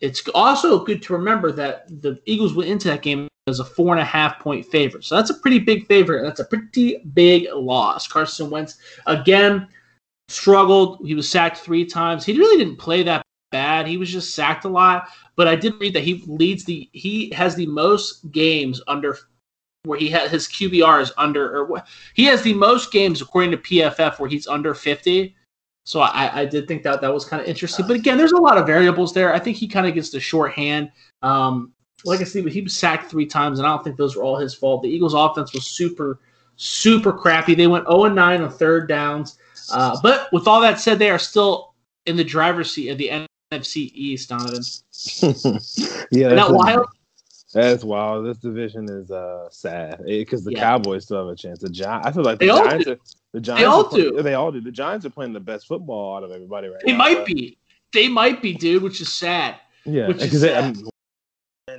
It's 0.00 0.26
also 0.34 0.84
good 0.84 1.00
to 1.02 1.12
remember 1.12 1.52
that 1.52 1.86
the 2.02 2.20
Eagles 2.26 2.54
went 2.54 2.68
into 2.68 2.88
that 2.88 3.02
game 3.02 3.28
as 3.48 3.60
a 3.60 3.64
four 3.64 3.92
and 3.92 4.00
a 4.00 4.04
half 4.04 4.38
point 4.38 4.64
favorite. 4.66 5.04
So 5.04 5.16
that's 5.16 5.30
a 5.30 5.34
pretty 5.34 5.58
big 5.58 5.86
favorite. 5.86 6.22
That's 6.22 6.40
a 6.40 6.44
pretty 6.44 6.98
big 7.14 7.48
loss. 7.52 8.06
Carson 8.06 8.50
Wentz, 8.50 8.78
again, 9.06 9.66
struggled. 10.28 11.04
He 11.04 11.14
was 11.14 11.28
sacked 11.28 11.58
three 11.58 11.84
times. 11.84 12.24
He 12.24 12.38
really 12.38 12.62
didn't 12.62 12.78
play 12.78 13.02
that 13.02 13.22
bad. 13.50 13.86
He 13.86 13.96
was 13.96 14.10
just 14.10 14.34
sacked 14.34 14.64
a 14.64 14.68
lot. 14.68 15.08
But 15.36 15.48
I 15.48 15.56
did 15.56 15.74
read 15.80 15.94
that 15.94 16.04
he 16.04 16.22
leads 16.26 16.64
the, 16.64 16.88
he 16.92 17.30
has 17.30 17.54
the 17.54 17.66
most 17.66 18.30
games 18.30 18.80
under 18.86 19.18
where 19.84 19.98
he 19.98 20.08
had 20.08 20.30
his 20.30 20.46
QBR 20.46 21.02
is 21.02 21.12
under, 21.16 21.64
or 21.64 21.82
he 22.14 22.24
has 22.26 22.42
the 22.42 22.54
most 22.54 22.92
games 22.92 23.20
according 23.20 23.50
to 23.50 23.56
PFF 23.56 24.20
where 24.20 24.28
he's 24.28 24.46
under 24.46 24.74
50. 24.74 25.34
So 25.84 26.00
I, 26.00 26.42
I 26.42 26.44
did 26.44 26.68
think 26.68 26.84
that 26.84 27.00
that 27.00 27.12
was 27.12 27.24
kind 27.24 27.42
of 27.42 27.48
interesting. 27.48 27.88
But 27.88 27.96
again, 27.96 28.16
there's 28.16 28.30
a 28.30 28.40
lot 28.40 28.56
of 28.56 28.66
variables 28.66 29.12
there. 29.12 29.34
I 29.34 29.40
think 29.40 29.56
he 29.56 29.66
kind 29.66 29.84
of 29.84 29.94
gets 29.94 30.10
the 30.10 30.20
shorthand. 30.20 30.92
Um, 31.22 31.72
like 32.04 32.20
I 32.20 32.24
said, 32.24 32.46
he 32.48 32.60
was 32.60 32.74
sacked 32.74 33.10
three 33.10 33.26
times, 33.26 33.58
and 33.58 33.66
I 33.66 33.70
don't 33.70 33.84
think 33.84 33.96
those 33.96 34.16
were 34.16 34.24
all 34.24 34.36
his 34.36 34.54
fault. 34.54 34.82
The 34.82 34.88
Eagles' 34.88 35.14
offense 35.14 35.52
was 35.52 35.66
super, 35.66 36.20
super 36.56 37.12
crappy. 37.12 37.54
They 37.54 37.66
went 37.66 37.86
0 37.86 38.04
9 38.08 38.42
on 38.42 38.50
third 38.50 38.88
downs. 38.88 39.38
Uh, 39.72 39.98
but 40.02 40.28
with 40.32 40.46
all 40.46 40.60
that 40.60 40.80
said, 40.80 40.98
they 40.98 41.10
are 41.10 41.18
still 41.18 41.74
in 42.06 42.16
the 42.16 42.24
driver's 42.24 42.72
seat 42.72 42.88
of 42.88 42.98
the 42.98 43.26
NFC 43.52 43.90
East, 43.94 44.28
Donovan. 44.28 44.54
yeah, 46.10 46.26
Isn't 46.26 46.36
that 46.36 46.50
wild? 46.50 46.86
That's 47.52 47.84
wild. 47.84 48.26
This 48.26 48.38
division 48.38 48.88
is 48.88 49.10
uh, 49.10 49.48
sad 49.50 50.02
because 50.06 50.42
the 50.42 50.52
yeah. 50.52 50.60
Cowboys 50.60 51.04
still 51.04 51.18
have 51.18 51.28
a 51.28 51.36
chance. 51.36 51.58
The 51.58 51.68
Giants, 51.68 52.06
I 52.06 52.12
feel 52.12 52.22
like 52.22 52.38
the 52.38 52.46
they 52.46 52.52
Giants 52.52 52.88
are. 52.88 52.98
The 53.32 53.40
Giants 53.40 53.62
they 53.62 53.66
all 53.66 53.84
play, 53.84 54.00
do. 54.02 54.22
They 54.22 54.34
all 54.34 54.52
do. 54.52 54.60
The 54.60 54.70
Giants 54.70 55.04
are 55.04 55.10
playing 55.10 55.34
the 55.34 55.40
best 55.40 55.66
football 55.66 56.16
out 56.16 56.24
of 56.24 56.30
everybody 56.30 56.68
right 56.68 56.80
they 56.84 56.92
now. 56.92 57.04
They 57.04 57.14
might 57.14 57.26
be. 57.26 57.58
They 57.92 58.08
might 58.08 58.40
be, 58.40 58.54
dude. 58.54 58.82
Which 58.82 59.00
is 59.02 59.12
sad. 59.12 59.56
Yeah, 59.84 60.06
because 60.06 60.44
I 60.44 60.70
mean, 60.70 60.88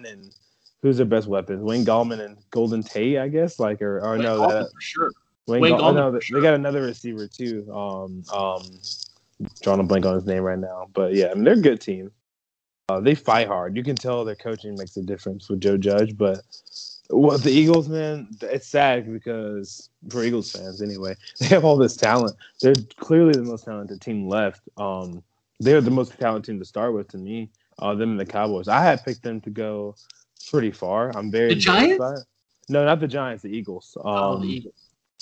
and 0.05 0.33
who's 0.81 0.97
their 0.97 1.05
best 1.05 1.27
weapons? 1.27 1.63
Wayne 1.63 1.85
Gallman 1.85 2.23
and 2.23 2.37
Golden 2.51 2.83
Tate, 2.83 3.17
I 3.17 3.27
guess. 3.27 3.59
Like, 3.59 3.81
or, 3.81 3.99
or 3.99 4.17
no, 4.17 4.47
that, 4.47 4.71
for 4.71 4.81
sure. 4.81 5.11
Wayne, 5.47 5.61
Wayne 5.61 5.77
Gall- 5.77 5.93
no, 5.93 6.11
they, 6.11 6.19
sure. 6.19 6.39
they 6.39 6.43
got 6.43 6.53
another 6.53 6.81
receiver 6.81 7.27
too. 7.27 7.67
Um, 7.73 8.23
um, 8.33 8.63
drawing 9.61 9.79
a 9.79 9.83
blank 9.83 10.05
on 10.05 10.15
his 10.15 10.25
name 10.25 10.43
right 10.43 10.59
now, 10.59 10.87
but 10.93 11.13
yeah, 11.13 11.29
I 11.31 11.33
mean 11.33 11.43
they're 11.43 11.53
a 11.53 11.61
good 11.61 11.81
team. 11.81 12.11
Uh, 12.89 12.99
they 12.99 13.15
fight 13.15 13.47
hard. 13.47 13.77
You 13.77 13.83
can 13.83 13.95
tell 13.95 14.25
their 14.25 14.35
coaching 14.35 14.75
makes 14.77 14.97
a 14.97 15.01
difference 15.01 15.49
with 15.49 15.61
Joe 15.61 15.77
Judge, 15.77 16.17
but 16.17 16.41
well, 17.09 17.37
the 17.37 17.51
Eagles, 17.51 17.89
man, 17.89 18.27
it's 18.41 18.67
sad 18.67 19.11
because 19.11 19.89
for 20.09 20.23
Eagles 20.23 20.51
fans 20.51 20.81
anyway, 20.81 21.15
they 21.39 21.47
have 21.47 21.65
all 21.65 21.77
this 21.77 21.95
talent. 21.95 22.35
They're 22.61 22.73
clearly 22.97 23.33
the 23.33 23.43
most 23.43 23.65
talented 23.65 24.01
team 24.01 24.27
left. 24.27 24.61
Um, 24.77 25.23
they're 25.59 25.81
the 25.81 25.91
most 25.91 26.17
talented 26.19 26.51
team 26.51 26.59
to 26.59 26.65
start 26.65 26.93
with 26.93 27.09
to 27.09 27.17
me. 27.17 27.49
Uh, 27.79 27.95
them 27.95 28.11
and 28.11 28.19
the 28.19 28.25
Cowboys. 28.25 28.67
I 28.67 28.81
had 28.81 29.03
picked 29.03 29.23
them 29.23 29.41
to 29.41 29.49
go 29.49 29.95
pretty 30.49 30.71
far. 30.71 31.11
I'm 31.15 31.31
very 31.31 31.49
the 31.49 31.59
Giants. 31.59 32.25
No, 32.69 32.85
not 32.85 32.99
the 32.99 33.07
Giants. 33.07 33.43
The 33.43 33.49
Eagles. 33.49 33.97
Um, 33.99 34.03
oh, 34.05 34.37
the 34.39 34.47
Eagles. 34.47 34.75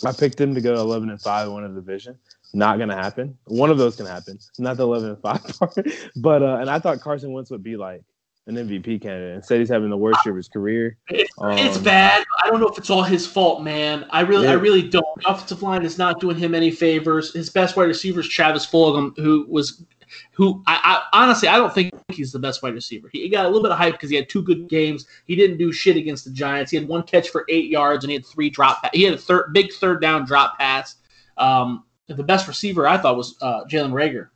I 0.06 0.12
picked 0.12 0.38
them 0.38 0.56
to 0.56 0.62
go 0.62 0.74
11 0.76 1.10
and 1.10 1.22
five 1.22 1.48
and 1.48 1.56
win 1.56 1.64
a 1.66 1.70
division. 1.70 2.18
Not 2.54 2.80
gonna 2.80 2.96
happen. 2.96 3.38
One 3.46 3.70
of 3.70 3.78
those 3.78 3.96
can 3.96 4.06
happen. 4.06 4.38
Not 4.60 4.78
the 4.78 4.84
11 4.84 5.10
and 5.10 5.22
five 5.22 5.44
part. 5.60 5.88
but 6.18 6.44
uh, 6.44 6.58
and 6.60 6.70
I 6.70 6.80
thought 6.80 7.00
Carson 7.00 7.32
Wentz 7.32 7.50
would 7.52 7.64
be 7.64 7.78
like 7.78 8.04
an 8.48 8.56
MVP 8.56 9.02
candidate. 9.02 9.36
Instead, 9.36 9.60
he's 9.60 9.70
having 9.70 9.90
the 9.90 9.98
worst 9.98 10.20
year 10.26 10.32
of 10.32 10.38
his 10.38 10.50
career. 10.50 10.98
Um, 11.40 11.58
it's 11.58 11.78
bad. 11.78 12.26
I 12.44 12.50
don't 12.50 12.60
know 12.60 12.68
if 12.68 12.78
it's 12.78 12.90
all 12.90 13.04
his 13.04 13.26
fault, 13.26 13.64
man. 13.64 14.06
I 14.10 14.22
really, 14.22 14.46
yeah. 14.46 14.52
I 14.52 14.56
really 14.56 14.82
don't. 14.82 15.06
Offensive 15.26 15.64
line 15.64 15.84
is 15.84 15.98
not 15.98 16.20
doing 16.20 16.38
him 16.38 16.54
any 16.54 16.72
favors. 16.72 17.34
His 17.34 17.50
best 17.50 17.78
wide 17.78 17.84
receiver 17.84 18.20
is 18.20 18.28
Travis 18.28 18.66
Fulgham, 18.66 19.18
who 19.18 19.46
was 19.48 19.86
who 20.34 20.62
I, 20.68 21.02
I, 21.14 21.24
honestly 21.24 21.48
I 21.48 21.58
don't 21.58 21.74
think 21.74 21.91
he's 22.14 22.32
the 22.32 22.40
best 22.40 22.64
wide 22.64 22.74
receiver. 22.74 23.10
He 23.12 23.28
got 23.30 23.46
a 23.46 23.48
little 23.48 23.64
bit 23.64 23.72
of 23.72 23.78
hype 23.78 23.94
because 23.94 24.10
he 24.10 24.16
had 24.16 24.30
two 24.30 24.42
good 24.42 24.68
games. 24.68 25.06
He 25.26 25.36
didn't 25.36 25.58
do 25.58 25.72
shit 25.72 25.98
against 25.98 26.26
the 26.26 26.32
Giants. 26.32 26.72
He 26.72 26.78
had 26.78 26.88
one 26.88 27.04
catch 27.04 27.30
for 27.30 27.46
eight 27.50 27.70
yards 27.70 28.04
and 28.04 28.12
he 28.12 28.16
had 28.16 28.26
three 28.26 28.50
drop. 28.50 28.84
He 28.94 29.04
had 29.04 29.14
a 29.14 29.18
third 29.18 29.54
big 29.54 29.72
third 29.74 30.02
down 30.02 30.26
drop 30.26 30.58
pass. 30.58 30.96
Um, 31.38 31.86
the 32.08 32.24
best 32.24 32.48
receiver 32.48 32.88
I 32.88 32.98
thought 32.98 33.18
was 33.18 33.36
uh, 33.42 33.64
Jalen 33.66 33.92
Reagor. 33.92 34.30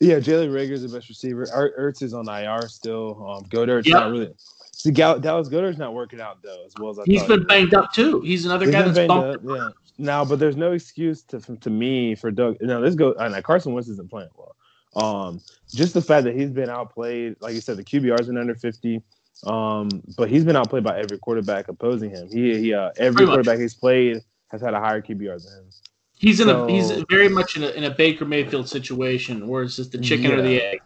Yeah, 0.00 0.16
Jalen 0.16 0.50
Reagor 0.50 0.72
is 0.72 0.82
the 0.82 0.88
best 0.88 1.08
receiver. 1.08 1.46
Ertz 1.46 2.02
is 2.02 2.14
on 2.14 2.28
IR 2.28 2.68
still. 2.68 3.22
Um, 3.28 3.44
Goedert's 3.44 3.86
yep. 3.86 4.00
not 4.00 4.10
really. 4.10 4.32
See, 4.72 4.90
Dallas 4.90 5.48
Goedert's 5.48 5.76
not 5.76 5.92
working 5.92 6.22
out 6.22 6.42
though 6.42 6.64
as 6.64 6.72
well 6.80 6.90
as 6.90 6.98
I 6.98 7.02
He's 7.04 7.22
been 7.24 7.44
banged 7.46 7.74
up 7.74 7.92
too. 7.92 8.20
He's 8.22 8.46
another 8.46 8.64
He's 8.64 8.74
guy 8.74 8.82
that's 8.82 8.96
banged 8.96 9.08
bumped. 9.08 9.44
Up, 9.44 9.56
yeah. 9.56 9.68
Now, 9.98 10.24
but 10.24 10.38
there's 10.38 10.56
no 10.56 10.72
excuse 10.72 11.22
to 11.24 11.40
to 11.40 11.68
me 11.68 12.14
for 12.14 12.30
Doug. 12.30 12.56
Now 12.62 12.80
this 12.80 12.94
go. 12.94 13.12
And 13.18 13.44
Carson 13.44 13.74
Wentz 13.74 13.88
isn't 13.90 14.08
playing 14.08 14.30
well. 14.34 14.56
Um, 14.96 15.40
just 15.68 15.94
the 15.94 16.02
fact 16.02 16.24
that 16.24 16.34
he's 16.34 16.50
been 16.50 16.68
outplayed, 16.68 17.36
like 17.40 17.54
you 17.54 17.60
said, 17.60 17.76
the 17.76 17.84
QBR's 17.84 18.26
been 18.26 18.38
under 18.38 18.54
50. 18.54 19.02
Um, 19.46 19.88
but 20.16 20.28
he's 20.28 20.44
been 20.44 20.56
outplayed 20.56 20.84
by 20.84 20.98
every 20.98 21.18
quarterback 21.18 21.68
opposing 21.68 22.10
him. 22.10 22.28
He, 22.30 22.58
he 22.58 22.74
uh, 22.74 22.90
every 22.98 23.26
quarterback 23.26 23.58
he's 23.58 23.74
played 23.74 24.22
has 24.48 24.60
had 24.60 24.74
a 24.74 24.80
higher 24.80 25.00
QBR 25.00 25.42
than 25.42 25.52
him. 25.58 25.70
He's 26.12 26.40
in 26.40 26.48
so, 26.48 26.66
a 26.66 26.70
he's 26.70 26.90
very 27.08 27.30
much 27.30 27.56
in 27.56 27.62
a, 27.62 27.70
in 27.70 27.84
a 27.84 27.90
Baker 27.90 28.26
Mayfield 28.26 28.68
situation 28.68 29.48
where 29.48 29.62
it's 29.62 29.76
just 29.76 29.92
the 29.92 29.98
chicken 29.98 30.30
yeah. 30.30 30.36
or 30.36 30.42
the 30.42 30.62
egg. 30.62 30.80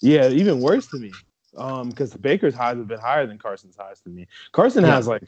Yeah, 0.00 0.28
even 0.28 0.60
worse 0.60 0.88
to 0.88 0.98
me. 0.98 1.12
Um, 1.56 1.90
because 1.90 2.14
Baker's 2.14 2.54
highs 2.54 2.76
have 2.76 2.88
been 2.88 2.98
higher 3.00 3.26
than 3.26 3.38
Carson's 3.38 3.76
highs 3.76 4.00
to 4.00 4.10
me. 4.10 4.26
Carson 4.52 4.84
yeah. 4.84 4.94
has 4.94 5.06
like 5.06 5.22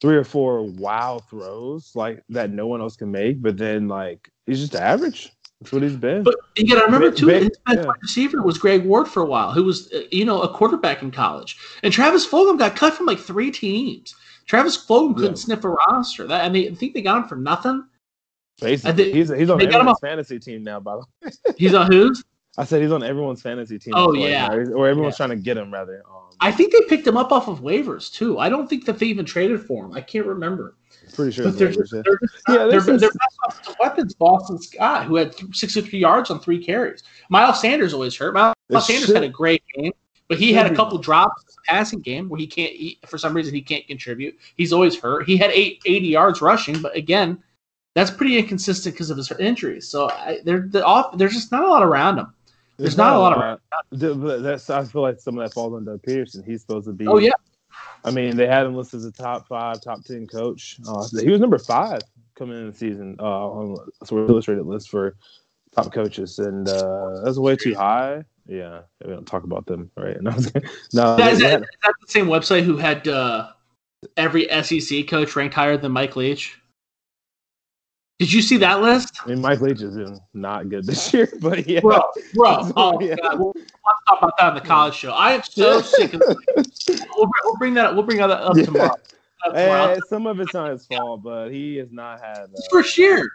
three 0.00 0.16
or 0.16 0.24
four 0.24 0.62
wow 0.62 1.18
throws 1.30 1.92
like 1.94 2.22
that 2.28 2.50
no 2.50 2.66
one 2.66 2.80
else 2.80 2.96
can 2.96 3.10
make, 3.10 3.40
but 3.40 3.56
then 3.56 3.88
like 3.88 4.30
he's 4.44 4.60
just 4.60 4.74
average. 4.74 5.32
That's 5.60 5.72
what 5.72 5.82
he's 5.82 5.96
been. 5.96 6.22
But 6.22 6.34
you 6.56 6.66
got 6.66 6.80
to 6.80 6.84
remember 6.84 7.10
too, 7.10 7.28
his 7.28 7.58
best 7.66 7.78
yeah. 7.78 7.92
receiver 8.02 8.42
was 8.42 8.58
Greg 8.58 8.84
Ward 8.84 9.08
for 9.08 9.22
a 9.22 9.26
while, 9.26 9.52
who 9.52 9.64
was 9.64 9.90
uh, 9.92 10.02
you 10.10 10.24
know 10.24 10.42
a 10.42 10.52
quarterback 10.52 11.02
in 11.02 11.10
college, 11.10 11.56
and 11.82 11.92
Travis 11.92 12.26
Fulgham 12.26 12.58
got 12.58 12.76
cut 12.76 12.94
from 12.94 13.06
like 13.06 13.18
three 13.18 13.50
teams. 13.50 14.14
Travis 14.46 14.76
Fulgham 14.76 15.16
couldn't 15.16 15.36
sniff 15.36 15.64
a 15.64 15.70
roster. 15.70 16.26
That 16.26 16.44
and 16.44 16.54
they 16.54 16.68
I 16.68 16.74
think 16.74 16.94
they 16.94 17.02
got 17.02 17.22
him 17.22 17.28
for 17.28 17.36
nothing. 17.36 17.84
Basically, 18.60 19.12
he's 19.12 19.30
he's 19.30 19.50
on 19.50 19.60
everyone's 19.62 19.98
fantasy 20.00 20.38
team 20.38 20.62
now. 20.62 20.78
By 20.78 20.96
the 20.96 21.04
way, 21.22 21.54
he's 21.56 21.74
on 21.74 21.90
whose? 21.90 22.22
I 22.58 22.64
said 22.64 22.82
he's 22.82 22.92
on 22.92 23.02
everyone's 23.02 23.42
fantasy 23.42 23.78
team. 23.78 23.94
Oh 23.96 24.12
yeah, 24.12 24.50
or 24.50 24.86
everyone's 24.86 25.14
yeah. 25.14 25.26
trying 25.26 25.38
to 25.38 25.42
get 25.42 25.56
him 25.56 25.72
rather. 25.72 26.02
Um, 26.08 26.30
I 26.40 26.52
think 26.52 26.72
they 26.72 26.80
picked 26.88 27.06
him 27.06 27.16
up 27.16 27.32
off 27.32 27.48
of 27.48 27.60
waivers 27.60 28.12
too. 28.12 28.38
I 28.38 28.48
don't 28.48 28.68
think 28.68 28.84
that 28.86 28.98
they 28.98 29.06
even 29.06 29.24
traded 29.24 29.62
for 29.62 29.86
him. 29.86 29.92
I 29.94 30.00
can't 30.00 30.26
remember. 30.26 30.74
Pretty 31.14 31.32
sure. 31.32 31.44
But 31.44 31.58
they're, 31.58 31.72
just, 31.72 31.92
they're, 31.92 32.04
yeah, 32.48 32.66
they're, 32.66 32.80
they're, 32.80 32.98
they're 32.98 33.10
weapons. 33.80 34.14
Boston 34.14 34.60
Scott, 34.60 35.04
who 35.04 35.16
had 35.16 35.34
63 35.54 35.98
yards 35.98 36.30
on 36.30 36.40
three 36.40 36.62
carries. 36.62 37.02
Miles 37.30 37.60
Sanders 37.60 37.94
always 37.94 38.16
hurt. 38.16 38.34
Miles, 38.34 38.54
Sanders 38.86 39.12
had 39.12 39.22
a 39.22 39.28
great 39.28 39.62
game, 39.74 39.92
but 40.28 40.38
he 40.38 40.52
had 40.52 40.70
a 40.70 40.74
couple 40.74 40.98
drops 40.98 41.42
in 41.42 41.54
the 41.54 41.62
passing 41.66 42.00
game 42.00 42.28
where 42.28 42.38
he 42.38 42.46
can't. 42.46 42.72
He, 42.72 42.98
for 43.06 43.18
some 43.18 43.34
reason, 43.34 43.54
he 43.54 43.62
can't 43.62 43.86
contribute. 43.86 44.36
He's 44.56 44.72
always 44.72 44.98
hurt. 44.98 45.26
He 45.26 45.36
had 45.36 45.50
eight, 45.52 45.80
80 45.86 46.06
yards 46.06 46.42
rushing, 46.42 46.82
but 46.82 46.94
again, 46.96 47.42
that's 47.94 48.10
pretty 48.10 48.36
inconsistent 48.36 48.94
because 48.94 49.10
of 49.10 49.16
his 49.16 49.30
injuries. 49.32 49.88
So 49.88 50.10
I, 50.10 50.40
they're, 50.44 50.66
they're 50.68 50.86
off, 50.86 51.16
there's 51.16 51.32
just 51.32 51.50
not 51.50 51.64
a 51.64 51.68
lot 51.68 51.82
around 51.82 52.18
him. 52.18 52.32
There's, 52.76 52.90
There's 52.90 52.98
not, 52.98 53.12
not, 53.12 53.16
a 53.16 53.18
lot 53.18 53.60
of. 53.92 54.42
That's 54.42 54.68
I 54.68 54.84
feel 54.84 55.00
like 55.00 55.18
some 55.18 55.38
of 55.38 55.48
that 55.48 55.54
falls 55.54 55.72
on 55.72 55.86
Doug 55.86 56.02
Pederson. 56.02 56.44
He's 56.44 56.60
supposed 56.60 56.86
to 56.86 56.92
be. 56.92 57.06
Oh 57.06 57.16
yeah. 57.16 57.30
I 58.04 58.10
mean, 58.10 58.36
they 58.36 58.46
had 58.46 58.66
him 58.66 58.74
listed 58.74 58.98
as 58.98 59.04
a 59.04 59.12
top 59.12 59.48
five, 59.48 59.80
top 59.80 60.04
ten 60.04 60.26
coach. 60.26 60.78
Uh, 60.86 61.06
he 61.20 61.30
was 61.30 61.40
number 61.40 61.58
five 61.58 62.02
coming 62.36 62.58
in 62.58 62.70
the 62.70 62.76
season 62.76 63.16
uh, 63.18 63.22
on 63.22 63.76
Sports 64.04 64.30
Illustrated 64.30 64.66
list 64.66 64.90
for 64.90 65.16
top 65.74 65.92
coaches, 65.92 66.38
and 66.38 66.68
uh, 66.68 67.22
that's 67.24 67.38
way 67.38 67.56
too 67.56 67.74
high. 67.74 68.24
Yeah, 68.46 68.82
we 69.04 69.10
don't 69.10 69.26
talk 69.26 69.44
about 69.44 69.66
them, 69.66 69.90
right? 69.96 70.16
No, 70.22 70.30
no 70.92 71.16
that, 71.16 71.32
is, 71.32 71.40
that, 71.40 71.62
is 71.62 71.68
that 71.82 71.94
the 72.00 72.08
same 72.08 72.26
website 72.26 72.62
who 72.62 72.76
had 72.76 73.08
uh, 73.08 73.48
every 74.16 74.48
SEC 74.62 75.08
coach 75.08 75.34
ranked 75.34 75.54
higher 75.54 75.76
than 75.76 75.92
Mike 75.92 76.16
Leach? 76.16 76.60
Did 78.18 78.32
you 78.32 78.40
see 78.40 78.56
that 78.58 78.80
list? 78.80 79.18
I 79.24 79.28
mean, 79.28 79.42
Mike 79.42 79.60
Leach 79.60 79.82
is 79.82 80.20
not 80.32 80.70
good 80.70 80.86
this 80.86 81.12
year, 81.14 81.30
but 81.40 81.66
yeah, 81.68 81.80
bro, 81.80 82.00
bro. 82.34 82.70
Oh 82.76 82.98
yeah. 83.00 83.14
God, 83.16 83.38
we'll, 83.38 83.52
we'll 83.54 83.64
talk 84.08 84.18
about 84.18 84.32
that 84.38 84.48
on 84.48 84.54
the 84.54 84.60
college 84.62 84.94
show. 84.94 85.12
I 85.12 85.32
am 85.32 85.42
so 85.42 85.80
sick 85.80 86.14
of. 86.14 86.22
We'll, 86.88 87.28
we'll 87.44 87.56
bring 87.56 87.74
that. 87.74 87.86
Up, 87.86 87.94
we'll 87.94 88.04
bring 88.04 88.18
that 88.18 88.30
up 88.30 88.56
yeah. 88.56 88.64
tomorrow. 88.64 88.94
Hey, 89.52 89.98
some 90.08 90.26
of 90.26 90.38
it's 90.38 90.54
not 90.54 90.70
his 90.70 90.86
fault, 90.86 91.22
but 91.22 91.48
he 91.48 91.76
has 91.76 91.90
not 91.90 92.20
had 92.20 92.44
uh, 92.44 92.46
his 92.54 92.68
first 92.70 92.96
year. 92.96 93.28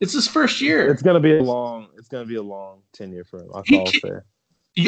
It's 0.00 0.14
his 0.14 0.26
first 0.26 0.60
year. 0.60 0.90
It's 0.90 1.02
gonna 1.02 1.20
be 1.20 1.36
a 1.36 1.42
long. 1.42 1.88
It's 1.98 2.08
gonna 2.08 2.24
be 2.24 2.36
a 2.36 2.42
long 2.42 2.80
tenure 2.92 3.24
for 3.24 3.40
him. 3.40 3.50
All 3.52 3.62
I'll 3.68 3.86
say. 3.86 4.12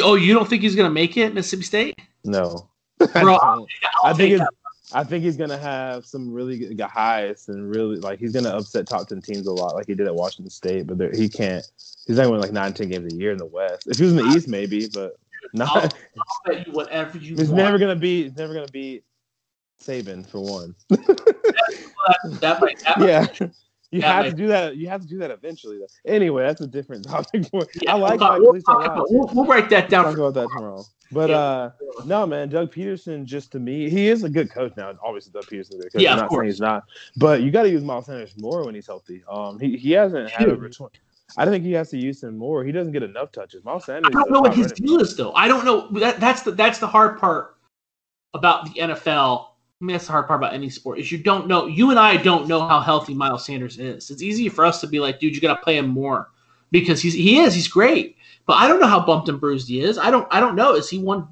Oh, 0.01 0.15
you 0.15 0.33
don't 0.33 0.49
think 0.49 0.63
he's 0.63 0.75
gonna 0.75 0.89
make 0.89 1.17
it, 1.17 1.33
Mississippi 1.33 1.63
State? 1.63 1.99
No, 2.23 2.67
bro. 2.97 3.35
I, 3.35 3.59
I 4.05 4.13
think 4.13 4.41
it's. 4.41 4.62
I 4.93 5.03
think 5.03 5.23
he's 5.23 5.37
gonna 5.37 5.57
have 5.57 6.05
some 6.05 6.31
really 6.31 6.57
good 6.57 6.79
highs 6.81 7.49
and 7.49 7.69
really 7.69 7.97
like 7.97 8.19
he's 8.19 8.31
gonna 8.31 8.49
upset 8.49 8.87
top 8.87 9.07
ten 9.07 9.21
teams 9.21 9.47
a 9.47 9.51
lot, 9.51 9.75
like 9.75 9.87
he 9.87 9.95
did 9.95 10.07
at 10.07 10.15
Washington 10.15 10.49
State. 10.49 10.87
But 10.87 11.15
he 11.15 11.27
can't. 11.27 11.65
He's 12.05 12.17
not 12.17 12.27
winning 12.27 12.41
like 12.41 12.51
nine, 12.51 12.73
ten 12.73 12.89
games 12.89 13.11
a 13.11 13.15
year 13.15 13.31
in 13.31 13.37
the 13.37 13.45
West. 13.45 13.87
If 13.87 13.97
he 13.97 14.03
was 14.03 14.13
in 14.13 14.17
the 14.17 14.35
East, 14.35 14.47
maybe, 14.47 14.87
but 14.93 15.15
not. 15.53 15.75
I'll, 15.75 15.81
I'll 15.83 16.53
bet 16.53 16.67
you 16.67 16.73
whatever 16.73 17.17
you. 17.17 17.35
He's 17.35 17.49
want. 17.49 17.63
never 17.63 17.79
gonna 17.79 17.95
be. 17.95 18.23
He's 18.23 18.37
never 18.37 18.53
gonna 18.53 18.67
be 18.67 19.01
Saban 19.81 20.27
for 20.27 20.43
one. 20.43 20.75
that, 20.89 22.37
that 22.41 22.61
might, 22.61 22.79
that 22.79 22.99
yeah. 23.41 23.47
You 23.93 24.01
that 24.01 24.07
have 24.07 24.25
might, 24.25 24.29
to 24.31 24.35
do 24.35 24.47
that. 24.47 24.75
You 24.75 24.87
have 24.89 25.01
to 25.01 25.07
do 25.07 25.19
that 25.19 25.29
eventually. 25.29 25.77
Though. 25.77 26.11
Anyway, 26.11 26.41
that's 26.41 26.61
a 26.61 26.67
different 26.67 27.05
topic. 27.07 27.47
Yeah, 27.79 27.93
I 27.93 27.95
like 27.95 28.19
we'll, 28.19 28.39
we'll, 28.39 28.61
we'll, 28.65 29.29
we'll, 29.33 29.45
write 29.45 29.69
that 29.69 29.87
down. 29.87 30.05
We'll 30.05 30.13
talk 30.13 30.19
about 30.19 30.33
that 30.33 30.49
tomorrow. 30.55 30.83
But 31.11 31.29
yeah. 31.29 31.37
uh 31.37 31.71
no, 32.07 32.25
man, 32.25 32.49
Doug 32.49 32.73
Pederson, 32.73 33.23
Just 33.23 33.51
to 33.51 33.59
me, 33.59 33.87
he 33.87 34.07
is 34.07 34.23
a 34.23 34.29
good 34.29 34.49
coach 34.49 34.73
now. 34.75 34.93
Obviously, 35.03 35.31
Doug 35.31 35.43
Pederson 35.43 35.59
is 35.59 35.69
a 35.69 35.77
good 35.77 35.93
coach. 35.93 36.01
Yeah, 36.01 36.13
I'm 36.13 36.19
not 36.21 36.31
saying 36.31 36.45
he's 36.45 36.59
not, 36.59 36.85
but 37.17 37.43
you 37.43 37.51
got 37.51 37.63
to 37.63 37.69
use 37.69 37.83
Miles 37.83 38.07
Sanders 38.07 38.33
more 38.35 38.65
when 38.65 38.73
he's 38.73 38.87
healthy. 38.87 39.23
Um, 39.29 39.59
he, 39.59 39.77
he 39.77 39.91
hasn't 39.91 40.31
had. 40.31 40.49
I 41.37 41.45
think 41.45 41.63
he 41.63 41.71
has 41.73 41.91
to 41.91 41.99
use 41.99 42.23
him 42.23 42.35
more. 42.35 42.63
He 42.63 42.71
doesn't 42.71 42.93
get 42.93 43.03
enough 43.03 43.31
touches. 43.31 43.63
Miles 43.63 43.85
Sanders. 43.85 44.07
I 44.07 44.09
don't 44.09 44.31
know 44.31 44.41
what 44.41 44.55
his 44.55 44.71
deal 44.71 44.99
is 44.99 45.15
though. 45.15 45.33
I 45.33 45.47
don't 45.47 45.65
know. 45.65 45.87
That, 45.99 46.19
that's 46.19 46.41
the 46.41 46.51
that's 46.51 46.79
the 46.79 46.87
hard 46.87 47.19
part 47.19 47.57
about 48.33 48.65
the 48.65 48.79
NFL. 48.79 49.49
I 49.81 49.85
mean, 49.85 49.95
that's 49.95 50.05
the 50.05 50.13
hard 50.13 50.27
part 50.27 50.39
about 50.39 50.53
any 50.53 50.69
sport 50.69 50.99
is 50.99 51.11
you 51.11 51.17
don't 51.17 51.47
know. 51.47 51.67
You 51.67 51.89
and 51.89 51.99
I 51.99 52.17
don't 52.17 52.47
know 52.47 52.65
how 52.65 52.79
healthy 52.79 53.13
Miles 53.13 53.45
Sanders 53.45 53.79
is. 53.79 54.09
It's 54.09 54.21
easy 54.21 54.47
for 54.47 54.65
us 54.65 54.79
to 54.81 54.87
be 54.87 54.99
like, 54.99 55.19
dude, 55.19 55.35
you 55.35 55.41
got 55.41 55.55
to 55.55 55.63
play 55.63 55.77
him 55.77 55.87
more 55.87 56.29
because 56.71 57.01
he's 57.01 57.13
he 57.13 57.39
is 57.39 57.53
he's 57.53 57.67
great. 57.67 58.17
But 58.45 58.53
I 58.53 58.67
don't 58.67 58.79
know 58.79 58.87
how 58.87 59.05
bumped 59.05 59.29
and 59.29 59.39
bruised 59.39 59.67
he 59.67 59.81
is. 59.81 59.97
I 59.97 60.09
don't 60.11 60.27
I 60.31 60.39
don't 60.39 60.55
know. 60.55 60.73
Is 60.75 60.89
he 60.89 60.99
one 60.99 61.27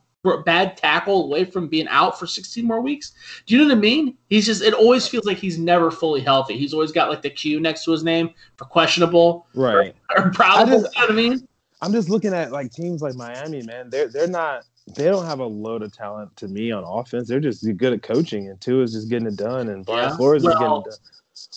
bad 0.45 0.77
tackle 0.77 1.25
away 1.25 1.43
from 1.45 1.67
being 1.67 1.87
out 1.87 2.19
for 2.19 2.27
16 2.27 2.63
more 2.63 2.81
weeks? 2.81 3.13
Do 3.45 3.55
you 3.55 3.61
know 3.61 3.67
what 3.67 3.77
I 3.77 3.81
mean? 3.81 4.17
He's 4.29 4.45
just 4.45 4.61
it 4.61 4.73
always 4.73 5.07
feels 5.07 5.25
like 5.25 5.37
he's 5.37 5.57
never 5.57 5.91
fully 5.91 6.21
healthy. 6.21 6.57
He's 6.57 6.73
always 6.73 6.91
got 6.91 7.09
like 7.09 7.21
the 7.21 7.29
Q 7.29 7.59
next 7.59 7.85
to 7.85 7.91
his 7.91 8.03
name 8.03 8.31
for 8.57 8.65
questionable, 8.65 9.47
right? 9.53 9.95
Or, 10.15 10.25
or 10.27 10.31
probable. 10.31 10.81
Just, 10.81 10.95
you 10.95 11.01
know 11.01 11.07
what 11.07 11.13
I 11.13 11.15
mean? 11.15 11.47
I'm 11.81 11.91
just 11.91 12.09
looking 12.09 12.33
at 12.33 12.51
like 12.51 12.71
teams 12.71 13.01
like 13.01 13.15
Miami, 13.15 13.63
man. 13.63 13.89
They're 13.89 14.07
they're 14.07 14.27
not 14.27 14.65
they 14.95 15.05
don't 15.05 15.25
have 15.25 15.39
a 15.39 15.45
load 15.45 15.83
of 15.83 15.93
talent 15.93 16.35
to 16.37 16.47
me 16.47 16.71
on 16.71 16.83
offense. 16.83 17.27
They're 17.27 17.39
just 17.39 17.65
good 17.77 17.93
at 17.93 18.01
coaching, 18.01 18.47
and 18.47 18.59
Tua 18.59 18.83
is 18.83 18.93
just 18.93 19.09
getting 19.09 19.27
it 19.27 19.35
done, 19.35 19.69
and 19.69 19.85
Brian 19.85 20.09
yeah. 20.09 20.17
Flores 20.17 20.43
well, 20.43 20.53
is 20.53 20.59
getting 20.59 20.77
it 20.77 20.85
done. 20.85 20.99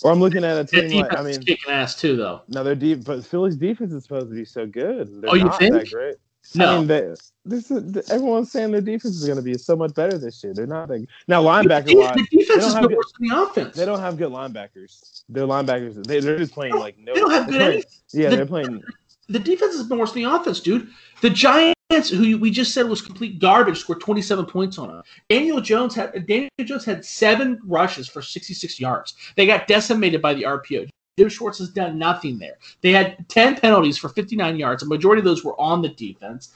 Or 0.03 0.11
I'm 0.11 0.19
looking 0.19 0.43
at 0.43 0.57
a 0.57 0.65
team 0.65 1.01
like 1.01 1.17
I 1.17 1.21
mean, 1.21 1.41
kicking 1.41 1.71
ass 1.71 1.95
too, 1.95 2.15
though. 2.15 2.41
No, 2.47 2.63
they're 2.63 2.75
deep, 2.75 3.03
but 3.03 3.25
Philly's 3.25 3.55
defense 3.55 3.93
is 3.93 4.03
supposed 4.03 4.29
to 4.29 4.35
be 4.35 4.45
so 4.45 4.65
good. 4.65 5.21
They're 5.21 5.31
oh, 5.31 5.35
you 5.35 5.51
think? 5.57 5.91
Great. 5.91 6.15
No, 6.53 6.75
I 6.75 6.77
mean, 6.77 6.87
they, 6.87 7.15
this 7.43 7.71
is, 7.71 8.09
everyone's 8.11 8.51
saying 8.51 8.71
their 8.71 8.81
defense 8.81 9.15
is 9.15 9.25
going 9.25 9.37
to 9.37 9.41
be 9.41 9.57
so 9.57 9.75
much 9.75 9.95
better 9.95 10.17
this 10.17 10.43
year. 10.43 10.53
They're 10.53 10.67
not 10.67 10.89
now 11.27 11.41
linebacker 11.41 11.95
wise. 11.95 12.15
The 12.15 12.27
defense 12.31 12.65
is 12.65 12.73
the 12.75 12.87
worse 12.87 13.13
than 13.19 13.29
the 13.29 13.41
offense. 13.41 13.75
They 13.75 13.85
don't 13.85 13.99
have 13.99 14.17
good 14.17 14.31
linebackers. 14.31 15.23
Their 15.27 15.47
linebackers, 15.47 16.05
they, 16.05 16.17
are 16.17 16.37
just 16.37 16.53
playing 16.53 16.75
like 16.75 16.97
no. 16.99 17.13
They 17.13 17.19
don't 17.19 17.31
have 17.31 17.47
good. 17.47 17.57
Playing, 17.57 17.83
yeah, 18.13 18.29
the, 18.29 18.35
they're 18.35 18.45
playing. 18.45 18.83
The 19.27 19.39
defense 19.39 19.75
has 19.75 19.87
been 19.87 19.97
worse 19.97 20.11
than 20.11 20.23
the 20.23 20.31
offense, 20.31 20.59
dude. 20.59 20.87
The 21.21 21.31
Giants, 21.31 21.74
who 21.89 22.37
we 22.37 22.51
just 22.51 22.73
said 22.73 22.87
was 22.87 23.01
complete 23.01 23.39
garbage, 23.39 23.79
scored 23.79 24.01
27 24.01 24.45
points 24.45 24.77
on 24.77 24.87
them. 24.87 25.03
Daniel 25.29 25.61
Jones 25.61 25.93
had 25.93 26.25
Daniel 26.25 26.49
Jones 26.63 26.85
had 26.85 27.05
seven 27.05 27.59
rushes 27.63 28.07
for 28.07 28.21
66 28.21 28.79
yards. 28.79 29.13
They 29.35 29.45
got 29.45 29.67
decimated 29.67 30.21
by 30.21 30.33
the 30.33 30.43
RPO. 30.43 30.89
Jim 31.17 31.29
Schwartz 31.29 31.59
has 31.59 31.69
done 31.69 31.97
nothing 31.97 32.37
there. 32.37 32.57
They 32.81 32.91
had 32.91 33.29
10 33.29 33.57
penalties 33.57 33.97
for 33.97 34.09
59 34.09 34.57
yards. 34.57 34.83
A 34.83 34.85
majority 34.85 35.19
of 35.19 35.25
those 35.25 35.45
were 35.45 35.59
on 35.59 35.81
the 35.81 35.89
defense. 35.89 36.51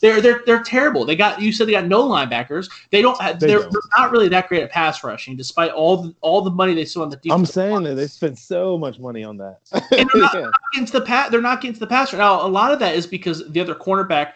They're 0.00 0.22
they're 0.22 0.40
they're 0.46 0.62
terrible. 0.62 1.04
They 1.04 1.14
got 1.14 1.42
you 1.42 1.52
said 1.52 1.68
they 1.68 1.72
got 1.72 1.86
no 1.86 2.08
linebackers. 2.08 2.70
They 2.90 3.02
don't. 3.02 3.18
They 3.18 3.46
they're, 3.46 3.58
don't. 3.60 3.70
they're 3.70 3.98
not 3.98 4.10
really 4.10 4.30
that 4.30 4.48
great 4.48 4.62
at 4.62 4.70
pass 4.70 5.04
rushing, 5.04 5.36
despite 5.36 5.72
all 5.72 5.98
the 5.98 6.14
all 6.22 6.40
the 6.40 6.50
money 6.50 6.72
they 6.72 6.86
spent 6.86 7.04
on 7.04 7.10
the 7.10 7.16
defense. 7.16 7.38
I'm 7.38 7.44
saying 7.44 7.82
that 7.82 7.96
they 7.96 8.06
spent 8.06 8.38
so 8.38 8.78
much 8.78 8.98
money 8.98 9.24
on 9.24 9.36
that. 9.36 9.58
and 9.72 10.08
they're 10.08 10.22
not, 10.22 10.34
yeah. 10.34 10.40
not 10.40 10.54
getting 10.72 10.86
to 10.86 10.92
the 10.92 11.02
pass. 11.02 11.30
They're 11.30 11.42
not 11.42 11.60
getting 11.60 11.74
to 11.74 11.80
the 11.80 11.86
pass. 11.86 12.14
Now 12.14 12.46
a 12.46 12.48
lot 12.48 12.72
of 12.72 12.78
that 12.78 12.94
is 12.94 13.06
because 13.06 13.46
the 13.50 13.60
other 13.60 13.74
cornerback 13.74 14.32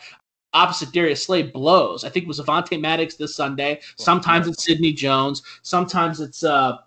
opposite 0.55 0.93
Darius 0.93 1.25
Slay 1.25 1.43
blows. 1.43 2.05
I 2.05 2.09
think 2.09 2.25
it 2.25 2.29
was 2.29 2.40
Avonte 2.40 2.81
Maddox 2.81 3.17
this 3.17 3.35
Sunday. 3.35 3.81
Sometimes 3.97 4.49
it's 4.49 4.64
Sidney 4.64 4.93
Jones. 4.93 5.43
Sometimes 5.62 6.21
it's 6.21 6.45
uh 6.45 6.79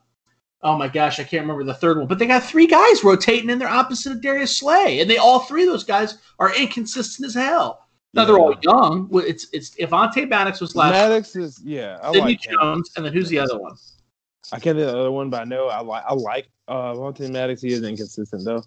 oh 0.64 0.76
my 0.76 0.88
gosh, 0.88 1.20
I 1.20 1.24
can't 1.24 1.42
remember 1.42 1.64
the 1.64 1.74
third 1.74 1.98
one. 1.98 2.08
But 2.08 2.18
they 2.18 2.26
got 2.26 2.44
three 2.44 2.68
guys 2.68 3.04
rotating 3.04 3.50
in 3.50 3.60
there 3.60 3.68
opposite 3.68 4.14
of 4.14 4.22
Darius 4.22 4.58
Slay. 4.58 5.02
And 5.02 5.10
they 5.10 5.18
all 5.18 5.42
three 5.42 5.64
of 5.64 5.70
those 5.70 5.84
guys 5.84 6.18
are 6.40 6.56
inconsistent 6.56 7.28
as 7.28 7.36
hell. 7.36 7.88
Now 8.14 8.26
they're 8.26 8.40
all 8.40 8.56
young. 8.62 9.10
It's 9.14 9.48
it's 9.54 9.76
Avonte 9.76 10.28
Maddox 10.28 10.60
was 10.60 10.76
last. 10.76 10.92
Maddox 10.92 11.36
is 11.36 11.62
yeah. 11.64 12.00
I 12.02 12.14
Sidney 12.14 12.32
like 12.32 12.42
Jones, 12.42 12.92
and 12.96 13.06
then 13.06 13.14
who's 13.14 13.30
the 13.30 13.38
other 13.38 13.60
one? 13.60 13.76
I 14.52 14.60
can't 14.60 14.78
think 14.78 14.88
of 14.88 14.94
the 14.94 15.00
other 15.00 15.12
one, 15.12 15.30
but 15.30 15.42
I 15.42 15.44
know 15.44 15.68
I 15.68 15.82
like 15.82 16.04
I 16.08 16.14
like 16.14 16.50
uh, 16.68 16.94
Avonte 16.94 17.30
Maddox. 17.30 17.62
He 17.62 17.70
is 17.70 17.84
inconsistent 17.84 18.46
though. 18.46 18.64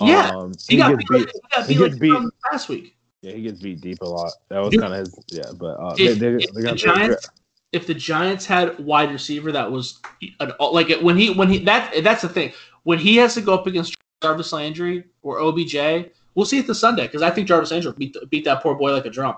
Yeah, 0.00 0.30
um, 0.30 0.52
he, 0.68 0.74
he, 0.74 0.76
got 0.76 0.96
beat, 0.96 1.08
beat, 1.08 1.28
he 1.66 1.74
got 1.74 1.98
beat, 1.98 2.12
like 2.12 2.32
last 2.50 2.68
week. 2.68 2.96
Yeah, 3.22 3.32
he 3.32 3.42
gets 3.42 3.60
beat 3.60 3.80
deep 3.80 4.02
a 4.02 4.04
lot. 4.04 4.32
That 4.48 4.60
was 4.60 4.76
kind 4.76 4.92
of 4.92 4.98
his. 4.98 5.18
Yeah, 5.28 5.52
but 5.56 5.78
uh, 5.80 5.94
if, 5.96 6.18
they, 6.18 6.30
they, 6.30 6.46
they 6.46 6.70
the 6.70 6.74
Giants, 6.74 7.28
if 7.70 7.86
the 7.86 7.94
Giants 7.94 8.44
had 8.44 8.78
wide 8.80 9.12
receiver 9.12 9.52
that 9.52 9.70
was 9.70 10.00
an, 10.40 10.52
like 10.60 10.90
when 11.00 11.16
he 11.16 11.32
when 11.32 11.48
he 11.48 11.58
that 11.60 11.94
that's 12.02 12.22
the 12.22 12.28
thing 12.28 12.52
when 12.82 12.98
he 12.98 13.16
has 13.16 13.34
to 13.34 13.40
go 13.40 13.54
up 13.54 13.66
against 13.66 13.96
Jarvis 14.22 14.52
Landry 14.52 15.04
or 15.22 15.38
OBJ, 15.40 16.10
we'll 16.34 16.46
see 16.46 16.58
it 16.58 16.66
this 16.66 16.80
Sunday 16.80 17.06
because 17.06 17.22
I 17.22 17.30
think 17.30 17.46
Jarvis 17.46 17.70
Landry 17.70 17.90
will 17.90 17.98
beat, 17.98 18.16
beat 18.28 18.44
that 18.44 18.62
poor 18.62 18.74
boy 18.74 18.92
like 18.92 19.06
a 19.06 19.10
drum. 19.10 19.36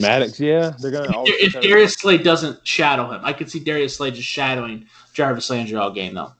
Maddox, 0.00 0.40
yeah, 0.40 0.72
they're 0.80 0.90
gonna. 0.90 1.22
If, 1.24 1.54
if 1.54 1.62
Darius 1.62 1.94
Slay 1.94 2.18
doesn't 2.18 2.66
shadow 2.66 3.10
him, 3.12 3.20
I 3.22 3.32
could 3.32 3.50
see 3.50 3.60
Darius 3.60 3.96
Slay 3.96 4.10
just 4.10 4.28
shadowing 4.28 4.86
Jarvis 5.12 5.50
Landry 5.50 5.76
all 5.76 5.90
game 5.90 6.14
though. 6.14 6.32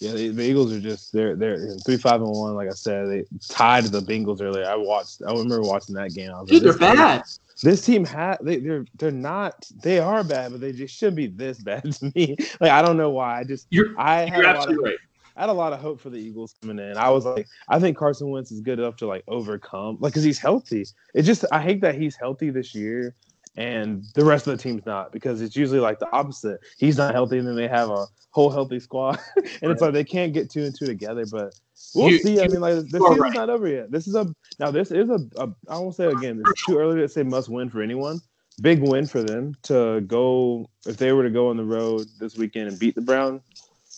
Yeah, 0.00 0.12
the, 0.12 0.28
the, 0.30 0.42
Eagles 0.42 0.72
are 0.72 0.80
just 0.80 1.12
they're 1.12 1.36
they're 1.36 1.76
three 1.84 1.98
five 1.98 2.22
and 2.22 2.30
one. 2.30 2.54
Like 2.54 2.68
I 2.68 2.72
said, 2.72 3.08
they 3.10 3.24
tied 3.48 3.84
the 3.84 4.00
Bengals 4.00 4.40
earlier. 4.40 4.64
I 4.64 4.74
watched. 4.74 5.20
I 5.26 5.30
remember 5.30 5.60
watching 5.60 5.94
that 5.96 6.14
game. 6.14 6.30
I 6.30 6.40
was 6.40 6.48
Dude, 6.48 6.62
like, 6.62 6.78
they're 6.78 6.94
bad. 6.94 7.24
Team, 7.24 7.34
this 7.62 7.84
team 7.84 8.06
had 8.06 8.38
they 8.40 8.60
they're 8.60 8.86
they're 8.96 9.10
not 9.10 9.66
they 9.82 9.98
are 9.98 10.24
bad, 10.24 10.52
but 10.52 10.62
they 10.62 10.72
just 10.72 10.96
shouldn't 10.96 11.16
be 11.16 11.26
this 11.26 11.58
bad 11.62 11.92
to 11.92 12.12
me. 12.14 12.34
Like 12.60 12.70
I 12.70 12.80
don't 12.80 12.96
know 12.96 13.10
why. 13.10 13.40
I 13.40 13.44
just 13.44 13.66
you're 13.68 13.98
I 13.98 14.24
you're 14.24 14.46
absolutely 14.46 14.76
of, 14.76 14.84
right. 14.84 14.98
I 15.36 15.40
had 15.42 15.50
a 15.50 15.54
lot 15.54 15.74
of 15.74 15.80
hope 15.80 16.00
for 16.00 16.08
the 16.08 16.18
Eagles 16.18 16.54
coming 16.62 16.78
in. 16.78 16.96
I 16.96 17.10
was 17.10 17.26
like, 17.26 17.46
I 17.68 17.78
think 17.78 17.96
Carson 17.96 18.30
Wentz 18.30 18.50
is 18.50 18.60
good 18.60 18.78
enough 18.78 18.96
to 18.96 19.06
like 19.06 19.24
overcome, 19.28 19.98
like, 20.00 20.14
cause 20.14 20.24
he's 20.24 20.38
healthy. 20.38 20.86
It 21.14 21.22
just 21.22 21.44
I 21.52 21.60
hate 21.60 21.82
that 21.82 21.94
he's 21.94 22.16
healthy 22.16 22.50
this 22.50 22.74
year 22.74 23.14
and 23.56 24.04
the 24.14 24.24
rest 24.24 24.46
of 24.46 24.56
the 24.56 24.62
team's 24.62 24.86
not 24.86 25.12
because 25.12 25.40
it's 25.40 25.56
usually 25.56 25.80
like 25.80 25.98
the 25.98 26.10
opposite. 26.12 26.60
He's 26.78 26.96
not 26.96 27.14
healthy, 27.14 27.38
and 27.38 27.46
then 27.46 27.56
they 27.56 27.68
have 27.68 27.90
a 27.90 28.06
whole 28.30 28.50
healthy 28.50 28.80
squad, 28.80 29.18
and 29.36 29.44
right. 29.44 29.70
it's 29.70 29.82
like 29.82 29.92
they 29.92 30.04
can't 30.04 30.32
get 30.32 30.50
two 30.50 30.64
and 30.64 30.76
two 30.76 30.86
together. 30.86 31.24
But 31.30 31.58
we'll 31.94 32.10
you, 32.10 32.18
see. 32.18 32.40
I 32.40 32.48
mean, 32.48 32.60
like 32.60 32.74
the 32.74 32.82
season's 32.82 33.18
right. 33.18 33.34
not 33.34 33.50
over 33.50 33.66
yet. 33.66 33.90
This 33.90 34.06
is 34.06 34.14
a 34.14 34.32
now. 34.58 34.70
This 34.70 34.90
is 34.90 35.08
a, 35.10 35.18
a 35.36 35.48
I 35.68 35.78
won't 35.78 35.94
say 35.94 36.06
again. 36.06 36.42
It's 36.46 36.64
too 36.64 36.78
early 36.78 37.00
to 37.00 37.08
say 37.08 37.22
must 37.22 37.48
win 37.48 37.70
for 37.70 37.82
anyone. 37.82 38.20
Big 38.60 38.80
win 38.80 39.06
for 39.06 39.22
them 39.22 39.54
to 39.62 40.02
go 40.02 40.68
if 40.86 40.98
they 40.98 41.12
were 41.12 41.22
to 41.22 41.30
go 41.30 41.48
on 41.48 41.56
the 41.56 41.64
road 41.64 42.06
this 42.18 42.36
weekend 42.36 42.68
and 42.68 42.78
beat 42.78 42.94
the 42.94 43.00
Browns. 43.00 43.42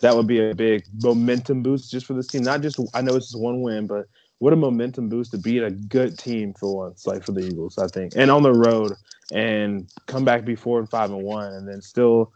That 0.01 0.17
would 0.17 0.27
be 0.27 0.51
a 0.51 0.55
big 0.55 0.85
momentum 1.03 1.62
boost 1.62 1.91
just 1.91 2.07
for 2.07 2.15
this 2.15 2.27
team. 2.27 2.43
Not 2.43 2.62
just 2.62 2.81
I 2.95 3.03
know 3.03 3.17
it's 3.17 3.27
just 3.27 3.41
one 3.41 3.61
win, 3.61 3.87
but 3.87 4.07
what 4.42 4.52
a 4.52 4.57
momentum 4.57 5.09
boost 5.09 5.31
to 5.31 5.38
beat 5.38 5.62
a 5.62 5.70
good 5.70 6.18
team 6.18 6.52
for 6.52 6.74
once, 6.74 7.07
like 7.07 7.22
for 7.22 7.31
the 7.31 7.46
Eagles, 7.46 7.78
I 7.78 7.87
think, 7.87 8.14
and 8.16 8.28
on 8.28 8.42
the 8.42 8.52
road 8.52 8.92
and 9.33 9.88
come 10.07 10.24
back 10.24 10.44
be 10.44 10.57
four 10.57 10.81
and 10.81 10.90
five 10.90 11.11
and 11.12 11.22
one, 11.22 11.52
and 11.52 11.68
then 11.68 11.81
still 11.81 12.33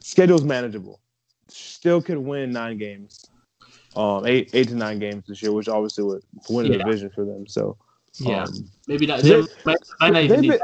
schedule's 0.00 0.42
manageable. 0.42 1.00
Still 1.48 2.00
could 2.00 2.16
win 2.16 2.50
nine 2.50 2.78
games, 2.78 3.26
um, 3.94 4.26
eight 4.26 4.48
eight 4.54 4.68
to 4.68 4.74
nine 4.74 5.00
games 5.00 5.26
this 5.28 5.42
year, 5.42 5.52
which 5.52 5.68
obviously 5.68 6.02
would 6.04 6.22
win 6.48 6.72
a 6.72 6.78
division 6.78 7.10
for 7.10 7.26
them. 7.26 7.46
So 7.46 7.76
yeah, 8.18 8.44
um, 8.44 8.70
maybe 8.88 9.04
not. 9.04 9.20
They, 9.20 9.42
might, 9.66 9.76
might 10.00 10.12
not 10.14 10.28
they've, 10.28 10.40
been, 10.40 10.60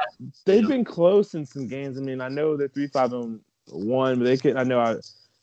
they've 0.46 0.66
been 0.66 0.84
close 0.84 1.34
in 1.34 1.44
some 1.44 1.68
games. 1.68 1.98
I 1.98 2.00
mean, 2.00 2.22
I 2.22 2.28
know 2.28 2.56
they're 2.56 2.68
three 2.68 2.86
five 2.86 3.12
and 3.12 3.40
one, 3.66 4.18
but 4.18 4.24
they 4.24 4.38
could. 4.38 4.56
I 4.56 4.62
know 4.62 4.80
I 4.80 4.96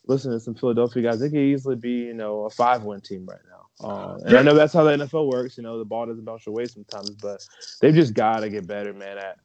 listen 0.07 0.31
to 0.31 0.39
some 0.39 0.55
Philadelphia 0.55 1.03
guys. 1.03 1.19
They 1.19 1.29
could 1.29 1.37
easily 1.37 1.75
be 1.75 1.91
you 1.91 2.15
know 2.15 2.45
a 2.45 2.49
five 2.49 2.81
win 2.81 3.01
team 3.01 3.27
right 3.27 3.37
now. 3.47 3.52
Uh, 3.81 4.17
and 4.25 4.37
I 4.37 4.41
know 4.41 4.53
that's 4.53 4.73
how 4.73 4.83
the 4.83 4.91
NFL 4.91 5.31
works. 5.31 5.57
You 5.57 5.63
know, 5.63 5.77
the 5.77 5.85
ball 5.85 6.05
doesn't 6.05 6.25
bounce 6.25 6.47
away 6.47 6.65
sometimes, 6.65 7.11
but 7.11 7.45
they've 7.81 7.93
just 7.93 8.13
got 8.13 8.41
to 8.41 8.49
get 8.49 8.67
better, 8.67 8.93
man. 8.93 9.17
At, 9.17 9.39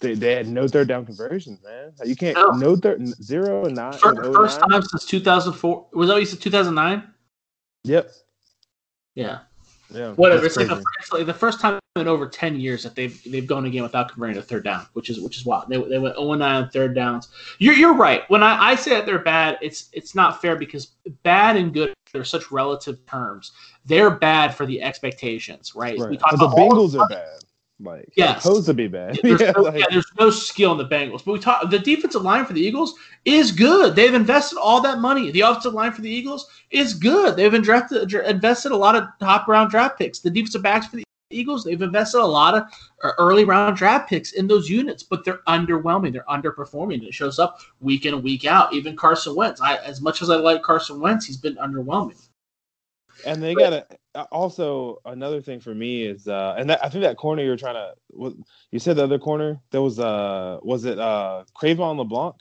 they, 0.00 0.14
they 0.14 0.34
had 0.34 0.48
no 0.48 0.68
third 0.68 0.88
down 0.88 1.06
conversions, 1.06 1.62
man. 1.62 1.92
You 2.04 2.16
can't 2.16 2.36
no, 2.36 2.50
no 2.50 2.76
third 2.76 3.06
zero 3.22 3.64
and 3.64 3.76
nine. 3.76 3.92
First, 3.92 4.04
and 4.04 4.34
first 4.34 4.60
time 4.60 4.82
since 4.82 5.04
2004. 5.06 5.86
Was 5.92 6.08
that 6.08 6.14
what 6.14 6.20
you 6.20 6.26
said? 6.26 6.40
2009. 6.40 7.02
Yep. 7.84 8.10
Yeah. 9.14 9.38
Yeah, 9.92 10.12
whatever. 10.12 10.46
It's 10.46 10.56
like, 10.56 10.68
the, 10.68 10.84
it's 11.00 11.12
like, 11.12 11.26
the 11.26 11.34
first 11.34 11.60
time 11.60 11.79
in 11.96 12.06
over 12.06 12.28
ten 12.28 12.58
years 12.60 12.84
that 12.84 12.94
they've 12.94 13.20
they've 13.24 13.46
gone 13.46 13.66
again 13.66 13.82
without 13.82 14.12
converting 14.12 14.36
a 14.36 14.42
third 14.42 14.62
down, 14.62 14.86
which 14.92 15.10
is 15.10 15.20
which 15.20 15.36
is 15.36 15.44
wild. 15.44 15.68
They, 15.68 15.76
they 15.76 15.98
went 15.98 16.14
0 16.14 16.34
9 16.34 16.40
on 16.40 16.70
third 16.70 16.94
downs. 16.94 17.28
You're 17.58 17.74
you're 17.74 17.94
right. 17.94 18.22
When 18.28 18.44
I, 18.44 18.70
I 18.70 18.74
say 18.76 18.90
that 18.90 19.06
they're 19.06 19.18
bad, 19.18 19.58
it's 19.60 19.88
it's 19.92 20.14
not 20.14 20.40
fair 20.40 20.54
because 20.54 20.92
bad 21.24 21.56
and 21.56 21.74
good 21.74 21.92
are 22.14 22.24
such 22.24 22.52
relative 22.52 23.04
terms. 23.06 23.50
They're 23.86 24.10
bad 24.10 24.54
for 24.54 24.66
the 24.66 24.80
expectations, 24.80 25.74
right? 25.74 25.98
right. 25.98 26.10
We 26.10 26.16
talk 26.16 26.30
the 26.38 26.48
Bengals 26.48 26.98
are 26.98 27.08
bad. 27.08 27.40
Like 27.82 28.12
yeah, 28.14 28.38
supposed 28.38 28.66
to 28.66 28.74
be 28.74 28.86
bad. 28.86 29.18
There's, 29.22 29.40
yeah, 29.40 29.52
no, 29.56 29.62
like, 29.62 29.80
yeah, 29.80 29.86
there's 29.90 30.06
no 30.18 30.30
skill 30.30 30.72
in 30.72 30.78
the 30.78 30.86
Bengals. 30.86 31.24
But 31.24 31.32
we 31.32 31.38
talk 31.40 31.70
the 31.70 31.78
defensive 31.78 32.22
line 32.22 32.44
for 32.44 32.52
the 32.52 32.60
Eagles 32.60 32.94
is 33.24 33.50
good. 33.50 33.96
They've 33.96 34.14
invested 34.14 34.58
all 34.58 34.80
that 34.82 34.98
money. 34.98 35.32
The 35.32 35.40
offensive 35.40 35.72
line 35.72 35.92
for 35.92 36.02
the 36.02 36.10
Eagles 36.10 36.46
is 36.70 36.94
good. 36.94 37.36
They've 37.36 37.54
invested 37.54 38.12
invested 38.12 38.70
a 38.70 38.76
lot 38.76 38.94
of 38.94 39.08
top 39.18 39.48
round 39.48 39.70
draft 39.70 39.98
picks. 39.98 40.20
The 40.20 40.30
defensive 40.30 40.62
backs 40.62 40.86
for 40.86 40.96
the 40.96 41.04
Eagles, 41.30 41.64
they've 41.64 41.80
invested 41.80 42.20
a 42.20 42.24
lot 42.24 42.54
of 42.54 42.64
uh, 43.02 43.12
early 43.18 43.44
round 43.44 43.76
draft 43.76 44.08
picks 44.08 44.32
in 44.32 44.46
those 44.46 44.68
units, 44.68 45.02
but 45.02 45.24
they're 45.24 45.40
underwhelming. 45.48 46.12
They're 46.12 46.24
underperforming. 46.28 47.02
It 47.02 47.14
shows 47.14 47.38
up 47.38 47.60
week 47.80 48.04
in 48.06 48.14
and 48.14 48.22
week 48.22 48.44
out. 48.44 48.72
Even 48.72 48.96
Carson 48.96 49.34
Wentz. 49.34 49.60
I, 49.60 49.76
as 49.76 50.00
much 50.00 50.22
as 50.22 50.30
I 50.30 50.36
like 50.36 50.62
Carson 50.62 51.00
Wentz, 51.00 51.26
he's 51.26 51.36
been 51.36 51.56
underwhelming. 51.56 52.20
And 53.24 53.42
they 53.42 53.54
got 53.54 53.70
to 53.70 53.86
uh, 54.14 54.24
also 54.32 54.98
another 55.04 55.40
thing 55.40 55.60
for 55.60 55.74
me 55.74 56.04
is, 56.04 56.26
uh, 56.26 56.54
and 56.58 56.70
that, 56.70 56.84
I 56.84 56.88
think 56.88 57.02
that 57.02 57.16
corner 57.16 57.42
you 57.42 57.50
were 57.50 57.56
trying 57.56 57.74
to, 57.74 58.34
you 58.70 58.78
said 58.78 58.96
the 58.96 59.04
other 59.04 59.18
corner. 59.18 59.60
There 59.70 59.82
was, 59.82 59.98
uh, 59.98 60.58
was 60.62 60.84
it 60.84 60.98
uh, 60.98 61.44
Cre'Von 61.54 61.98
LeBlanc? 61.98 62.36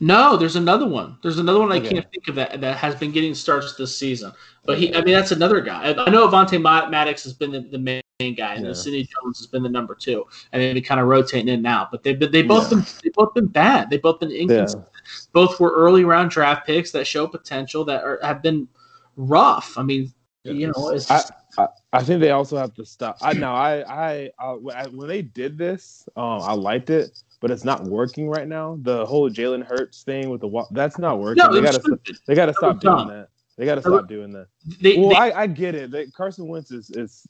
No, 0.00 0.36
there's 0.36 0.56
another 0.56 0.86
one. 0.86 1.16
There's 1.22 1.38
another 1.38 1.60
one 1.60 1.70
I 1.70 1.78
can't 1.78 2.04
think 2.10 2.26
of 2.26 2.34
that 2.34 2.60
that 2.60 2.76
has 2.76 2.96
been 2.96 3.12
getting 3.12 3.36
starts 3.36 3.76
this 3.76 3.96
season. 3.96 4.32
But 4.64 4.78
he, 4.78 4.92
I 4.92 5.00
mean, 5.00 5.14
that's 5.14 5.30
another 5.30 5.60
guy. 5.60 5.90
I, 5.92 6.06
I 6.06 6.10
know 6.10 6.26
Avonte 6.26 6.60
Maddox 6.60 7.22
has 7.22 7.32
been 7.32 7.52
the, 7.52 7.60
the 7.60 7.78
main 7.78 8.02
guy, 8.18 8.54
and 8.54 8.66
yeah. 8.66 8.72
Sidney 8.72 9.02
Jones 9.02 9.38
has 9.38 9.46
been 9.46 9.62
the 9.62 9.68
number 9.68 9.94
two, 9.94 10.24
and 10.52 10.62
they've 10.62 10.74
been 10.74 10.82
kind 10.82 11.00
of 11.00 11.06
rotating 11.06 11.48
in 11.48 11.60
now. 11.60 11.86
But 11.90 12.02
they've 12.02 12.18
been, 12.18 12.32
they 12.32 12.42
both 12.42 12.64
yeah. 12.72 12.78
been 12.78 12.86
they 13.04 13.10
both 13.10 13.34
been 13.34 13.46
bad. 13.46 13.90
They 13.90 13.98
both 13.98 14.20
been 14.20 14.30
inconsistent. 14.30 14.86
Yeah. 14.86 15.10
Both 15.32 15.60
were 15.60 15.72
early 15.72 16.04
round 16.04 16.30
draft 16.30 16.66
picks 16.66 16.90
that 16.92 17.06
show 17.06 17.26
potential 17.26 17.84
that 17.84 18.02
are, 18.04 18.18
have 18.22 18.42
been 18.42 18.68
rough. 19.16 19.76
I 19.76 19.82
mean, 19.82 20.12
you 20.44 20.68
know, 20.68 20.88
it's 20.88 21.06
just, 21.06 21.30
I, 21.58 21.64
I, 21.64 21.68
I, 21.92 22.02
think 22.02 22.20
they 22.20 22.30
also 22.30 22.56
have 22.56 22.72
to 22.74 22.86
stop. 22.86 23.18
I 23.20 23.34
know 23.34 23.52
I, 23.52 23.82
I, 23.82 24.30
I 24.38 24.86
when 24.88 25.08
they 25.08 25.20
did 25.20 25.58
this, 25.58 26.08
um, 26.16 26.40
I 26.40 26.54
liked 26.54 26.88
it, 26.88 27.22
but 27.40 27.50
it's 27.50 27.64
not 27.64 27.84
working 27.84 28.30
right 28.30 28.48
now. 28.48 28.78
The 28.80 29.04
whole 29.04 29.28
Jalen 29.28 29.66
Hurts 29.66 30.04
thing 30.04 30.30
with 30.30 30.40
the 30.40 30.66
that's 30.70 30.98
not 30.98 31.18
working. 31.18 31.44
No, 31.44 31.52
they 31.52 31.60
gotta 31.60 31.98
they 32.26 32.34
gotta 32.34 32.54
stop 32.54 32.80
doing 32.80 33.08
that. 33.08 33.28
They 33.58 33.66
gotta 33.66 33.82
stop 33.82 34.08
doing 34.08 34.32
that. 34.32 34.46
They, 34.80 34.96
well, 34.96 35.10
they, 35.10 35.16
I, 35.16 35.42
I 35.42 35.46
get 35.46 35.74
it. 35.74 35.90
They, 35.90 36.06
Carson 36.06 36.46
Wentz 36.48 36.70
is, 36.70 36.90
is 36.90 37.26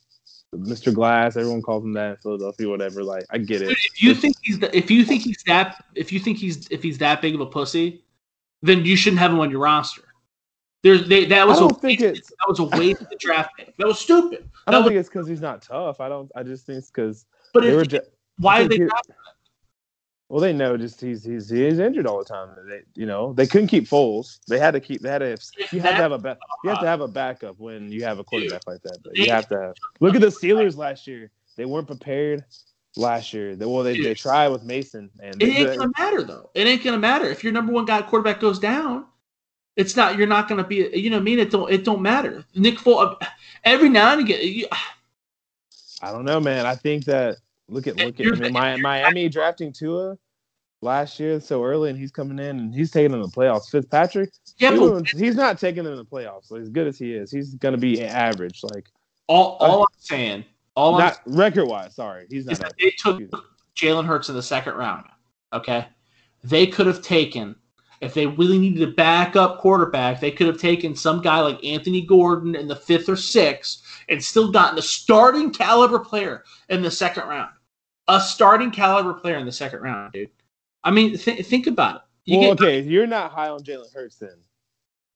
Mr. 0.55 0.93
Glass. 0.93 1.35
Everyone 1.35 1.61
calls 1.61 1.83
him 1.83 1.93
that 1.93 2.11
in 2.11 2.17
Philadelphia, 2.17 2.69
whatever. 2.69 3.03
Like, 3.03 3.25
I 3.29 3.37
get 3.37 3.61
it. 3.61 3.71
If 3.71 4.01
you 4.01 4.13
think 4.13 4.35
he's 4.41 4.59
the, 4.59 4.75
if 4.75 4.89
you 4.89 5.03
think 5.03 5.23
he's 5.23 5.43
that 5.45 5.83
if 5.95 6.11
you 6.11 6.19
think 6.19 6.37
he's 6.37 6.67
if 6.69 6.81
he's 6.81 6.97
that 6.99 7.21
big 7.21 7.35
of 7.35 7.41
a 7.41 7.45
pussy, 7.45 8.03
then 8.61 8.85
you 8.85 8.95
shouldn't 8.95 9.19
have 9.19 9.31
him 9.31 9.39
on 9.39 9.51
your 9.51 9.59
roster. 9.59 10.03
There's 10.83 11.07
they, 11.07 11.25
that 11.25 11.47
was 11.47 11.57
I 11.57 11.61
don't 11.61 11.71
a 11.71 11.75
think 11.75 11.99
waste, 11.99 12.19
it's, 12.19 12.29
that 12.29 12.45
was 12.47 12.59
a 12.59 12.63
waste 12.63 13.01
of 13.01 13.09
the 13.09 13.17
draft 13.19 13.51
pick. 13.57 13.75
That 13.77 13.87
was 13.87 13.99
stupid. 13.99 14.49
I 14.67 14.71
don't 14.71 14.83
think 14.83 14.95
it's 14.95 15.09
because 15.09 15.27
he's 15.27 15.41
not 15.41 15.61
tough. 15.61 15.99
I 15.99 16.07
don't. 16.07 16.31
I 16.35 16.43
just 16.43 16.65
think 16.65 16.79
it's 16.79 16.89
because. 16.89 17.25
But 17.53 17.89
just, 17.89 18.09
why 18.37 18.61
are 18.61 18.67
they 18.67 18.79
not? 18.79 19.05
Well, 20.29 20.41
they 20.41 20.51
know 20.51 20.75
just 20.75 20.99
he's 20.99 21.23
he's 21.23 21.49
he's 21.49 21.79
injured 21.79 22.05
all 22.05 22.19
the 22.19 22.25
time. 22.25 22.49
They 22.67 22.81
you 22.95 23.05
know 23.05 23.31
they 23.31 23.47
couldn't 23.47 23.67
keep 23.67 23.85
Foles. 23.87 24.39
They 24.47 24.59
had 24.59 24.71
to 24.71 24.81
keep. 24.81 25.01
They 25.01 25.09
had 25.09 25.19
to. 25.19 25.37
You 25.71 25.79
have 25.79 25.91
to 25.91 26.01
have 26.01 26.11
a 26.11 26.17
back. 26.17 26.37
You 26.63 26.69
have 26.69 26.81
to 26.81 26.87
have 26.87 26.99
a 26.99 27.07
backup 27.07 27.59
when 27.59 27.91
you 27.91 28.03
have 28.03 28.19
a 28.19 28.25
quarterback 28.25 28.63
like 28.67 28.81
that. 28.83 28.97
But 29.03 29.15
you 29.15 29.31
have 29.31 29.47
to 29.49 29.61
have. 29.61 29.75
Look 30.01 30.15
at 30.15 30.21
the 30.21 30.27
Steelers 30.27 30.75
last 30.75 31.07
year. 31.07 31.31
They 31.55 31.63
weren't 31.63 31.87
prepared 31.87 32.43
last 32.97 33.33
year. 33.33 33.55
They, 33.55 33.65
well, 33.65 33.83
they, 33.83 34.01
they 34.01 34.13
tried 34.13 34.49
with 34.49 34.63
Mason, 34.63 35.09
and 35.21 35.41
it 35.41 35.47
ain't 35.47 35.79
gonna 35.79 35.91
matter 35.97 36.23
though. 36.23 36.49
It 36.53 36.67
ain't 36.67 36.83
gonna 36.83 36.97
matter 36.97 37.29
if 37.29 37.41
your 37.43 37.53
number 37.53 37.71
one 37.71 37.85
guy 37.85 38.01
quarterback 38.01 38.41
goes 38.41 38.59
down. 38.59 39.05
It's 39.77 39.95
not. 39.95 40.17
You're 40.17 40.27
not 40.27 40.49
gonna 40.49 40.65
be. 40.65 40.89
You 40.93 41.09
know, 41.09 41.17
what 41.17 41.21
I 41.21 41.23
mean, 41.23 41.39
it 41.39 41.51
don't. 41.51 41.71
It 41.71 41.85
don't 41.85 42.01
matter. 42.01 42.43
Nick 42.53 42.79
Foles. 42.79 43.15
Every 43.63 43.87
now 43.87 44.11
and 44.11 44.21
again. 44.21 44.39
You, 44.43 44.67
I 46.01 46.11
don't 46.11 46.25
know, 46.25 46.39
man. 46.39 46.65
I 46.65 46.75
think 46.75 47.05
that 47.05 47.37
Look 47.69 47.87
at 47.87 47.97
look 47.97 48.19
at 48.19 48.39
mean, 48.39 48.53
Miami, 48.53 48.81
Miami 48.81 49.29
drafting 49.29 49.73
Tua 49.73 50.17
last 50.81 51.19
year 51.19 51.39
so 51.39 51.63
early, 51.63 51.89
and 51.89 51.99
he's 51.99 52.11
coming 52.11 52.39
in 52.39 52.59
and 52.59 52.73
he's 52.73 52.91
taking 52.91 53.11
them 53.11 53.21
to 53.21 53.27
the 53.27 53.33
playoffs. 53.33 53.69
Fitzpatrick, 53.69 54.31
yeah, 54.57 54.75
but, 54.75 55.07
he's 55.09 55.35
not 55.35 55.59
taking 55.59 55.83
them 55.83 55.93
to 55.93 55.97
the 55.97 56.05
playoffs. 56.05 56.45
So 56.45 56.55
as 56.55 56.69
good 56.69 56.87
as 56.87 56.97
he 56.97 57.13
is, 57.13 57.29
he's 57.29 57.55
going 57.55 57.73
to 57.73 57.77
be 57.77 58.03
average. 58.03 58.61
Like 58.63 58.89
all, 59.27 59.57
all 59.59 59.81
uh, 59.81 59.83
I'm 59.83 59.99
saying, 59.99 60.45
all 60.75 60.97
not 60.97 61.19
record 61.25 61.65
wise. 61.65 61.95
Sorry, 61.95 62.25
he's 62.29 62.45
not. 62.45 62.73
They 62.79 62.93
took 62.97 63.21
Jalen 63.75 64.05
Hurts 64.05 64.29
in 64.29 64.35
the 64.35 64.43
second 64.43 64.75
round. 64.75 65.05
Okay, 65.51 65.87
they 66.43 66.67
could 66.67 66.87
have 66.87 67.01
taken 67.01 67.55
if 67.99 68.13
they 68.13 68.27
really 68.27 68.59
needed 68.59 68.87
a 68.87 68.91
backup 68.91 69.59
quarterback, 69.59 70.19
they 70.19 70.29
could 70.29 70.45
have 70.45 70.59
taken 70.59 70.95
some 70.95 71.19
guy 71.21 71.39
like 71.39 71.63
Anthony 71.65 72.01
Gordon 72.01 72.55
in 72.55 72.67
the 72.67 72.75
fifth 72.75 73.09
or 73.09 73.15
sixth 73.15 73.83
and 74.07 74.23
still 74.23 74.51
gotten 74.51 74.77
a 74.77 74.83
starting 74.83 75.51
caliber 75.51 75.97
player 75.97 76.43
in 76.69 76.83
the 76.83 76.91
second 76.91 77.27
round 77.27 77.49
a 78.07 78.19
starting 78.19 78.71
caliber 78.71 79.13
player 79.13 79.37
in 79.37 79.45
the 79.45 79.51
second 79.51 79.81
round, 79.81 80.13
dude. 80.13 80.29
I 80.83 80.91
mean, 80.91 81.17
th- 81.17 81.45
think 81.45 81.67
about 81.67 81.95
it. 81.95 82.01
You 82.25 82.39
well, 82.39 82.55
get, 82.55 82.63
okay, 82.63 82.81
you're 82.81 83.07
not 83.07 83.31
high 83.31 83.49
on 83.49 83.61
Jalen 83.61 83.93
Hurts 83.93 84.17
then. 84.17 84.37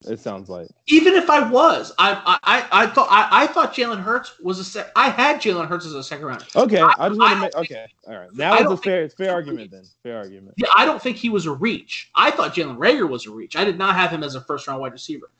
It 0.06 0.18
sounds 0.18 0.48
like. 0.48 0.68
Even 0.88 1.14
if 1.14 1.30
I 1.30 1.48
was, 1.48 1.92
I 1.98 2.38
I, 2.42 2.66
I 2.72 2.86
thought 2.88 3.08
I, 3.10 3.44
I 3.44 3.46
thought 3.46 3.74
Jalen 3.74 4.02
Hurts 4.02 4.38
was 4.40 4.58
a 4.58 4.64
sec. 4.64 4.90
I 4.96 5.10
had 5.10 5.40
Jalen 5.40 5.68
Hurts 5.68 5.86
as 5.86 5.94
a 5.94 6.02
second 6.02 6.26
round. 6.26 6.44
Okay, 6.56 6.80
I, 6.80 6.92
I 6.98 7.08
just 7.08 7.20
want 7.20 7.34
to 7.34 7.40
make. 7.40 7.54
Okay, 7.54 7.86
all 8.08 8.16
right. 8.16 8.34
Now 8.34 8.56
it's 8.56 8.70
a 8.70 8.76
fair, 8.76 9.08
fair 9.08 9.32
argument 9.32 9.70
then. 9.70 9.84
Fair 10.02 10.18
argument. 10.18 10.54
Yeah, 10.56 10.68
I 10.76 10.84
don't 10.84 11.00
think 11.00 11.16
he 11.16 11.28
was 11.28 11.46
a 11.46 11.52
reach. 11.52 12.10
I 12.14 12.30
thought 12.30 12.54
Jalen 12.54 12.78
Reagor 12.78 13.08
was 13.08 13.26
a 13.26 13.30
reach. 13.30 13.54
I 13.54 13.64
did 13.64 13.78
not 13.78 13.94
have 13.94 14.10
him 14.10 14.24
as 14.24 14.34
a 14.34 14.40
first 14.40 14.66
round 14.66 14.80
wide 14.80 14.92
receiver. 14.92 15.30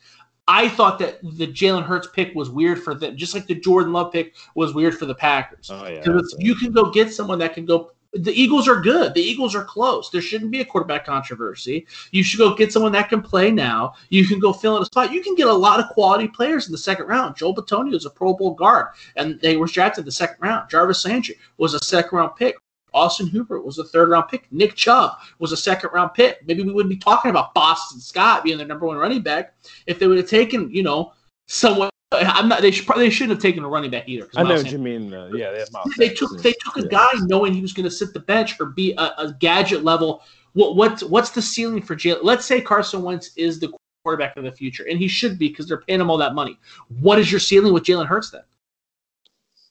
I 0.48 0.68
thought 0.68 0.98
that 0.98 1.20
the 1.22 1.46
Jalen 1.46 1.84
Hurts 1.84 2.08
pick 2.12 2.34
was 2.34 2.50
weird 2.50 2.82
for 2.82 2.94
them, 2.94 3.16
just 3.16 3.34
like 3.34 3.46
the 3.46 3.54
Jordan 3.54 3.92
Love 3.92 4.12
pick 4.12 4.34
was 4.54 4.74
weird 4.74 4.98
for 4.98 5.06
the 5.06 5.14
Packers. 5.14 5.70
Oh 5.72 5.86
yeah. 5.86 6.00
Because 6.00 6.34
you 6.38 6.54
can 6.54 6.72
go 6.72 6.90
get 6.90 7.12
someone 7.12 7.38
that 7.38 7.54
can 7.54 7.64
go. 7.64 7.92
The 8.14 8.32
Eagles 8.32 8.68
are 8.68 8.80
good. 8.80 9.14
The 9.14 9.22
Eagles 9.22 9.54
are 9.54 9.64
close. 9.64 10.10
There 10.10 10.20
shouldn't 10.20 10.50
be 10.50 10.60
a 10.60 10.64
quarterback 10.66 11.06
controversy. 11.06 11.86
You 12.10 12.22
should 12.22 12.36
go 12.36 12.54
get 12.54 12.70
someone 12.70 12.92
that 12.92 13.08
can 13.08 13.22
play 13.22 13.50
now. 13.50 13.94
You 14.10 14.26
can 14.26 14.38
go 14.38 14.52
fill 14.52 14.76
in 14.76 14.82
a 14.82 14.86
spot. 14.86 15.12
You 15.12 15.22
can 15.22 15.34
get 15.34 15.46
a 15.46 15.52
lot 15.54 15.80
of 15.80 15.88
quality 15.90 16.28
players 16.28 16.66
in 16.66 16.72
the 16.72 16.78
second 16.78 17.06
round. 17.06 17.36
Joel 17.36 17.54
Bitonio 17.54 17.94
is 17.94 18.04
a 18.04 18.10
Pro 18.10 18.34
Bowl 18.34 18.52
guard, 18.52 18.88
and 19.16 19.40
they 19.40 19.56
were 19.56 19.66
drafted 19.66 20.02
in 20.02 20.06
the 20.06 20.12
second 20.12 20.36
round. 20.40 20.68
Jarvis 20.68 21.06
Landry 21.06 21.38
was 21.56 21.72
a 21.72 21.78
second 21.78 22.18
round 22.18 22.36
pick. 22.36 22.56
Austin 22.94 23.26
Hooper 23.26 23.60
was 23.60 23.78
a 23.78 23.84
third 23.84 24.10
round 24.10 24.28
pick. 24.28 24.46
Nick 24.50 24.74
Chubb 24.74 25.12
was 25.38 25.52
a 25.52 25.56
second 25.56 25.90
round 25.92 26.14
pick. 26.14 26.46
Maybe 26.46 26.62
we 26.62 26.72
wouldn't 26.72 26.90
be 26.90 26.98
talking 26.98 27.30
about 27.30 27.54
Boston 27.54 28.00
Scott 28.00 28.44
being 28.44 28.58
the 28.58 28.64
number 28.64 28.86
one 28.86 28.96
running 28.96 29.22
back 29.22 29.54
if 29.86 29.98
they 29.98 30.06
would 30.06 30.18
have 30.18 30.28
taken, 30.28 30.70
you 30.70 30.82
know, 30.82 31.12
someone. 31.46 31.90
I'm 32.12 32.46
not. 32.46 32.60
They 32.60 32.70
should. 32.70 32.86
probably 32.86 33.06
They 33.06 33.10
shouldn't 33.10 33.36
have 33.36 33.42
taken 33.42 33.64
a 33.64 33.68
running 33.68 33.90
back 33.90 34.06
either. 34.06 34.28
I 34.36 34.42
know 34.42 34.50
Miles 34.50 34.64
what 34.64 34.72
you 34.72 34.78
mean. 34.78 35.14
Uh, 35.14 35.30
yeah, 35.32 35.50
they 35.50 36.08
they 36.08 36.14
took 36.14 36.32
yeah. 36.34 36.42
they 36.42 36.52
took 36.60 36.76
a 36.76 36.86
guy 36.86 37.08
knowing 37.22 37.54
he 37.54 37.62
was 37.62 37.72
going 37.72 37.84
to 37.84 37.90
sit 37.90 38.12
the 38.12 38.20
bench 38.20 38.60
or 38.60 38.66
be 38.66 38.92
a, 38.98 39.12
a 39.16 39.36
gadget 39.40 39.82
level. 39.82 40.22
What 40.52 40.76
what 40.76 41.00
what's 41.04 41.30
the 41.30 41.40
ceiling 41.40 41.80
for 41.80 41.96
Jalen? 41.96 42.20
Let's 42.22 42.44
say 42.44 42.60
Carson 42.60 43.02
Wentz 43.02 43.30
is 43.36 43.58
the 43.58 43.72
quarterback 44.04 44.36
of 44.36 44.44
the 44.44 44.52
future, 44.52 44.86
and 44.90 44.98
he 44.98 45.08
should 45.08 45.38
be 45.38 45.48
because 45.48 45.66
they're 45.66 45.80
paying 45.80 46.00
him 46.00 46.10
all 46.10 46.18
that 46.18 46.34
money. 46.34 46.58
What 47.00 47.18
is 47.18 47.30
your 47.30 47.40
ceiling 47.40 47.72
with 47.72 47.84
Jalen 47.84 48.06
Hurts 48.06 48.30
then? 48.30 48.42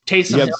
Taysom 0.07 0.37
You 0.37 0.45
Hill. 0.45 0.55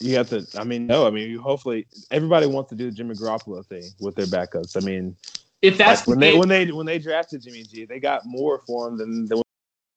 You 0.00 0.16
have 0.16 0.28
to. 0.30 0.46
I 0.58 0.64
mean, 0.64 0.86
no. 0.86 1.06
I 1.06 1.10
mean, 1.10 1.30
you 1.30 1.40
hopefully 1.40 1.86
everybody 2.10 2.46
wants 2.46 2.70
to 2.70 2.76
do 2.76 2.86
the 2.86 2.96
Jimmy 2.96 3.14
Garoppolo 3.14 3.64
thing 3.64 3.84
with 4.00 4.16
their 4.16 4.26
backups. 4.26 4.76
I 4.76 4.80
mean, 4.80 5.14
If 5.62 5.78
that's 5.78 6.00
like, 6.00 6.08
when 6.08 6.20
the 6.20 6.26
they 6.32 6.38
when 6.38 6.48
they 6.48 6.72
when 6.72 6.86
they 6.86 6.98
drafted 6.98 7.42
Jimmy 7.42 7.64
G, 7.64 7.84
they 7.84 8.00
got 8.00 8.24
more 8.26 8.60
for 8.66 8.88
him 8.88 8.96
than, 8.98 9.26
than 9.26 9.42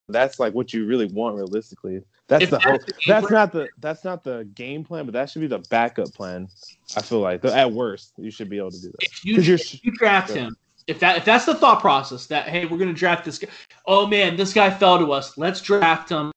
that's 0.10 0.40
like 0.40 0.54
what 0.54 0.74
you 0.74 0.86
really 0.86 1.06
want 1.08 1.36
realistically. 1.36 2.02
That's 2.28 2.44
If 2.44 2.50
the 2.50 2.58
that's 2.58 2.66
whole. 2.66 2.80
the 2.80 2.94
That's 3.08 3.30
not 3.30 3.52
the 3.52 3.70
that's 3.80 4.04
not 4.04 4.24
the 4.24 4.48
game 4.54 4.84
plan, 4.84 5.06
but 5.06 5.14
that 5.14 5.30
should 5.30 5.42
be 5.42 5.48
the 5.48 5.60
backup 5.60 6.14
plan. 6.14 6.48
I 6.96 7.02
feel 7.02 7.20
like 7.20 7.44
at 7.46 7.72
worst 7.72 8.14
you 8.18 8.30
should 8.30 8.50
be 8.50 8.58
able 8.58 8.72
to 8.72 8.82
do 8.82 8.92
that. 8.92 9.04
if 9.04 9.26
you, 9.26 9.36
if 9.38 9.84
you 9.86 9.92
draft 9.92 10.30
Yeah. 10.30 10.36
him, 10.36 10.58
if 10.88 11.00
that 11.00 11.18
if 11.18 11.26
that's 11.26 11.46
the 11.46 11.56
thought 11.56 11.80
process 11.80 12.26
that 12.28 12.48
hey 12.50 12.66
we're 12.66 12.78
going 12.78 12.94
to 12.94 12.94
draft 12.94 13.26
this 13.26 13.40
guy, 13.40 13.48
oh 13.88 14.06
man 14.06 14.36
this 14.36 14.54
guy 14.54 14.70
fell 14.70 15.00
to 15.00 15.12
us, 15.14 15.38
let's 15.38 15.62
draft 15.62 16.10
him. 16.10 16.32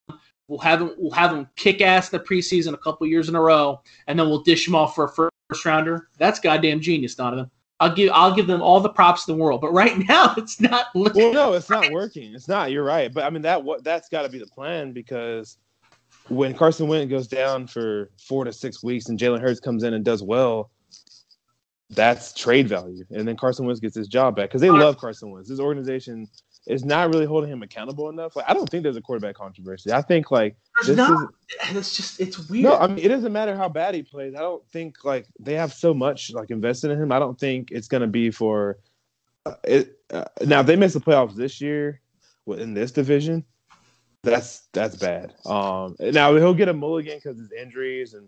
We'll 0.47 0.59
have 0.59 0.81
him 0.81 0.91
we'll 0.97 1.11
have 1.11 1.33
him 1.33 1.47
kick 1.55 1.81
ass 1.81 2.09
the 2.09 2.19
preseason 2.19 2.73
a 2.73 2.77
couple 2.77 3.05
years 3.05 3.27
in 3.27 3.35
a 3.35 3.41
row, 3.41 3.81
and 4.07 4.17
then 4.17 4.29
we'll 4.29 4.43
dish 4.43 4.67
him 4.67 4.75
off 4.75 4.95
for 4.95 5.05
a 5.05 5.09
first 5.09 5.65
rounder. 5.65 6.07
That's 6.17 6.39
goddamn 6.39 6.79
genius, 6.79 7.15
Donovan. 7.15 7.51
I'll 7.79 7.93
give 7.93 8.11
I'll 8.13 8.33
give 8.33 8.47
them 8.47 8.61
all 8.61 8.79
the 8.79 8.89
props 8.89 9.27
in 9.27 9.35
the 9.35 9.43
world, 9.43 9.61
but 9.61 9.73
right 9.73 9.97
now 10.07 10.33
it's 10.37 10.59
not. 10.59 10.87
looking 10.95 11.23
Well, 11.23 11.33
no, 11.33 11.53
it's 11.53 11.69
not 11.69 11.91
working. 11.91 12.33
It's 12.33 12.47
not. 12.47 12.71
You're 12.71 12.83
right, 12.83 13.13
but 13.13 13.23
I 13.23 13.29
mean 13.29 13.41
that 13.43 13.63
what 13.63 13.83
that's 13.83 14.09
got 14.09 14.23
to 14.23 14.29
be 14.29 14.39
the 14.39 14.47
plan 14.47 14.93
because 14.93 15.57
when 16.29 16.53
Carson 16.53 16.87
Wentz 16.87 17.09
goes 17.09 17.27
down 17.27 17.67
for 17.67 18.09
four 18.17 18.45
to 18.45 18.53
six 18.53 18.83
weeks 18.83 19.09
and 19.09 19.19
Jalen 19.19 19.41
Hurts 19.41 19.59
comes 19.59 19.83
in 19.83 19.93
and 19.93 20.03
does 20.03 20.23
well, 20.23 20.71
that's 21.89 22.33
trade 22.33 22.67
value, 22.67 23.05
and 23.11 23.27
then 23.27 23.37
Carson 23.37 23.65
Wentz 23.65 23.79
gets 23.79 23.95
his 23.95 24.07
job 24.07 24.35
back 24.35 24.49
because 24.49 24.61
they 24.61 24.71
love 24.71 24.97
Carson 24.97 25.31
Wentz. 25.31 25.49
This 25.49 25.59
organization 25.59 26.27
is 26.67 26.83
not 26.83 27.09
really 27.13 27.25
holding 27.25 27.49
him 27.49 27.63
accountable 27.63 28.09
enough. 28.09 28.35
Like 28.35 28.45
I 28.47 28.53
don't 28.53 28.69
think 28.69 28.83
there's 28.83 28.97
a 28.97 29.01
quarterback 29.01 29.35
controversy. 29.35 29.91
I 29.91 30.01
think 30.01 30.31
like 30.31 30.55
There's 30.75 30.95
this 30.95 30.97
not. 30.97 31.29
is 31.69 31.75
It's 31.77 31.95
just 31.95 32.19
it's 32.19 32.49
weird. 32.49 32.65
no. 32.65 32.77
I 32.77 32.87
mean 32.87 32.99
it 32.99 33.07
doesn't 33.07 33.31
matter 33.33 33.55
how 33.55 33.69
bad 33.69 33.95
he 33.95 34.03
plays. 34.03 34.35
I 34.35 34.39
don't 34.39 34.65
think 34.69 35.03
like 35.03 35.27
they 35.39 35.53
have 35.53 35.73
so 35.73 35.93
much 35.93 36.31
like 36.33 36.51
invested 36.51 36.91
in 36.91 37.01
him. 37.01 37.11
I 37.11 37.19
don't 37.19 37.39
think 37.39 37.71
it's 37.71 37.87
gonna 37.87 38.07
be 38.07 38.31
for 38.31 38.79
uh, 39.45 39.55
it. 39.63 39.99
Uh, 40.11 40.25
now 40.45 40.59
if 40.59 40.67
they 40.67 40.75
miss 40.75 40.93
the 40.93 40.99
playoffs 40.99 41.35
this 41.35 41.61
year 41.61 42.01
in 42.47 42.73
this 42.73 42.91
division. 42.91 43.43
That's 44.23 44.67
that's 44.73 44.95
bad. 44.95 45.35
Um, 45.45 45.95
now 45.99 46.35
he'll 46.35 46.53
get 46.53 46.67
a 46.67 46.73
mulligan 46.73 47.17
because 47.17 47.37
his 47.37 47.51
injuries 47.51 48.13
and 48.13 48.27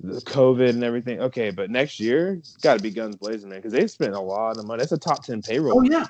the 0.00 0.20
COVID 0.20 0.70
and 0.70 0.84
everything. 0.84 1.20
Okay, 1.20 1.50
but 1.50 1.70
next 1.70 1.98
year 1.98 2.40
got 2.60 2.76
to 2.76 2.82
be 2.82 2.90
guns 2.90 3.16
blazing, 3.16 3.48
man, 3.48 3.58
because 3.58 3.72
they 3.72 3.86
spent 3.86 4.14
a 4.14 4.20
lot 4.20 4.58
of 4.58 4.66
money. 4.66 4.82
It's 4.82 4.92
a 4.92 4.98
top 4.98 5.24
ten 5.24 5.42
payroll. 5.42 5.78
oh 5.78 5.82
yeah. 5.82 6.06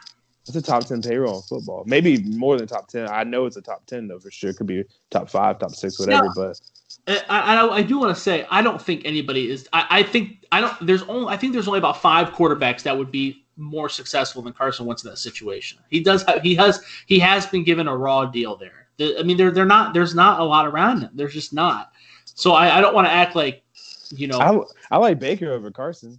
It's 0.49 0.57
a 0.57 0.63
top 0.63 0.85
ten 0.85 1.01
payroll 1.03 1.37
in 1.37 1.43
football. 1.43 1.85
Maybe 1.87 2.23
more 2.25 2.59
than 2.59 2.67
top 2.67 2.89
ten. 2.89 3.09
I 3.09 3.23
know 3.23 3.47
it's 3.47 3.57
a 3.57 3.63
top 3.63 3.87
ten 3.87 4.09
though 4.09 4.19
for 4.19 4.31
sure. 4.31 4.51
It 4.51 4.57
could 4.57 4.67
be 4.67 4.85
top 5.11 5.31
five, 5.31 5.59
top 5.59 5.71
six, 5.73 5.99
whatever. 5.99 6.25
Yeah. 6.25 6.33
But 6.35 6.61
I, 7.29 7.57
I, 7.57 7.77
I 7.77 7.83
do 7.83 7.99
want 7.99 8.15
to 8.15 8.21
say 8.21 8.47
I 8.51 8.61
don't 8.63 8.81
think 8.81 9.03
anybody 9.05 9.51
is. 9.51 9.69
I, 9.73 9.87
I 9.89 10.03
think 10.03 10.45
I 10.51 10.61
don't. 10.61 10.87
There's 10.87 11.03
only 11.05 11.33
I 11.33 11.37
think 11.37 11.53
there's 11.53 11.69
only 11.69 11.79
about 11.79 12.01
five 12.03 12.31
quarterbacks 12.31 12.83
that 12.83 12.97
would 12.99 13.13
be 13.13 13.45
more 13.57 13.89
successful 13.89 14.43
than 14.43 14.53
Carson 14.53 14.87
Wentz 14.87 15.05
in 15.05 15.11
that 15.11 15.17
situation. 15.19 15.79
He 15.89 16.01
does 16.01 16.25
have 16.25 16.43
he 16.43 16.55
has 16.57 16.83
he 17.07 17.19
has 17.21 17.47
been 17.47 17.63
given 17.63 17.87
a 17.87 17.97
raw 17.97 18.25
deal 18.25 18.57
there. 18.57 18.89
The- 18.97 19.19
I 19.19 19.23
mean, 19.23 19.37
they're 19.37 19.53
they're 19.53 19.65
not. 19.65 19.95
There's 19.95 20.15
not 20.15 20.41
a 20.41 20.45
lot 20.45 20.67
around 20.67 21.03
him. 21.03 21.11
There's 21.15 21.35
just 21.35 21.53
not. 21.53 21.93
So 22.25 22.53
I, 22.53 22.79
I 22.79 22.81
don't 22.81 22.95
want 22.95 23.07
to 23.07 23.13
act 23.13 23.37
like 23.37 23.63
you 24.11 24.27
know. 24.27 24.39
I 24.39 24.97
I 24.97 24.99
like 24.99 25.19
Baker 25.21 25.53
over 25.53 25.71
Carson. 25.71 26.19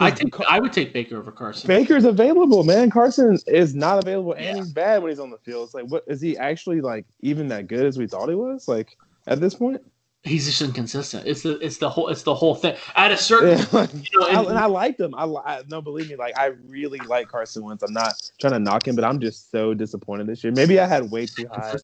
I 0.00 0.10
think 0.10 0.38
I 0.48 0.60
would 0.60 0.72
take 0.72 0.92
Baker 0.92 1.16
over 1.18 1.32
Carson. 1.32 1.66
Baker's 1.66 2.04
available, 2.04 2.62
man. 2.64 2.90
Carson 2.90 3.38
is 3.46 3.74
not 3.74 3.98
available, 3.98 4.32
and 4.34 4.44
Yeah. 4.44 4.56
he's 4.56 4.72
bad 4.72 5.02
when 5.02 5.10
he's 5.10 5.18
on 5.18 5.30
the 5.30 5.38
field. 5.38 5.64
It's 5.66 5.74
like, 5.74 5.86
what 5.86 6.04
is 6.06 6.20
he 6.20 6.36
actually 6.36 6.80
like? 6.80 7.04
Even 7.20 7.48
that 7.48 7.66
good 7.66 7.84
as 7.84 7.98
we 7.98 8.06
thought 8.06 8.28
he 8.28 8.34
was? 8.34 8.68
Like 8.68 8.96
at 9.26 9.40
this 9.40 9.54
point, 9.54 9.80
He's 10.24 10.46
just 10.46 10.60
inconsistent. 10.60 11.26
It's 11.28 11.42
the 11.42 11.58
it's 11.60 11.76
the 11.76 11.88
whole 11.88 12.08
it's 12.08 12.22
the 12.24 12.34
whole 12.34 12.56
thing. 12.56 12.76
At 12.96 13.12
a 13.12 13.16
certain 13.16 13.58
yeah. 13.72 13.86
you 13.94 14.18
know, 14.18 14.26
I, 14.26 14.40
and- 14.40 14.48
and 14.48 14.58
I 14.58 14.66
liked 14.66 14.98
him. 15.00 15.14
I, 15.14 15.24
I 15.24 15.62
no, 15.68 15.80
believe 15.80 16.10
me, 16.10 16.16
like 16.16 16.36
I 16.36 16.46
really 16.66 16.98
like 16.98 17.28
Carson 17.28 17.62
Wentz. 17.62 17.84
I'm 17.84 17.92
not 17.92 18.14
trying 18.40 18.54
to 18.54 18.58
knock 18.58 18.88
him, 18.88 18.96
but 18.96 19.04
I'm 19.04 19.20
just 19.20 19.52
so 19.52 19.74
disappointed 19.74 20.26
this 20.26 20.42
year. 20.42 20.52
Maybe 20.52 20.80
I 20.80 20.86
had 20.86 21.08
way 21.10 21.26
too 21.26 21.46
high. 21.52 21.76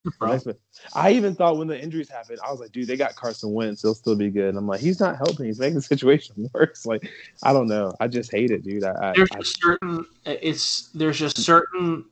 I 0.95 1.13
even 1.13 1.37
thought 1.37 1.59
when 1.59 1.69
the 1.69 1.81
injuries 1.81 2.11
happened, 2.11 2.41
I 2.45 2.51
was 2.51 2.59
like, 2.59 2.73
dude, 2.73 2.89
they 2.89 2.97
got 2.97 3.15
Carson 3.15 3.53
Wentz. 3.53 3.83
He'll 3.83 3.95
still 3.95 4.17
be 4.17 4.31
good. 4.31 4.49
And 4.49 4.59
I'm 4.59 4.67
like, 4.67 4.81
he's 4.81 4.99
not 4.99 5.17
helping. 5.17 5.47
He's 5.47 5.61
making 5.61 5.77
the 5.77 5.83
situation 5.95 6.51
worse. 6.53 6.85
Like, 6.85 7.09
I 7.45 7.53
don't 7.53 7.69
know. 7.69 7.93
I 8.01 8.09
just 8.09 8.33
hate 8.33 8.51
it, 8.51 8.65
dude. 8.65 8.83
I, 8.83 9.11
I, 9.11 9.13
there's 9.15 9.31
I 9.33 9.43
certain 9.43 10.07
it's 10.25 10.91
there's 10.93 11.19
just 11.19 11.39
certain 11.39 12.05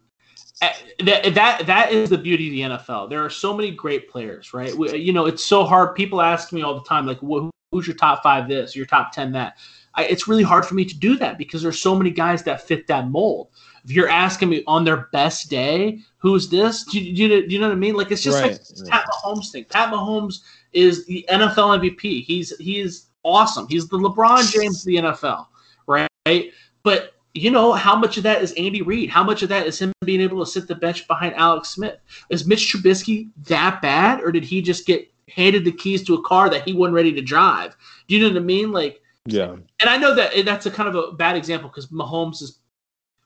Uh, 0.62 0.68
that 1.04 1.34
that 1.34 1.66
that 1.66 1.92
is 1.92 2.08
the 2.08 2.16
beauty 2.18 2.46
of 2.64 2.70
the 2.70 2.76
NFL. 2.84 3.10
There 3.10 3.24
are 3.24 3.30
so 3.30 3.54
many 3.54 3.70
great 3.72 4.08
players, 4.08 4.54
right? 4.54 4.74
We, 4.74 4.96
you 4.96 5.12
know, 5.12 5.26
it's 5.26 5.44
so 5.44 5.64
hard. 5.64 5.96
People 5.96 6.20
ask 6.22 6.52
me 6.52 6.62
all 6.62 6.74
the 6.74 6.84
time, 6.88 7.04
like, 7.06 7.18
"Who- 7.18 7.50
"Who's 7.72 7.86
your 7.86 7.96
top 7.96 8.22
five? 8.22 8.48
This, 8.48 8.76
your 8.76 8.86
top 8.86 9.12
ten 9.12 9.32
that." 9.32 9.56
I, 9.94 10.04
it's 10.04 10.26
really 10.26 10.42
hard 10.44 10.64
for 10.64 10.74
me 10.74 10.84
to 10.86 10.96
do 10.96 11.16
that 11.18 11.36
because 11.36 11.62
there's 11.62 11.78
so 11.80 11.94
many 11.94 12.10
guys 12.10 12.42
that 12.44 12.66
fit 12.66 12.86
that 12.86 13.08
mold. 13.08 13.48
If 13.84 13.90
you're 13.90 14.08
asking 14.08 14.48
me 14.48 14.62
on 14.66 14.84
their 14.84 15.08
best 15.12 15.50
day, 15.50 15.98
who's 16.18 16.48
this? 16.48 16.84
Do 16.84 16.98
you, 17.00 17.14
do 17.14 17.22
you, 17.22 17.46
do 17.48 17.54
you 17.54 17.60
know 17.60 17.66
what 17.68 17.74
I 17.74 17.78
mean? 17.78 17.94
Like 17.94 18.10
it's 18.12 18.22
just 18.22 18.40
Right, 18.40 18.52
like 18.52 18.60
yeah. 18.86 18.90
Pat 19.00 19.06
Mahomes 19.12 19.50
thing. 19.50 19.64
Pat 19.68 19.92
Mahomes 19.92 20.36
is 20.72 21.04
the 21.06 21.26
NFL 21.28 21.80
MVP. 21.80 22.24
He's 22.24 22.56
he's 22.58 23.08
awesome. 23.24 23.66
He's 23.68 23.88
the 23.88 23.98
LeBron 23.98 24.50
James 24.52 24.80
of 24.80 24.86
the 24.86 24.96
NFL, 24.96 25.46
right? 25.86 26.52
But 26.84 27.11
you 27.34 27.50
know 27.50 27.72
how 27.72 27.96
much 27.96 28.16
of 28.16 28.22
that 28.24 28.42
is 28.42 28.52
Andy 28.52 28.82
Reid? 28.82 29.08
How 29.10 29.24
much 29.24 29.42
of 29.42 29.48
that 29.48 29.66
is 29.66 29.78
him 29.78 29.92
being 30.04 30.20
able 30.20 30.44
to 30.44 30.50
sit 30.50 30.68
the 30.68 30.74
bench 30.74 31.06
behind 31.08 31.34
Alex 31.34 31.70
Smith? 31.70 31.98
Is 32.30 32.46
Mitch 32.46 32.72
Trubisky 32.72 33.30
that 33.48 33.80
bad, 33.80 34.20
or 34.20 34.32
did 34.32 34.44
he 34.44 34.60
just 34.60 34.86
get 34.86 35.10
handed 35.28 35.64
the 35.64 35.72
keys 35.72 36.02
to 36.04 36.14
a 36.14 36.22
car 36.22 36.50
that 36.50 36.62
he 36.64 36.72
wasn't 36.72 36.94
ready 36.94 37.12
to 37.12 37.22
drive? 37.22 37.76
Do 38.08 38.16
you 38.16 38.22
know 38.22 38.28
what 38.28 38.36
I 38.42 38.44
mean? 38.44 38.70
Like, 38.72 39.00
yeah. 39.26 39.52
and 39.52 39.88
I 39.88 39.96
know 39.96 40.14
that 40.14 40.44
that's 40.44 40.66
a 40.66 40.70
kind 40.70 40.88
of 40.88 40.94
a 40.94 41.12
bad 41.12 41.36
example 41.36 41.68
because 41.70 41.86
Mahomes 41.88 42.42
is. 42.42 42.58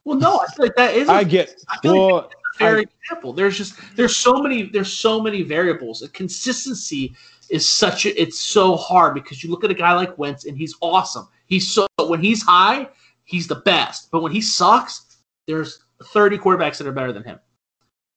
Well, 0.04 0.16
no, 0.18 0.38
I 0.38 0.46
feel 0.54 0.66
like 0.66 0.76
that 0.76 0.94
is. 0.94 1.08
a 1.08 1.12
I 1.12 1.24
get. 1.24 1.54
I 1.68 1.78
feel 1.78 1.92
like 1.92 2.12
Well, 2.12 2.30
fair 2.58 2.78
I- 2.78 2.84
example. 3.10 3.32
There's 3.32 3.56
just 3.58 3.74
there's 3.96 4.16
so 4.16 4.40
many 4.40 4.64
there's 4.64 4.92
so 4.92 5.20
many 5.20 5.42
variables. 5.42 5.98
The 6.00 6.08
consistency 6.10 7.14
is 7.50 7.68
such 7.68 8.06
a, 8.06 8.20
it's 8.20 8.38
so 8.40 8.76
hard 8.76 9.14
because 9.14 9.42
you 9.42 9.50
look 9.50 9.64
at 9.64 9.70
a 9.70 9.74
guy 9.74 9.94
like 9.94 10.16
Wentz 10.18 10.44
and 10.46 10.56
he's 10.56 10.74
awesome. 10.80 11.26
He's 11.46 11.68
so 11.72 11.86
when 12.06 12.20
he's 12.20 12.42
high, 12.42 12.88
he's 13.26 13.46
the 13.46 13.56
best. 13.56 14.10
But 14.10 14.22
when 14.22 14.32
he 14.32 14.40
sucks, 14.40 15.18
there's 15.46 15.84
30 16.02 16.38
quarterbacks 16.38 16.78
that 16.78 16.86
are 16.86 16.92
better 16.92 17.12
than 17.12 17.24
him. 17.24 17.38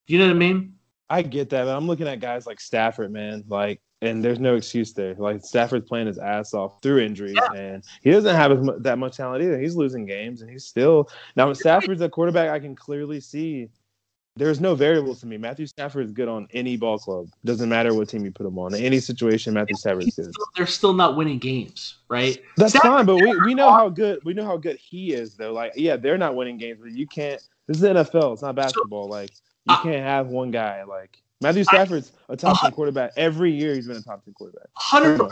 Do 0.07 0.13
you 0.13 0.19
know 0.19 0.27
what 0.27 0.35
I 0.35 0.39
mean? 0.39 0.73
I 1.09 1.21
get 1.23 1.49
that, 1.49 1.65
but 1.65 1.75
I'm 1.75 1.87
looking 1.87 2.07
at 2.07 2.19
guys 2.19 2.45
like 2.45 2.59
Stafford, 2.59 3.11
man. 3.11 3.43
Like, 3.47 3.81
and 4.01 4.23
there's 4.23 4.39
no 4.39 4.55
excuse 4.55 4.93
there. 4.93 5.15
Like 5.15 5.43
Stafford's 5.43 5.87
playing 5.87 6.07
his 6.07 6.19
ass 6.19 6.53
off 6.53 6.81
through 6.81 6.99
injuries, 6.99 7.37
and 7.55 7.83
he 8.01 8.11
doesn't 8.11 8.35
have 8.35 8.51
as 8.51 8.59
mu- 8.61 8.79
that 8.79 8.97
much 8.97 9.17
talent 9.17 9.43
either. 9.43 9.59
He's 9.59 9.75
losing 9.75 10.05
games, 10.05 10.41
and 10.41 10.49
he's 10.49 10.65
still 10.65 11.09
now. 11.35 11.51
Stafford's 11.53 12.01
a 12.01 12.09
quarterback, 12.09 12.49
I 12.49 12.59
can 12.59 12.75
clearly 12.75 13.19
see 13.19 13.69
there's 14.39 14.59
no 14.59 14.73
variables 14.73 15.19
to 15.19 15.27
me. 15.27 15.37
Matthew 15.37 15.67
Stafford 15.67 16.05
is 16.05 16.11
good 16.11 16.27
on 16.27 16.47
any 16.53 16.77
ball 16.77 16.97
club. 16.97 17.27
Doesn't 17.45 17.69
matter 17.69 17.93
what 17.93 18.09
team 18.09 18.23
you 18.25 18.31
put 18.31 18.45
him 18.45 18.57
on. 18.57 18.73
In 18.73 18.81
any 18.83 18.99
situation, 18.99 19.53
Matthew 19.53 19.75
Stafford 19.75 20.07
is 20.07 20.15
good. 20.15 20.33
they're 20.55 20.65
still 20.65 20.93
not 20.93 21.15
winning 21.17 21.37
games, 21.37 21.97
right? 22.07 22.41
That's 22.57 22.71
Stafford- 22.71 22.89
fine, 22.89 23.05
but 23.05 23.17
we, 23.17 23.35
we 23.41 23.53
know 23.53 23.69
how 23.71 23.89
good 23.89 24.19
we 24.23 24.33
know 24.33 24.45
how 24.45 24.57
good 24.57 24.77
he 24.77 25.13
is 25.13 25.35
though. 25.35 25.53
Like, 25.53 25.73
yeah, 25.75 25.97
they're 25.97 26.17
not 26.17 26.35
winning 26.35 26.57
games, 26.57 26.79
but 26.81 26.91
you 26.91 27.05
can't. 27.05 27.41
This 27.67 27.77
is 27.77 27.81
the 27.81 27.89
NFL. 27.89 28.33
It's 28.33 28.41
not 28.41 28.55
basketball. 28.55 29.07
Like, 29.07 29.29
you 29.65 29.75
I- 29.75 29.83
can't 29.83 30.03
have 30.03 30.27
one 30.27 30.49
guy. 30.51 30.83
Like 30.83 31.21
Matthew 31.41 31.63
Stafford's 31.65 32.11
a 32.29 32.35
top 32.35 32.57
uh, 32.57 32.61
ten 32.67 32.71
quarterback 32.71 33.11
every 33.17 33.51
year. 33.51 33.75
He's 33.75 33.87
been 33.87 33.97
a 33.97 34.01
top 34.01 34.23
ten 34.25 34.33
quarterback. 34.33 34.67
100 34.91 35.29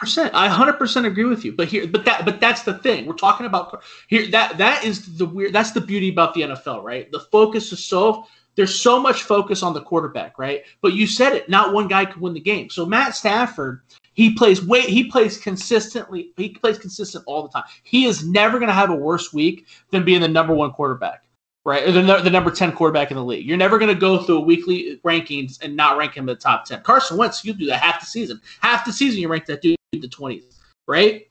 percent. 0.00 0.34
I 0.34 0.48
hundred 0.48 0.74
percent 0.74 1.06
agree 1.06 1.24
with 1.24 1.44
you. 1.44 1.52
But 1.52 1.68
here, 1.68 1.86
but 1.86 2.04
that, 2.06 2.24
but 2.24 2.40
that's 2.40 2.62
the 2.62 2.74
thing. 2.78 3.06
We're 3.06 3.14
talking 3.14 3.46
about 3.46 3.82
here. 4.08 4.28
That 4.30 4.58
that 4.58 4.84
is 4.84 5.16
the 5.18 5.26
weird. 5.26 5.52
That's 5.52 5.72
the 5.72 5.80
beauty 5.80 6.08
about 6.08 6.34
the 6.34 6.40
NFL, 6.42 6.82
right? 6.82 7.10
The 7.12 7.20
focus 7.20 7.70
is 7.72 7.84
so 7.84 8.26
there's 8.54 8.78
so 8.78 9.00
much 9.00 9.22
focus 9.22 9.62
on 9.62 9.72
the 9.74 9.82
quarterback, 9.82 10.38
right? 10.38 10.62
But 10.80 10.92
you 10.94 11.06
said 11.06 11.34
it. 11.34 11.48
Not 11.48 11.72
one 11.72 11.88
guy 11.88 12.04
could 12.04 12.20
win 12.20 12.34
the 12.34 12.40
game. 12.40 12.70
So 12.70 12.84
Matt 12.84 13.16
Stafford, 13.16 13.80
he 14.14 14.34
plays 14.34 14.64
way. 14.64 14.82
He 14.82 15.04
plays 15.04 15.38
consistently. 15.38 16.32
He 16.36 16.50
plays 16.50 16.78
consistent 16.78 17.24
all 17.26 17.42
the 17.42 17.48
time. 17.48 17.64
He 17.82 18.04
is 18.04 18.26
never 18.26 18.58
going 18.58 18.68
to 18.68 18.74
have 18.74 18.90
a 18.90 18.94
worse 18.94 19.32
week 19.32 19.66
than 19.90 20.04
being 20.04 20.20
the 20.20 20.28
number 20.28 20.54
one 20.54 20.72
quarterback 20.72 21.24
right? 21.64 21.88
Or 21.88 21.92
the, 21.92 22.02
the 22.18 22.30
number 22.30 22.50
10 22.50 22.72
quarterback 22.72 23.10
in 23.10 23.16
the 23.16 23.24
league. 23.24 23.46
You're 23.46 23.56
never 23.56 23.78
going 23.78 23.92
to 23.92 24.00
go 24.00 24.18
through 24.22 24.38
a 24.38 24.40
weekly 24.40 25.00
rankings 25.04 25.62
and 25.62 25.76
not 25.76 25.96
rank 25.96 26.14
him 26.14 26.28
in 26.28 26.34
the 26.34 26.40
top 26.40 26.64
10. 26.64 26.82
Carson 26.82 27.16
Wentz, 27.16 27.44
you 27.44 27.54
do 27.54 27.66
that 27.66 27.80
half 27.80 28.00
the 28.00 28.06
season. 28.06 28.40
Half 28.60 28.84
the 28.84 28.92
season, 28.92 29.20
you 29.20 29.28
rank 29.28 29.46
that 29.46 29.62
dude 29.62 29.76
in 29.92 30.00
the 30.00 30.08
20s, 30.08 30.42
right? 30.88 31.28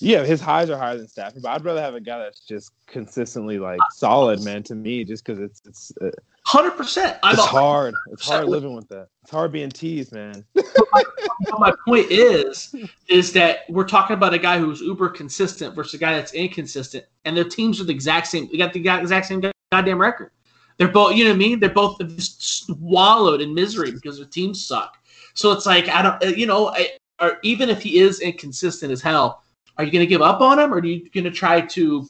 Yeah, 0.00 0.24
his 0.24 0.40
highs 0.40 0.70
are 0.70 0.78
higher 0.78 0.96
than 0.96 1.08
Stafford, 1.08 1.42
but 1.42 1.48
I'd 1.48 1.64
rather 1.64 1.80
have 1.80 1.94
a 1.96 2.00
guy 2.00 2.18
that's 2.18 2.40
just 2.40 2.70
consistently 2.86 3.58
like 3.58 3.80
solid, 3.92 4.44
man. 4.44 4.62
To 4.64 4.76
me, 4.76 5.04
just 5.04 5.24
because 5.24 5.40
it's 5.40 5.60
it's 5.66 5.92
uh, 6.00 6.10
hundred 6.46 6.72
percent. 6.72 7.18
It's 7.24 7.44
hard. 7.44 7.94
It's 8.12 8.24
hard 8.24 8.46
living 8.46 8.74
with 8.74 8.88
that. 8.90 9.08
It's 9.22 9.32
hard 9.32 9.50
being 9.50 9.70
teased, 9.70 10.12
man. 10.12 10.44
my 11.58 11.72
point 11.84 12.06
is, 12.10 12.72
is 13.08 13.32
that 13.32 13.60
we're 13.68 13.88
talking 13.88 14.14
about 14.14 14.34
a 14.34 14.38
guy 14.38 14.58
who's 14.60 14.80
uber 14.80 15.08
consistent 15.08 15.74
versus 15.74 15.94
a 15.94 15.98
guy 15.98 16.14
that's 16.14 16.32
inconsistent, 16.32 17.04
and 17.24 17.36
their 17.36 17.48
teams 17.48 17.80
are 17.80 17.84
the 17.84 17.92
exact 17.92 18.28
same. 18.28 18.48
They 18.52 18.58
got 18.58 18.72
the 18.72 18.88
exact 18.88 19.26
same 19.26 19.42
goddamn 19.72 20.00
record. 20.00 20.30
They're 20.76 20.86
both, 20.86 21.16
you 21.16 21.24
know 21.24 21.30
what 21.30 21.36
I 21.36 21.38
mean? 21.38 21.58
They're 21.58 21.70
both 21.70 21.98
just 22.14 22.66
swallowed 22.66 23.40
in 23.40 23.52
misery 23.52 23.90
because 23.90 24.18
their 24.18 24.28
teams 24.28 24.64
suck. 24.64 24.96
So 25.34 25.50
it's 25.50 25.66
like 25.66 25.88
I 25.88 26.02
don't, 26.02 26.22
uh, 26.22 26.28
you 26.28 26.46
know, 26.46 26.68
I, 26.68 26.90
or 27.20 27.38
even 27.42 27.68
if 27.68 27.82
he 27.82 27.98
is 27.98 28.20
inconsistent 28.20 28.92
as 28.92 29.02
hell 29.02 29.42
are 29.78 29.84
you 29.84 29.92
going 29.92 30.04
to 30.04 30.06
give 30.06 30.22
up 30.22 30.40
on 30.40 30.58
him, 30.58 30.74
or 30.74 30.78
are 30.78 30.84
you 30.84 31.08
going 31.10 31.24
to 31.24 31.30
try 31.30 31.60
to 31.60 32.08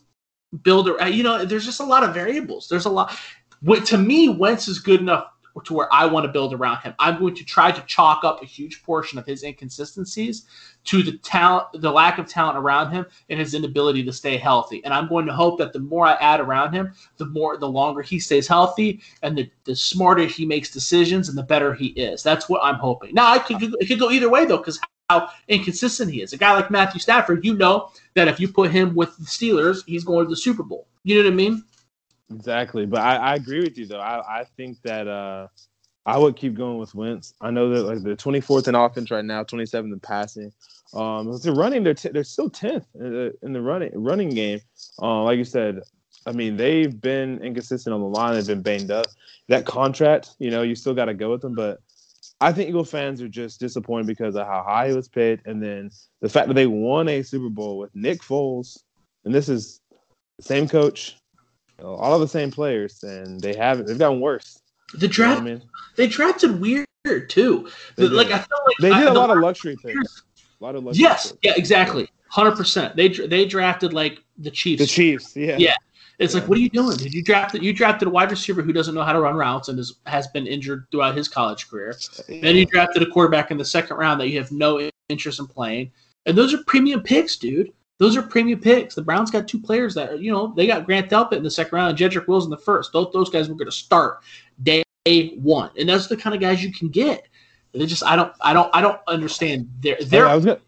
build 0.62 0.88
a? 0.88 1.08
You 1.08 1.22
know, 1.22 1.44
there's 1.44 1.66
just 1.66 1.80
a 1.80 1.84
lot 1.84 2.02
of 2.02 2.14
variables. 2.14 2.68
There's 2.68 2.86
a 2.86 2.90
lot. 2.90 3.16
To 3.86 3.98
me, 3.98 4.28
Wentz 4.28 4.68
is 4.68 4.78
good 4.78 5.00
enough 5.00 5.26
to 5.64 5.74
where 5.74 5.92
I 5.92 6.06
want 6.06 6.24
to 6.24 6.32
build 6.32 6.54
around 6.54 6.82
him. 6.82 6.94
I'm 6.98 7.18
going 7.18 7.34
to 7.34 7.44
try 7.44 7.72
to 7.72 7.80
chalk 7.82 8.22
up 8.24 8.42
a 8.42 8.46
huge 8.46 8.82
portion 8.82 9.18
of 9.18 9.26
his 9.26 9.42
inconsistencies 9.42 10.46
to 10.84 11.02
the 11.02 11.18
talent, 11.18 11.66
the 11.74 11.90
lack 11.90 12.18
of 12.18 12.28
talent 12.28 12.56
around 12.56 12.92
him, 12.92 13.06
and 13.28 13.40
his 13.40 13.54
inability 13.54 14.04
to 14.04 14.12
stay 14.12 14.36
healthy. 14.36 14.84
And 14.84 14.94
I'm 14.94 15.08
going 15.08 15.26
to 15.26 15.32
hope 15.32 15.58
that 15.58 15.72
the 15.72 15.80
more 15.80 16.06
I 16.06 16.14
add 16.14 16.40
around 16.40 16.72
him, 16.72 16.92
the 17.16 17.26
more, 17.26 17.56
the 17.56 17.68
longer 17.68 18.02
he 18.02 18.20
stays 18.20 18.46
healthy, 18.46 19.00
and 19.22 19.36
the, 19.36 19.50
the 19.64 19.74
smarter 19.74 20.24
he 20.24 20.46
makes 20.46 20.70
decisions, 20.70 21.28
and 21.28 21.36
the 21.36 21.42
better 21.42 21.74
he 21.74 21.88
is. 21.88 22.22
That's 22.22 22.48
what 22.48 22.62
I'm 22.62 22.76
hoping. 22.76 23.14
Now, 23.14 23.32
I 23.32 23.38
could 23.38 23.60
it 23.62 23.86
could 23.86 23.98
go 23.98 24.10
either 24.10 24.30
way 24.30 24.44
though, 24.44 24.58
because 24.58 24.78
how 25.08 25.30
inconsistent 25.48 26.12
he 26.12 26.22
is. 26.22 26.32
A 26.32 26.36
guy 26.36 26.52
like 26.52 26.70
Matthew 26.70 27.00
Stafford, 27.00 27.44
you 27.44 27.54
know 27.54 27.90
that 28.14 28.28
if 28.28 28.38
you 28.38 28.48
put 28.48 28.70
him 28.70 28.94
with 28.94 29.16
the 29.16 29.24
Steelers, 29.24 29.82
he's 29.86 30.04
going 30.04 30.26
to 30.26 30.30
the 30.30 30.36
Super 30.36 30.62
Bowl. 30.62 30.86
You 31.04 31.16
know 31.16 31.24
what 31.24 31.32
I 31.32 31.36
mean? 31.36 31.64
Exactly. 32.30 32.84
But 32.84 33.00
I, 33.00 33.16
I 33.16 33.34
agree 33.36 33.60
with 33.60 33.78
you 33.78 33.86
though. 33.86 34.00
I, 34.00 34.40
I 34.40 34.44
think 34.56 34.80
that 34.82 35.08
uh, 35.08 35.48
I 36.04 36.18
would 36.18 36.36
keep 36.36 36.54
going 36.54 36.78
with 36.78 36.94
Wentz. 36.94 37.32
I 37.40 37.50
know 37.50 37.70
that 37.70 37.82
like 37.84 38.02
they're 38.02 38.16
24th 38.16 38.68
in 38.68 38.74
offense 38.74 39.10
right 39.10 39.24
now, 39.24 39.44
27th 39.44 39.92
in 39.92 40.00
passing. 40.00 40.52
Um, 40.92 41.38
they're 41.42 41.54
running. 41.54 41.84
They're 41.84 41.94
t- 41.94 42.10
they're 42.10 42.24
still 42.24 42.50
10th 42.50 42.84
in 42.94 43.12
the, 43.12 43.34
in 43.42 43.52
the 43.52 43.60
running 43.60 43.90
running 43.94 44.30
game. 44.30 44.60
Uh, 45.00 45.22
like 45.22 45.38
you 45.38 45.44
said, 45.44 45.80
I 46.26 46.32
mean 46.32 46.56
they've 46.56 46.98
been 47.00 47.42
inconsistent 47.42 47.94
on 47.94 48.00
the 48.00 48.06
line. 48.06 48.34
They've 48.34 48.46
been 48.46 48.62
banged 48.62 48.90
up. 48.90 49.06
That 49.48 49.64
contract, 49.64 50.34
you 50.38 50.50
know, 50.50 50.62
you 50.62 50.74
still 50.74 50.94
got 50.94 51.06
to 51.06 51.14
go 51.14 51.30
with 51.30 51.40
them. 51.40 51.54
But 51.54 51.80
I 52.40 52.52
think 52.52 52.68
Eagle 52.68 52.84
fans 52.84 53.20
are 53.20 53.28
just 53.28 53.58
disappointed 53.58 54.06
because 54.06 54.36
of 54.36 54.46
how 54.46 54.62
high 54.62 54.88
he 54.88 54.94
was 54.94 55.08
paid, 55.08 55.42
and 55.44 55.62
then 55.62 55.90
the 56.20 56.28
fact 56.28 56.46
that 56.48 56.54
they 56.54 56.66
won 56.66 57.08
a 57.08 57.22
Super 57.22 57.48
Bowl 57.48 57.78
with 57.78 57.94
Nick 57.94 58.22
Foles, 58.22 58.78
and 59.24 59.34
this 59.34 59.48
is 59.48 59.80
the 60.36 60.44
same 60.44 60.68
coach, 60.68 61.16
you 61.78 61.84
know, 61.84 61.94
all 61.94 62.14
of 62.14 62.20
the 62.20 62.28
same 62.28 62.50
players, 62.50 63.02
and 63.02 63.40
they 63.40 63.56
haven't. 63.56 63.86
They've 63.86 63.98
gotten 63.98 64.20
worse. 64.20 64.60
The 64.94 65.08
draft, 65.08 65.40
you 65.40 65.44
know 65.44 65.50
I 65.50 65.54
mean? 65.54 65.68
they 65.96 66.06
drafted 66.06 66.60
weird 66.60 66.86
too. 67.28 67.68
The, 67.96 68.08
like 68.08 68.28
I 68.28 68.38
feel 68.38 68.58
like 68.66 68.76
they 68.80 68.90
did 68.90 69.08
a 69.08 69.12
lot 69.12 69.30
of 69.30 69.38
luxury 69.38 69.76
picks. 69.76 70.22
A 70.60 70.64
lot 70.64 70.76
of 70.76 70.84
luxury 70.84 71.02
yes, 71.02 71.32
picks. 71.32 71.38
yeah, 71.42 71.52
exactly, 71.56 72.08
hundred 72.28 72.56
percent. 72.56 72.94
They 72.94 73.08
they 73.08 73.46
drafted 73.46 73.92
like 73.92 74.22
the 74.38 74.50
Chiefs. 74.50 74.80
The 74.80 74.86
Chiefs, 74.86 75.36
yeah, 75.36 75.56
yeah. 75.58 75.74
It's 76.18 76.34
like, 76.34 76.48
what 76.48 76.58
are 76.58 76.60
you 76.60 76.68
doing? 76.68 76.96
Did 76.96 77.14
you 77.14 77.22
draft 77.22 77.54
you 77.54 77.72
drafted 77.72 78.08
a 78.08 78.10
wide 78.10 78.30
receiver 78.30 78.60
who 78.60 78.72
doesn't 78.72 78.94
know 78.94 79.02
how 79.02 79.12
to 79.12 79.20
run 79.20 79.36
routes 79.36 79.68
and 79.68 79.78
is, 79.78 79.94
has 80.06 80.26
been 80.28 80.46
injured 80.46 80.86
throughout 80.90 81.16
his 81.16 81.28
college 81.28 81.70
career. 81.70 81.94
Yeah. 82.28 82.40
Then 82.42 82.56
you 82.56 82.66
drafted 82.66 83.02
a 83.02 83.06
quarterback 83.06 83.52
in 83.52 83.58
the 83.58 83.64
second 83.64 83.96
round 83.98 84.20
that 84.20 84.28
you 84.28 84.38
have 84.38 84.50
no 84.50 84.90
interest 85.08 85.38
in 85.38 85.46
playing. 85.46 85.92
And 86.26 86.36
those 86.36 86.52
are 86.52 86.62
premium 86.66 87.02
picks, 87.02 87.36
dude. 87.36 87.72
Those 87.98 88.16
are 88.16 88.22
premium 88.22 88.60
picks. 88.60 88.94
The 88.94 89.02
Browns 89.02 89.30
got 89.30 89.48
two 89.48 89.60
players 89.60 89.94
that 89.94 90.20
you 90.20 90.32
know 90.32 90.52
they 90.56 90.66
got 90.66 90.86
Grant 90.86 91.10
Delpit 91.10 91.36
in 91.36 91.42
the 91.42 91.50
second 91.50 91.76
round 91.76 91.90
and 91.90 91.98
Jedrick 91.98 92.26
Wills 92.26 92.44
in 92.44 92.50
the 92.50 92.56
first. 92.56 92.92
Those 92.92 93.12
those 93.12 93.30
guys 93.30 93.48
were 93.48 93.54
going 93.54 93.66
to 93.66 93.72
start 93.72 94.20
day 94.62 94.82
one, 95.36 95.70
and 95.78 95.88
that's 95.88 96.08
the 96.08 96.16
kind 96.16 96.34
of 96.34 96.40
guys 96.40 96.62
you 96.62 96.72
can 96.72 96.88
get. 96.88 97.28
They 97.72 97.86
just 97.86 98.04
I 98.04 98.16
don't 98.16 98.32
I 98.40 98.52
don't 98.52 98.70
I 98.74 98.80
don't 98.80 99.00
understand 99.06 99.68
their 99.80 99.98
their 100.00 100.24
gonna, 100.24 100.60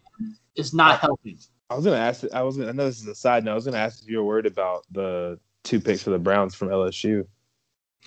is 0.55 0.73
not 0.73 0.99
helping. 0.99 1.37
I 1.71 1.75
was 1.75 1.85
gonna 1.85 1.97
ask. 1.97 2.25
I 2.33 2.43
was. 2.43 2.57
Gonna, 2.57 2.69
I 2.69 2.73
know 2.73 2.85
this 2.85 2.99
is 2.99 3.07
a 3.07 3.15
side 3.15 3.45
note. 3.45 3.53
I 3.53 3.55
was 3.55 3.63
gonna 3.63 3.77
ask 3.77 4.03
if 4.03 4.09
you 4.09 4.17
were 4.17 4.25
worried 4.25 4.45
about 4.45 4.85
the 4.91 5.39
two 5.63 5.79
picks 5.79 6.03
for 6.03 6.09
the 6.09 6.19
Browns 6.19 6.53
from 6.53 6.67
LSU 6.67 7.25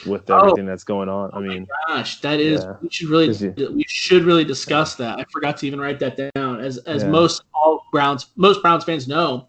with 0.05 0.29
oh. 0.29 0.39
everything 0.39 0.67
oh, 0.67 0.71
that's 0.71 0.85
going 0.85 1.09
on. 1.09 1.31
I 1.33 1.41
mean, 1.41 1.67
gosh, 1.89 2.21
that 2.21 2.41
is. 2.41 2.63
Yeah. 2.63 2.77
We 2.83 2.91
should 2.91 3.09
really. 3.09 3.29
We 3.71 3.85
should 3.89 4.25
really 4.25 4.45
discuss 4.45 4.97
that. 4.97 5.19
I 5.19 5.25
forgot 5.33 5.57
to 5.59 5.67
even 5.67 5.81
write 5.81 5.99
that 6.01 6.31
down. 6.35 6.61
As 6.61 6.77
as 6.79 7.05
yeah. 7.05 7.09
most 7.09 7.43
all 7.55 7.87
Browns 7.91 8.27
most 8.37 8.61
Browns 8.61 8.85
fans 8.85 9.09
know, 9.09 9.49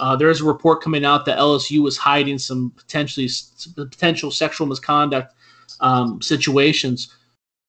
uh, 0.00 0.16
there 0.16 0.28
is 0.28 0.40
a 0.40 0.44
report 0.44 0.82
coming 0.82 1.04
out 1.04 1.24
that 1.26 1.38
LSU 1.38 1.84
was 1.84 1.96
hiding 1.96 2.38
some 2.38 2.72
potentially 2.76 3.28
some 3.28 3.74
potential 3.74 4.32
sexual 4.32 4.66
misconduct 4.66 5.34
um, 5.78 6.20
situations. 6.20 7.14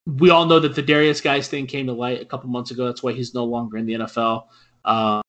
We 0.08 0.32
all 0.32 0.48
know 0.48 0.60
that 0.60 0.74
the 0.74 0.82
Darius 0.82 1.22
Guice 1.22 1.48
thing 1.48 1.68
came 1.68 1.86
to 1.86 1.94
light 1.94 2.20
a 2.20 2.26
couple 2.26 2.50
months 2.50 2.72
ago. 2.72 2.88
That's 2.88 3.04
why 3.04 3.14
he's 3.14 3.36
no 3.36 3.44
longer 3.44 3.78
in 3.78 3.86
the 3.86 3.94
NFL. 3.94 4.48
Um, 4.86 5.22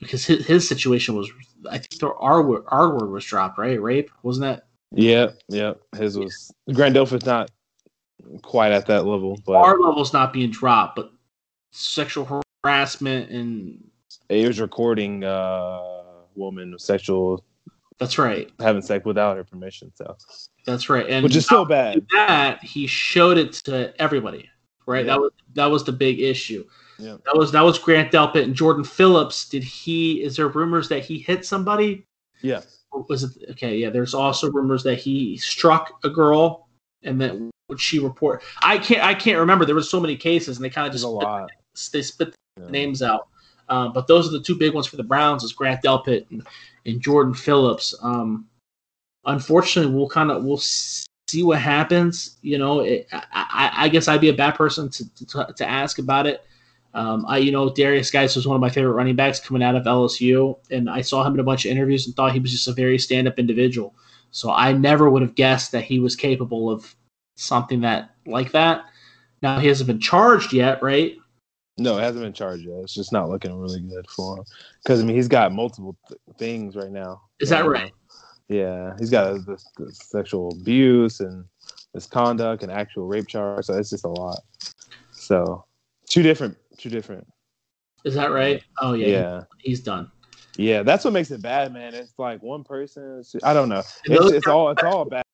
because 0.00 0.24
his, 0.24 0.46
his 0.46 0.68
situation 0.68 1.14
was, 1.16 1.30
I 1.70 1.78
think 1.78 1.98
the 1.98 2.12
R 2.14 2.42
word, 2.42 2.64
R 2.68 2.92
word 2.92 3.10
was 3.10 3.24
dropped, 3.24 3.58
right? 3.58 3.80
Rape, 3.80 4.10
wasn't 4.22 4.42
that? 4.42 4.66
Yeah, 4.92 5.30
yeah. 5.48 5.74
His 5.96 6.18
was 6.18 6.52
Grant 6.72 6.94
Delpit's 6.94 7.26
not 7.26 7.50
quite 8.42 8.72
at 8.72 8.86
that 8.86 9.04
level, 9.04 9.40
but 9.44 9.54
R 9.54 9.78
level's 9.78 10.12
not 10.12 10.32
being 10.32 10.50
dropped, 10.50 10.96
but 10.96 11.10
sexual 11.72 12.42
harassment 12.62 13.30
and 13.30 13.82
he 14.28 14.46
was 14.46 14.60
recording 14.60 15.24
uh 15.24 15.82
woman 16.34 16.78
sexual. 16.78 17.44
That's 17.98 18.18
right. 18.18 18.50
Having 18.60 18.82
sex 18.82 19.04
without 19.04 19.36
her 19.36 19.44
permission, 19.44 19.92
so 19.94 20.16
that's 20.66 20.88
right, 20.88 21.08
and 21.08 21.22
which 21.22 21.36
is 21.36 21.46
so 21.46 21.64
bad. 21.64 22.06
That 22.12 22.62
he 22.62 22.86
showed 22.86 23.38
it 23.38 23.52
to 23.64 23.94
everybody, 24.00 24.50
right? 24.86 25.04
Yeah. 25.04 25.12
That 25.12 25.20
was 25.20 25.32
that 25.54 25.66
was 25.66 25.84
the 25.84 25.92
big 25.92 26.20
issue. 26.20 26.64
Yeah. 26.98 27.16
That 27.24 27.36
was 27.36 27.52
that 27.52 27.62
was 27.62 27.78
Grant 27.78 28.12
Delpit 28.12 28.44
and 28.44 28.54
Jordan 28.54 28.84
Phillips. 28.84 29.48
Did 29.48 29.64
he? 29.64 30.22
Is 30.22 30.36
there 30.36 30.48
rumors 30.48 30.88
that 30.88 31.04
he 31.04 31.18
hit 31.18 31.44
somebody? 31.44 32.06
Yeah. 32.42 32.62
Was 33.08 33.24
it 33.24 33.50
okay? 33.52 33.76
Yeah. 33.76 33.90
There's 33.90 34.14
also 34.14 34.50
rumors 34.50 34.82
that 34.84 34.96
he 34.96 35.36
struck 35.36 35.98
a 36.04 36.10
girl, 36.10 36.68
and 37.02 37.20
that 37.20 37.34
would 37.68 37.80
she 37.80 37.98
report? 37.98 38.42
I 38.62 38.78
can't. 38.78 39.02
I 39.02 39.14
can't 39.14 39.38
remember. 39.38 39.64
There 39.64 39.74
was 39.74 39.90
so 39.90 40.00
many 40.00 40.16
cases, 40.16 40.56
and 40.56 40.64
they 40.64 40.70
kind 40.70 40.86
of 40.86 40.92
just 40.92 41.04
a 41.04 41.08
lot. 41.08 41.50
They 41.92 42.02
spit 42.02 42.34
yeah. 42.60 42.70
names 42.70 43.02
out. 43.02 43.28
Um, 43.68 43.92
but 43.92 44.06
those 44.06 44.28
are 44.28 44.32
the 44.32 44.42
two 44.42 44.56
big 44.56 44.74
ones 44.74 44.86
for 44.86 44.96
the 44.96 45.02
Browns: 45.02 45.42
is 45.42 45.52
Grant 45.52 45.82
Delpit 45.82 46.30
and, 46.30 46.46
and 46.86 47.00
Jordan 47.00 47.34
Phillips. 47.34 47.94
Um, 48.02 48.46
unfortunately, 49.24 49.94
we'll 49.94 50.08
kind 50.08 50.30
of 50.30 50.44
we'll 50.44 50.58
see 50.58 51.42
what 51.42 51.60
happens. 51.60 52.36
You 52.42 52.58
know, 52.58 52.80
it, 52.80 53.08
I, 53.12 53.70
I, 53.74 53.88
guess 53.88 54.08
I'd 54.08 54.20
be 54.20 54.28
a 54.28 54.34
bad 54.34 54.54
person 54.54 54.88
to, 54.90 55.26
to, 55.26 55.54
to 55.56 55.68
ask 55.68 55.98
about 55.98 56.26
it. 56.26 56.44
Um, 56.94 57.24
I, 57.26 57.38
you 57.38 57.50
know, 57.50 57.72
Darius 57.72 58.10
Guice 58.10 58.36
was 58.36 58.46
one 58.46 58.54
of 58.54 58.60
my 58.60 58.70
favorite 58.70 58.92
running 58.92 59.16
backs 59.16 59.40
coming 59.40 59.62
out 59.62 59.74
of 59.74 59.84
LSU, 59.84 60.56
and 60.70 60.88
I 60.88 61.00
saw 61.00 61.24
him 61.24 61.34
in 61.34 61.40
a 61.40 61.44
bunch 61.44 61.64
of 61.64 61.72
interviews 61.72 62.06
and 62.06 62.14
thought 62.14 62.32
he 62.32 62.40
was 62.40 62.52
just 62.52 62.68
a 62.68 62.72
very 62.72 62.98
stand-up 62.98 63.38
individual. 63.38 63.94
So 64.30 64.50
I 64.52 64.72
never 64.72 65.10
would 65.10 65.22
have 65.22 65.34
guessed 65.34 65.72
that 65.72 65.84
he 65.84 65.98
was 65.98 66.16
capable 66.16 66.70
of 66.70 66.94
something 67.36 67.80
that 67.82 68.14
like 68.26 68.52
that. 68.52 68.84
Now 69.42 69.58
he 69.58 69.68
hasn't 69.68 69.86
been 69.86 70.00
charged 70.00 70.52
yet, 70.52 70.82
right? 70.82 71.16
No, 71.76 71.98
it 71.98 72.02
hasn't 72.02 72.24
been 72.24 72.32
charged 72.32 72.64
yet. 72.64 72.78
It's 72.78 72.94
just 72.94 73.12
not 73.12 73.28
looking 73.28 73.58
really 73.58 73.80
good 73.80 74.08
for 74.08 74.38
him 74.38 74.44
because 74.82 75.00
I 75.00 75.04
mean 75.04 75.16
he's 75.16 75.28
got 75.28 75.52
multiple 75.52 75.96
th- 76.08 76.20
things 76.38 76.76
right 76.76 76.90
now. 76.90 77.22
Is 77.40 77.50
that 77.50 77.66
right? 77.66 77.92
Yeah, 78.48 78.94
he's 78.98 79.10
got 79.10 79.44
the 79.46 79.58
sexual 79.92 80.52
abuse 80.60 81.20
and 81.20 81.44
misconduct 81.94 82.62
and 82.62 82.70
actual 82.70 83.06
rape 83.06 83.26
charge. 83.26 83.66
So 83.66 83.74
it's 83.74 83.90
just 83.90 84.04
a 84.04 84.08
lot. 84.08 84.40
So 85.12 85.64
two 86.08 86.22
different 86.22 86.56
two 86.78 86.90
different. 86.90 87.26
Is 88.04 88.14
that 88.14 88.30
right? 88.30 88.62
Oh 88.80 88.92
yeah. 88.92 89.06
Yeah. 89.06 89.42
He's 89.58 89.80
done. 89.80 90.10
Yeah, 90.56 90.82
that's 90.82 91.04
what 91.04 91.12
makes 91.12 91.30
it 91.30 91.42
bad, 91.42 91.72
man. 91.72 91.94
It's 91.94 92.12
like 92.18 92.42
one 92.42 92.62
person. 92.62 93.24
I 93.42 93.54
don't 93.54 93.68
know. 93.68 93.82
It's, 94.04 94.32
it's 94.32 94.46
all 94.46 94.70
it's 94.70 94.82
all 94.84 95.04
bad 95.04 95.24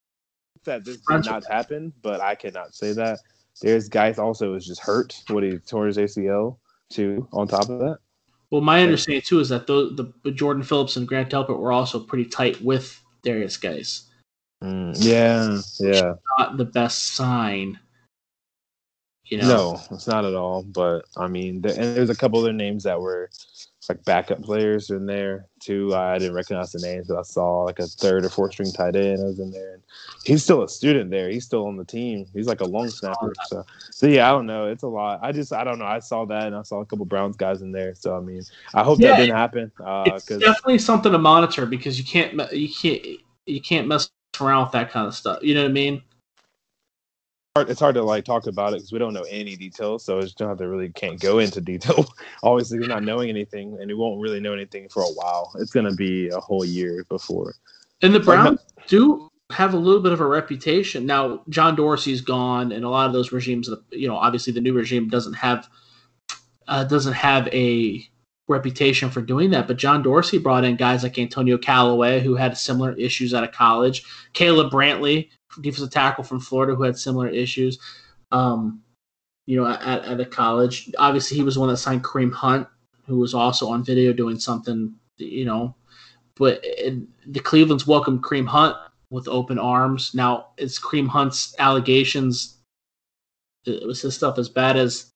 that 0.65 0.85
this 0.85 0.99
did 0.99 1.25
not 1.25 1.45
happen, 1.47 1.93
but 2.03 2.21
I 2.21 2.35
cannot 2.35 2.75
say 2.75 2.93
that. 2.93 3.19
There's 3.61 3.89
Guice 3.89 4.19
also 4.19 4.55
is 4.55 4.67
just 4.67 4.81
hurt 4.81 5.21
What 5.29 5.43
he 5.43 5.59
tore 5.59 5.87
his 5.87 5.99
ACL. 5.99 6.57
too. 6.89 7.29
On 7.33 7.47
top 7.47 7.69
of 7.69 7.79
that, 7.81 7.99
Well, 8.51 8.63
my 8.63 8.83
understanding 8.83 9.23
too 9.23 9.41
is 9.41 9.51
that 9.51 9.67
those, 9.67 9.97
the 9.97 10.31
Jordan 10.31 10.63
Phillips 10.63 10.97
and 10.97 11.07
Grant 11.07 11.31
Delpit 11.31 11.59
were 11.59 11.73
also 11.73 12.01
pretty 12.01 12.25
tight 12.25 12.61
with 12.63 12.99
Darius 13.23 13.57
Guice. 13.57 14.05
Mm, 14.63 14.95
yeah, 14.99 15.61
yeah. 15.79 16.15
Not 16.39 16.57
the 16.57 16.65
best 16.65 17.15
sign. 17.15 17.79
You 19.31 19.39
know, 19.39 19.49
No, 19.49 19.81
it's 19.93 20.09
not 20.09 20.25
at 20.25 20.35
all. 20.35 20.65
But 20.65 21.05
I 21.17 21.29
mean, 21.29 21.61
there, 21.61 21.73
and 21.73 21.97
there's 21.97 22.11
a 22.11 22.17
couple 22.17 22.41
other 22.41 22.53
names 22.53 22.83
that 22.83 23.01
were 23.01 23.31
like 23.89 24.05
backup 24.05 24.43
players 24.43 24.91
in 24.91 25.07
there 25.07 25.47
too. 25.59 25.95
I 25.95 26.19
didn't 26.19 26.35
recognize 26.35 26.73
the 26.73 26.81
names, 26.81 27.09
but 27.09 27.19
I 27.19 27.23
saw 27.23 27.63
like 27.63 27.79
a 27.79 27.87
third 27.87 28.25
or 28.25 28.29
fourth 28.29 28.53
string 28.53 28.73
tight 28.73 28.95
end 28.97 29.23
was 29.23 29.39
in 29.39 29.51
there. 29.51 29.75
And 29.75 29.83
he's 30.25 30.43
still 30.43 30.63
a 30.63 30.69
student 30.69 31.11
there. 31.11 31.29
He's 31.29 31.45
still 31.45 31.67
on 31.67 31.77
the 31.77 31.85
team. 31.85 32.27
He's 32.35 32.47
like 32.47 32.61
a 32.61 32.67
long 32.67 32.89
snapper. 32.89 33.33
So, 33.49 33.65
so 33.91 34.07
yeah, 34.07 34.29
I 34.29 34.33
don't 34.33 34.47
know. 34.47 34.67
It's 34.67 34.83
a 34.83 34.89
lot. 34.89 35.21
I 35.23 35.33
just 35.33 35.53
I 35.53 35.65
don't 35.65 35.79
know. 35.79 35.87
I 35.87 36.01
saw 36.01 36.25
that 36.27 36.49
and 36.49 36.57
I 36.57 36.63
saw 36.63 36.81
a 36.81 36.87
couple 36.87 37.05
Browns 37.05 37.37
guys 37.37 37.63
in 37.63 37.73
there. 37.73 37.95
So 37.95 38.17
I 38.17 38.21
mean, 38.21 38.43
I 38.75 38.83
hope 38.83 38.99
Yeah, 39.01 39.11
that 39.11 39.19
didn't 39.19 39.37
happen. 39.37 39.73
Uh, 39.85 40.05
it's 40.17 40.27
definitely 40.27 40.79
something 40.79 41.13
to 41.13 41.19
monitor 41.19 41.67
because 41.67 41.99
you 41.99 42.05
can't 42.05 42.53
you 42.53 42.69
can't 42.69 43.05
you 43.47 43.61
can't 43.61 43.89
mess 43.89 44.11
around 44.41 44.65
with 44.65 44.73
that 44.73 44.91
kind 44.91 45.07
of 45.07 45.15
stuff. 45.15 45.39
You 45.43 45.55
know 45.55 45.63
what 45.63 45.71
I 45.71 45.73
mean? 45.73 46.03
Hard, 47.61 47.71
it's 47.71 47.81
hard 47.81 47.95
to 47.95 48.03
like 48.03 48.25
talk 48.25 48.47
about 48.47 48.73
it 48.73 48.77
because 48.77 48.93
we 48.93 48.99
don't 48.99 49.15
know 49.15 49.25
any 49.29 49.57
details, 49.57 50.05
so 50.05 50.19
it's 50.19 50.39
not 50.41 50.59
that 50.59 50.69
really 50.69 50.91
can't 50.91 51.21
go 51.21 51.39
into 51.39 51.61
detail. 51.61 52.07
Obviously, 52.43 52.79
we're 52.79 52.87
not 52.87 53.03
knowing 53.03 53.29
anything, 53.29 53.77
and 53.81 53.87
we 53.89 53.95
won't 53.95 54.21
really 54.21 54.41
know 54.41 54.53
anything 54.53 54.89
for 54.89 55.03
a 55.03 55.09
while. 55.09 55.53
It's 55.59 55.71
gonna 55.71 55.95
be 55.95 56.29
a 56.29 56.41
whole 56.41 56.65
year 56.65 57.05
before. 57.09 57.55
And 58.03 58.15
the 58.15 58.19
Like, 58.19 58.27
Browns 58.27 58.61
do 58.87 59.29
have 59.51 59.75
a 59.75 59.77
little 59.77 60.01
bit 60.01 60.13
of 60.13 60.21
a 60.21 60.27
reputation 60.27 61.07
now. 61.07 61.43
John 61.49 61.77
Dorsey's 61.77 62.21
gone, 62.21 62.73
and 62.73 62.85
a 62.85 62.89
lot 62.89 63.07
of 63.07 63.13
those 63.13 63.33
regimes, 63.33 63.69
you 63.91 64.09
know, 64.09 64.17
obviously 64.17 64.53
the 64.53 64.61
new 64.61 64.73
regime 64.73 65.09
doesn't 65.09 65.35
have 65.35 65.69
uh, 66.69 66.85
doesn't 66.85 67.15
have 67.15 67.49
a 67.49 68.05
reputation 68.49 69.11
for 69.11 69.23
doing 69.23 69.51
that. 69.51 69.67
But 69.67 69.77
John 69.77 70.03
Dorsey 70.03 70.39
brought 70.39 70.65
in 70.65 70.77
guys 70.77 71.03
like 71.03 71.19
Antonio 71.19 71.59
Callaway, 71.59 72.21
who 72.21 72.37
had 72.37 72.57
similar 72.57 72.93
issues 72.93 73.35
out 73.35 73.45
of 73.45 73.53
college. 73.53 74.05
Caleb 74.33 74.73
Brantley, 74.73 75.29
defensive 75.61 75.91
tackle 75.91 76.25
from 76.25 76.41
Florida, 76.41 76.75
who 76.75 76.83
had 76.83 76.97
similar 76.97 77.29
issues. 77.29 77.79
Um, 78.33 78.83
you 79.47 79.57
know, 79.57 79.67
at, 79.67 80.05
at 80.05 80.21
a 80.21 80.25
college. 80.25 80.91
Obviously, 80.99 81.37
he 81.37 81.43
was 81.43 81.55
the 81.55 81.61
one 81.61 81.69
that 81.69 81.79
signed 81.79 82.05
Kareem 82.05 82.33
Hunt, 82.33 82.69
who 83.07 83.19
was 83.19 83.35
also 83.35 83.69
on 83.69 83.85
video 83.85 84.13
doing 84.13 84.39
something. 84.39 84.95
You 85.17 85.45
know, 85.45 85.75
but 86.37 86.61
it, 86.63 87.03
the 87.27 87.41
Cleveland's 87.41 87.87
welcomed 87.87 88.23
Kareem 88.23 88.47
Hunt 88.47 88.77
with 89.11 89.29
open 89.29 89.59
arms. 89.59 90.13
Now, 90.15 90.49
is 90.57 90.79
Kareem 90.79 91.09
Hunt's 91.09 91.55
allegations 91.59 92.59
uh, 93.67 93.73
was 93.87 94.01
his 94.03 94.15
stuff 94.15 94.39
as 94.39 94.49
bad 94.49 94.77
as 94.77 95.13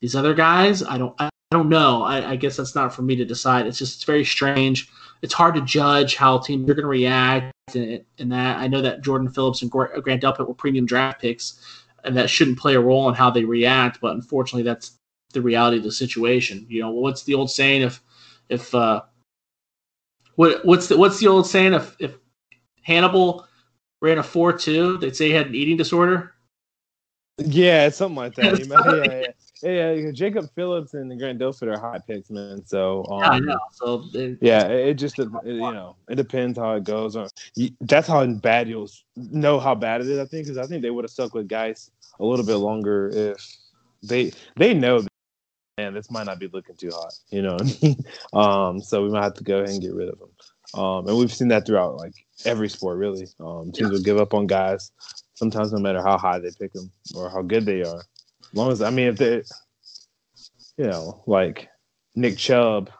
these 0.00 0.14
other 0.14 0.34
guys? 0.34 0.82
I 0.82 0.98
don't. 0.98 1.14
I 1.18 1.30
don't 1.50 1.68
know. 1.68 2.02
I, 2.02 2.30
I 2.30 2.36
guess 2.36 2.56
that's 2.56 2.74
not 2.74 2.94
for 2.94 3.02
me 3.02 3.16
to 3.16 3.24
decide. 3.24 3.66
It's 3.66 3.78
just 3.78 3.96
it's 3.96 4.04
very 4.04 4.24
strange. 4.24 4.88
It's 5.22 5.32
hard 5.32 5.54
to 5.54 5.60
judge 5.62 6.16
how 6.16 6.38
teams 6.38 6.68
are 6.68 6.74
going 6.74 6.82
to 6.82 6.88
react 6.88 7.52
and, 7.74 8.04
and 8.18 8.32
that. 8.32 8.58
I 8.58 8.66
know 8.66 8.82
that 8.82 9.02
Jordan 9.02 9.30
Phillips 9.30 9.62
and 9.62 9.70
Grant 9.70 10.22
Delpit 10.22 10.46
were 10.46 10.54
premium 10.54 10.84
draft 10.84 11.20
picks, 11.20 11.84
and 12.04 12.16
that 12.16 12.28
shouldn't 12.28 12.58
play 12.58 12.74
a 12.74 12.80
role 12.80 13.08
in 13.08 13.14
how 13.14 13.30
they 13.30 13.44
react. 13.44 14.00
But 14.00 14.14
unfortunately, 14.14 14.64
that's 14.64 14.98
the 15.32 15.40
reality 15.40 15.78
of 15.78 15.84
the 15.84 15.92
situation. 15.92 16.66
You 16.68 16.82
know, 16.82 16.90
what's 16.90 17.22
the 17.22 17.34
old 17.34 17.50
saying? 17.50 17.82
If 17.82 18.02
if 18.48 18.74
uh, 18.74 19.02
what 20.36 20.64
what's 20.64 20.88
the 20.88 20.98
what's 20.98 21.18
the 21.20 21.28
old 21.28 21.46
saying? 21.46 21.74
If 21.74 21.96
if 21.98 22.16
Hannibal 22.82 23.46
ran 24.00 24.18
a 24.18 24.22
four 24.22 24.52
two, 24.52 24.98
they'd 24.98 25.16
say 25.16 25.28
he 25.28 25.32
had 25.32 25.46
an 25.46 25.54
eating 25.54 25.76
disorder. 25.76 26.34
Yeah, 27.38 27.86
it's 27.86 27.96
something 27.96 28.16
like 28.16 28.34
that. 28.34 28.58
Yeah, 28.68 29.20
yeah, 29.20 29.26
yeah, 29.62 29.92
yeah. 29.92 30.10
Jacob 30.12 30.50
Phillips 30.54 30.94
and 30.94 31.16
Grant 31.18 31.38
Delpit 31.38 31.68
are 31.74 31.78
high 31.78 31.98
picks, 32.06 32.30
man. 32.30 32.64
So 32.66 33.04
um, 33.10 33.44
Yeah. 33.46 33.54
So 33.72 33.98
they- 34.12 34.36
Yeah, 34.40 34.66
it, 34.68 34.88
it 34.88 34.94
just 34.94 35.18
it, 35.18 35.28
you 35.44 35.60
know 35.60 35.96
it 36.08 36.16
depends 36.16 36.58
how 36.58 36.74
it 36.74 36.84
goes. 36.84 37.16
That's 37.80 38.08
how 38.08 38.26
bad 38.26 38.68
you'll 38.68 38.88
know 39.16 39.58
how 39.60 39.74
bad 39.74 40.00
it 40.00 40.08
is. 40.08 40.18
I 40.18 40.24
think 40.24 40.46
because 40.46 40.58
I 40.58 40.66
think 40.66 40.82
they 40.82 40.90
would 40.90 41.04
have 41.04 41.10
stuck 41.10 41.34
with 41.34 41.48
guys 41.48 41.90
a 42.20 42.24
little 42.24 42.44
bit 42.46 42.56
longer 42.56 43.08
if 43.12 43.56
they 44.02 44.32
they 44.56 44.74
know. 44.74 45.02
Man, 45.78 45.94
this 45.94 46.10
might 46.10 46.26
not 46.26 46.38
be 46.38 46.48
looking 46.48 46.76
too 46.76 46.90
hot, 46.92 47.14
you 47.30 47.40
know. 47.40 47.54
What 47.54 47.62
I 47.62 47.86
mean? 47.86 48.04
um, 48.34 48.80
so 48.82 49.02
we 49.02 49.10
might 49.10 49.22
have 49.22 49.34
to 49.34 49.44
go 49.44 49.58
ahead 49.58 49.70
and 49.70 49.80
get 49.80 49.94
rid 49.94 50.10
of 50.10 50.18
them. 50.18 50.28
Um, 50.74 51.08
and 51.08 51.16
we've 51.16 51.32
seen 51.32 51.48
that 51.48 51.64
throughout 51.66 51.96
like 51.96 52.12
every 52.44 52.68
sport, 52.68 52.98
really. 52.98 53.26
Um, 53.40 53.72
teams 53.72 53.90
will 53.90 54.02
give 54.02 54.18
up 54.18 54.34
on 54.34 54.46
guys 54.46 54.92
sometimes, 55.34 55.72
no 55.72 55.78
matter 55.78 56.02
how 56.02 56.18
high 56.18 56.38
they 56.38 56.50
pick 56.58 56.72
them 56.74 56.90
or 57.14 57.30
how 57.30 57.40
good 57.42 57.64
they 57.64 57.82
are. 57.82 58.02
As 58.52 58.56
long 58.56 58.70
as 58.72 58.82
I 58.82 58.90
mean, 58.90 59.08
if 59.08 59.16
they, 59.16 59.42
you 60.76 60.90
know, 60.90 61.22
like 61.26 61.68
Nick 62.14 62.36
Chubb, 62.36 62.90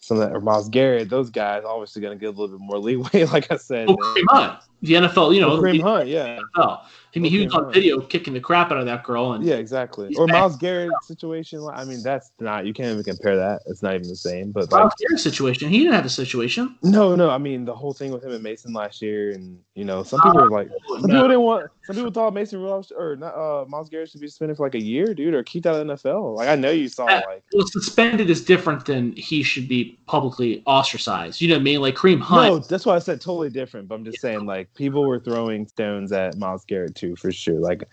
some 0.00 0.18
of 0.18 0.22
that, 0.22 0.34
or 0.34 0.40
Myles 0.40 0.68
Garrett, 0.68 1.10
those 1.10 1.30
guys 1.30 1.62
obviously 1.66 2.00
going 2.00 2.16
to 2.16 2.20
get 2.20 2.28
a 2.28 2.30
little 2.30 2.56
bit 2.56 2.64
more 2.64 2.78
leeway. 2.78 3.24
Like 3.32 3.50
I 3.50 3.56
said, 3.56 3.88
oh, 3.88 3.96
Kareem 3.96 4.24
Hunt, 4.28 4.62
the 4.82 4.94
NFL. 4.94 5.34
You 5.34 5.40
know, 5.40 5.56
Kareem 5.58 5.82
Hunt, 5.82 6.08
yeah, 6.08 6.38
NFL. 6.56 6.82
I 7.14 7.18
mean, 7.18 7.32
he 7.32 7.42
was 7.42 7.54
on 7.54 7.72
video 7.72 7.98
kicking 8.00 8.34
the 8.34 8.40
crap 8.40 8.70
out 8.70 8.76
of 8.76 8.84
that 8.84 9.02
girl, 9.02 9.32
and 9.32 9.42
yeah, 9.42 9.54
exactly. 9.54 10.14
Or. 10.16 10.26
Myles 10.26 10.56
Garrett 10.56 10.92
situation. 11.02 11.66
I 11.72 11.84
mean, 11.86 12.02
that's 12.02 12.30
not 12.40 12.66
you 12.66 12.74
can't 12.74 12.90
even 12.90 13.04
compare 13.04 13.36
that. 13.36 13.62
It's 13.66 13.82
not 13.82 13.94
even 13.94 14.06
the 14.06 14.16
same. 14.16 14.52
But 14.52 14.70
like, 14.70 14.80
Myles 14.80 14.92
Garrett's 14.98 15.22
situation. 15.22 15.70
He 15.70 15.78
didn't 15.78 15.94
have 15.94 16.04
a 16.04 16.10
situation. 16.10 16.76
no, 16.82 17.14
no. 17.16 17.30
I 17.30 17.38
mean, 17.38 17.64
the 17.64 17.74
whole 17.74 17.94
thing 17.94 18.12
with 18.12 18.22
him 18.22 18.32
and 18.32 18.42
Mason 18.42 18.74
last 18.74 19.00
year, 19.00 19.30
and 19.30 19.58
you 19.74 19.84
know, 19.84 20.02
some 20.02 20.20
people 20.20 20.42
were 20.42 20.50
like, 20.50 20.68
some 20.88 21.02
people 21.02 21.22
didn't 21.22 21.40
want. 21.40 21.70
Some 21.84 21.96
people 21.96 22.10
thought 22.10 22.34
Mason 22.34 22.60
Rudolph 22.60 22.90
or 22.94 23.16
not, 23.16 23.34
uh, 23.34 23.64
Myles 23.66 23.88
Garrett 23.88 24.10
should 24.10 24.20
be 24.20 24.26
suspended 24.26 24.58
for 24.58 24.66
like 24.66 24.74
a 24.74 24.82
year, 24.82 25.14
dude, 25.14 25.32
or 25.32 25.42
kicked 25.42 25.66
out 25.66 25.76
of 25.76 25.86
the 25.86 25.94
NFL. 25.94 26.36
Like 26.36 26.48
I 26.48 26.56
know 26.56 26.70
you 26.70 26.88
saw 26.88 27.08
Yeah. 27.08 27.22
like. 27.26 27.44
Well, 27.54 27.66
suspended 27.68 28.28
is 28.28 28.44
different 28.44 28.84
than 28.84 29.12
he 29.12 29.42
should 29.42 29.68
be 29.68 29.98
publicly 30.06 30.62
ostracized. 30.66 31.40
You 31.40 31.48
know 31.48 31.54
what 31.54 31.60
I 31.60 31.64
mean? 31.64 31.80
Like 31.80 31.94
Kareem 31.94 32.20
Hunt. 32.20 32.52
No, 32.52 32.58
that's 32.58 32.84
why 32.84 32.96
I 32.96 32.98
said 32.98 33.22
totally 33.22 33.48
different. 33.48 33.88
But 33.88 33.94
I'm 33.94 34.04
just 34.04 34.20
saying, 34.20 34.44
like, 34.44 34.65
people 34.74 35.04
were 35.04 35.20
throwing 35.20 35.66
stones 35.66 36.12
at 36.12 36.36
Myles 36.36 36.64
Garrett 36.64 36.94
too, 36.94 37.16
for 37.16 37.32
sure. 37.32 37.60
Like, 37.60 37.88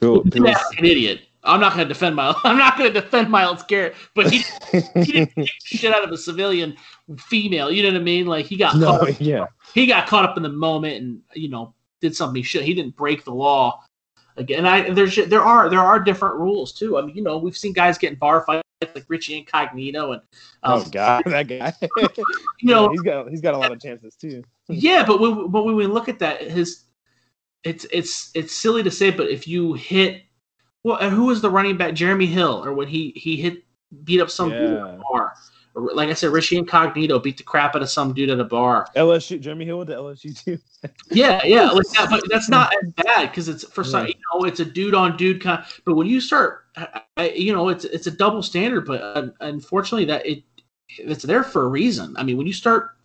people, 0.00 0.22
people 0.22 0.48
an 0.48 0.56
idiot. 0.84 1.22
I'm 1.46 1.60
not 1.60 1.74
going 1.74 1.86
to 1.86 1.94
defend 1.94 2.16
Myles. 2.16 2.36
I'm 2.44 2.58
not 2.58 2.76
going 2.76 2.92
to 2.92 3.00
defend 3.00 3.30
Myles 3.30 3.62
Garrett, 3.62 3.94
but 4.14 4.30
he, 4.30 4.44
he 4.72 5.12
didn't 5.12 5.34
kick 5.34 5.50
shit 5.64 5.94
out 5.94 6.04
of 6.04 6.10
a 6.10 6.18
civilian 6.18 6.76
female. 7.18 7.70
You 7.70 7.84
know 7.84 7.90
what 7.90 8.00
I 8.00 8.04
mean? 8.04 8.26
Like 8.26 8.46
he 8.46 8.56
got 8.56 8.72
caught 8.72 8.80
no, 8.80 9.08
up, 9.08 9.16
yeah, 9.20 9.46
he 9.72 9.86
got 9.86 10.06
caught 10.06 10.24
up 10.28 10.36
in 10.36 10.42
the 10.42 10.48
moment 10.48 10.96
and 10.96 11.20
you 11.34 11.48
know 11.48 11.72
did 12.00 12.16
something 12.16 12.36
he 12.36 12.42
should. 12.42 12.62
He 12.62 12.74
didn't 12.74 12.96
break 12.96 13.24
the 13.24 13.32
law. 13.32 13.82
Again, 14.36 14.66
I 14.66 14.90
there's 14.90 15.14
there 15.14 15.42
are 15.42 15.70
there 15.70 15.80
are 15.80 16.00
different 16.00 16.34
rules 16.34 16.72
too. 16.72 16.98
I 16.98 17.02
mean, 17.02 17.16
you 17.16 17.22
know, 17.22 17.38
we've 17.38 17.56
seen 17.56 17.72
guys 17.72 17.96
get 17.96 18.12
in 18.12 18.18
bar 18.18 18.42
fights 18.44 18.62
like 18.82 19.04
Richie 19.08 19.38
Incognito 19.38 20.12
and 20.12 20.22
um, 20.62 20.80
oh 20.80 20.84
god, 20.90 21.22
that 21.26 21.48
guy. 21.48 21.72
you 22.60 22.74
know 22.74 22.90
he's 22.90 23.02
got 23.02 23.28
he's 23.30 23.40
got 23.40 23.54
a 23.54 23.58
lot 23.58 23.72
of 23.72 23.80
chances 23.80 24.16
too. 24.16 24.42
Yeah, 24.68 25.04
but 25.06 25.20
when, 25.20 25.50
but 25.50 25.64
when 25.64 25.76
we 25.76 25.86
look 25.86 26.08
at 26.08 26.18
that, 26.20 26.42
his 26.42 26.84
it's 27.64 27.84
it's 27.92 28.30
it's 28.34 28.54
silly 28.54 28.82
to 28.82 28.90
say, 28.90 29.10
but 29.10 29.28
if 29.28 29.46
you 29.48 29.74
hit 29.74 30.22
well, 30.84 30.96
and 30.98 31.12
who 31.14 31.26
was 31.26 31.40
the 31.40 31.50
running 31.50 31.76
back? 31.76 31.94
Jeremy 31.94 32.26
Hill, 32.26 32.62
or 32.64 32.72
when 32.72 32.88
he 32.88 33.12
he 33.16 33.36
hit 33.36 33.64
beat 34.04 34.20
up 34.20 34.30
some 34.30 34.50
dude 34.50 34.60
at 34.60 34.94
a 34.94 35.00
bar. 35.10 35.32
Or, 35.74 35.90
Like 35.94 36.08
I 36.08 36.14
said, 36.14 36.32
Richie 36.32 36.56
Incognito 36.56 37.18
beat 37.18 37.36
the 37.36 37.42
crap 37.42 37.76
out 37.76 37.82
of 37.82 37.90
some 37.90 38.12
dude 38.14 38.30
at 38.30 38.40
a 38.40 38.44
bar. 38.44 38.86
LSU, 38.96 39.38
Jeremy 39.40 39.64
Hill 39.66 39.78
with 39.78 39.88
the 39.88 39.94
LSU 39.94 40.36
too. 40.44 40.58
Yeah, 41.10 41.40
yeah, 41.44 41.70
like 41.70 41.86
that, 41.90 42.08
but 42.10 42.22
that's 42.30 42.48
not 42.48 42.72
as 42.82 42.90
bad 43.04 43.30
because 43.30 43.48
it's 43.48 43.64
for 43.64 43.82
some, 43.84 44.02
Yeah. 44.06 44.08
you 44.08 44.14
know, 44.40 44.44
it's 44.46 44.60
a 44.60 44.64
dude 44.64 44.94
on 44.94 45.16
dude 45.16 45.42
kind. 45.42 45.60
Of, 45.60 45.80
But 45.84 45.94
when 45.96 46.06
you 46.06 46.20
start, 46.20 46.64
I- 47.16 47.30
you 47.34 47.52
know, 47.52 47.68
it's 47.68 47.84
it's 47.84 48.06
a 48.06 48.10
double 48.10 48.42
standard. 48.42 48.86
But 48.86 49.00
uh, 49.02 49.28
unfortunately, 49.40 50.04
that 50.06 50.24
it 50.26 50.42
it's 50.98 51.22
there 51.24 51.42
for 51.44 51.62
a 51.64 51.68
reason. 51.68 52.14
I 52.16 52.22
mean, 52.22 52.36
when 52.36 52.46
you 52.46 52.52
start 52.52 52.95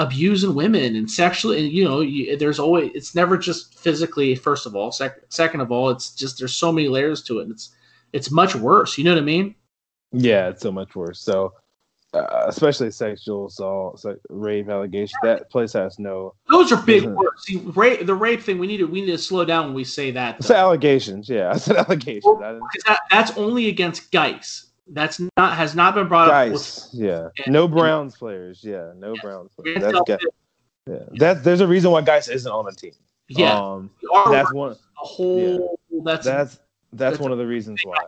abusing 0.00 0.54
women 0.54 0.96
and 0.96 1.08
sexually, 1.08 1.62
and 1.62 1.72
you 1.72 1.84
know, 1.84 2.00
you, 2.00 2.36
there's 2.36 2.58
always 2.58 2.90
it's 2.94 3.14
never 3.14 3.36
just 3.36 3.78
physically. 3.78 4.34
First 4.34 4.66
of 4.66 4.74
all, 4.74 4.90
sec- 4.90 5.20
second 5.28 5.60
of 5.60 5.70
all, 5.70 5.90
it's 5.90 6.12
just 6.14 6.38
there's 6.38 6.56
so 6.56 6.72
many 6.72 6.88
layers 6.88 7.22
to 7.24 7.38
it. 7.38 7.42
And 7.42 7.52
it's 7.52 7.70
it's 8.12 8.30
much 8.30 8.56
worse. 8.56 8.98
You 8.98 9.04
know 9.04 9.12
what 9.12 9.22
I 9.22 9.24
mean? 9.24 9.54
Yeah, 10.12 10.48
it's 10.48 10.62
so 10.62 10.72
much 10.72 10.96
worse. 10.96 11.20
So, 11.20 11.52
uh, 12.14 12.44
especially 12.48 12.90
sexual 12.90 13.46
assault, 13.46 14.02
like 14.04 14.18
rape 14.30 14.70
allegations. 14.70 15.20
That 15.22 15.50
place 15.50 15.74
has 15.74 15.98
no. 15.98 16.34
Those 16.48 16.72
are 16.72 16.82
big 16.82 17.04
words. 17.04 17.44
See, 17.44 17.58
rape, 17.58 18.06
the 18.06 18.14
rape 18.14 18.42
thing. 18.42 18.58
We 18.58 18.66
need 18.66 18.78
to 18.78 18.86
we 18.86 19.02
need 19.02 19.12
to 19.12 19.18
slow 19.18 19.44
down 19.44 19.66
when 19.66 19.74
we 19.74 19.84
say 19.84 20.10
that. 20.12 20.36
I 20.36 20.38
though. 20.38 20.46
said 20.46 20.56
allegations. 20.56 21.28
Yeah, 21.28 21.50
I 21.50 21.58
said 21.58 21.76
allegations. 21.88 22.40
I 22.42 22.58
that, 22.86 23.00
that's 23.10 23.36
only 23.36 23.68
against 23.68 24.10
Guice. 24.10 24.69
That's 24.92 25.20
not 25.36 25.56
has 25.56 25.74
not 25.76 25.94
been 25.94 26.08
brought 26.08 26.28
up 26.28 26.52
with 26.52 26.62
Guice, 26.62 26.90
yeah, 26.92 27.28
Yeah. 27.38 27.44
no 27.50 27.68
Browns 27.68 28.16
players. 28.16 28.62
Yeah, 28.64 28.92
no 28.96 29.14
Browns 29.22 29.52
players. 29.54 29.80
That's 29.80 30.00
guy. 30.06 30.18
Yeah, 30.88 30.98
that's 31.12 31.42
there's 31.42 31.60
a 31.60 31.66
reason 31.66 31.90
why 31.92 32.00
Guice 32.02 32.28
isn't 32.28 32.50
on 32.50 32.64
the 32.64 32.72
team. 32.72 32.92
Yeah, 33.28 33.56
um, 33.56 33.90
that's 34.30 34.52
one. 34.52 34.72
a 34.72 34.76
whole 34.96 35.78
that's 36.04 36.24
That's 36.26 36.54
that's 36.54 36.58
That's 36.92 37.18
one 37.20 37.30
of 37.30 37.38
the 37.38 37.46
reasons 37.46 37.80
why. 37.84 37.98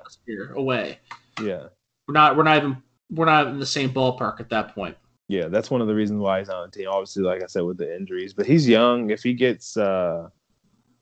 away. 0.57 0.99
Yeah, 1.41 1.69
We're 2.09 2.15
not 2.15 2.37
we're 2.37 2.43
not 2.43 2.57
even 2.57 2.83
we're 3.11 3.27
not 3.27 3.47
in 3.47 3.61
the 3.61 3.67
same 3.67 3.91
ballpark 3.93 4.41
at 4.41 4.49
that 4.51 4.75
point. 4.75 4.97
yeah, 5.29 5.47
that's 5.47 5.71
one 5.71 5.81
of 5.81 5.87
the 5.87 5.95
reasons 5.95 6.19
why 6.21 6.41
he's 6.41 6.49
on 6.49 6.69
the 6.69 6.77
team. 6.77 6.89
Obviously, 6.91 7.23
like 7.23 7.43
I 7.43 7.47
said, 7.47 7.63
with 7.63 7.79
the 7.79 7.95
injuries, 7.95 8.33
but 8.35 8.47
he's 8.47 8.69
young. 8.69 9.11
If 9.11 9.23
he 9.23 9.35
gets, 9.35 9.77
uh 9.77 10.29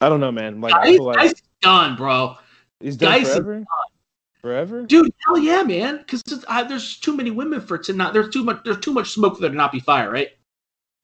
I 0.03 0.09
don't 0.11 0.20
know, 0.20 0.33
man. 0.33 0.61
Like 0.61 0.74
I 0.74 0.93
feel 0.97 1.05
like 1.05 1.16
Guice 1.16 1.33
is 1.33 1.43
done, 1.62 1.97
bro. 1.97 2.37
he's 2.81 2.97
done 2.99 3.12
Guice 3.12 3.28
is 3.28 3.33
forever. 3.37 3.64
Forever? 4.41 4.86
Dude, 4.86 5.12
hell 5.26 5.38
yeah, 5.38 5.62
man. 5.62 5.99
Because 5.99 6.22
there's 6.68 6.99
too 6.99 7.16
many 7.16 7.30
women 7.30 7.61
for 7.61 7.74
it 7.76 7.84
to 7.84 7.93
not. 7.93 8.14
There's 8.14 8.30
too 8.30 8.43
much. 8.43 8.61
There's 8.64 8.78
too 8.78 8.93
much 8.93 9.11
smoke 9.11 9.34
for 9.36 9.43
there 9.43 9.51
to 9.51 9.57
not 9.57 9.72
be 9.72 9.80
fire, 9.80 10.11
right? 10.11 10.28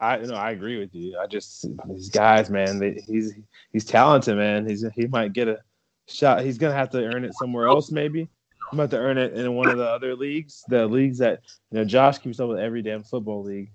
I 0.00 0.18
no, 0.18 0.34
I 0.34 0.50
agree 0.50 0.78
with 0.78 0.94
you. 0.94 1.18
I 1.18 1.26
just 1.26 1.66
these 1.88 2.10
guys, 2.10 2.50
man. 2.50 2.78
They, 2.78 3.02
he's 3.06 3.34
he's 3.72 3.84
talented, 3.84 4.36
man. 4.36 4.68
He's 4.68 4.84
he 4.94 5.06
might 5.06 5.32
get 5.32 5.48
a 5.48 5.58
shot. 6.06 6.44
He's 6.44 6.58
gonna 6.58 6.74
have 6.74 6.90
to 6.90 7.04
earn 7.04 7.24
it 7.24 7.32
somewhere 7.34 7.66
else, 7.66 7.90
maybe. 7.90 8.28
I'm 8.72 8.80
about 8.80 8.90
to 8.90 8.98
earn 8.98 9.16
it 9.16 9.34
in 9.34 9.54
one 9.54 9.68
of 9.68 9.78
the 9.78 9.88
other 9.88 10.14
leagues, 10.16 10.64
the 10.68 10.86
leagues 10.86 11.18
that 11.18 11.40
you 11.70 11.78
know 11.78 11.84
Josh 11.84 12.18
keeps 12.18 12.40
up 12.40 12.48
with 12.48 12.58
every 12.58 12.82
damn 12.82 13.04
football 13.04 13.42
league. 13.42 13.70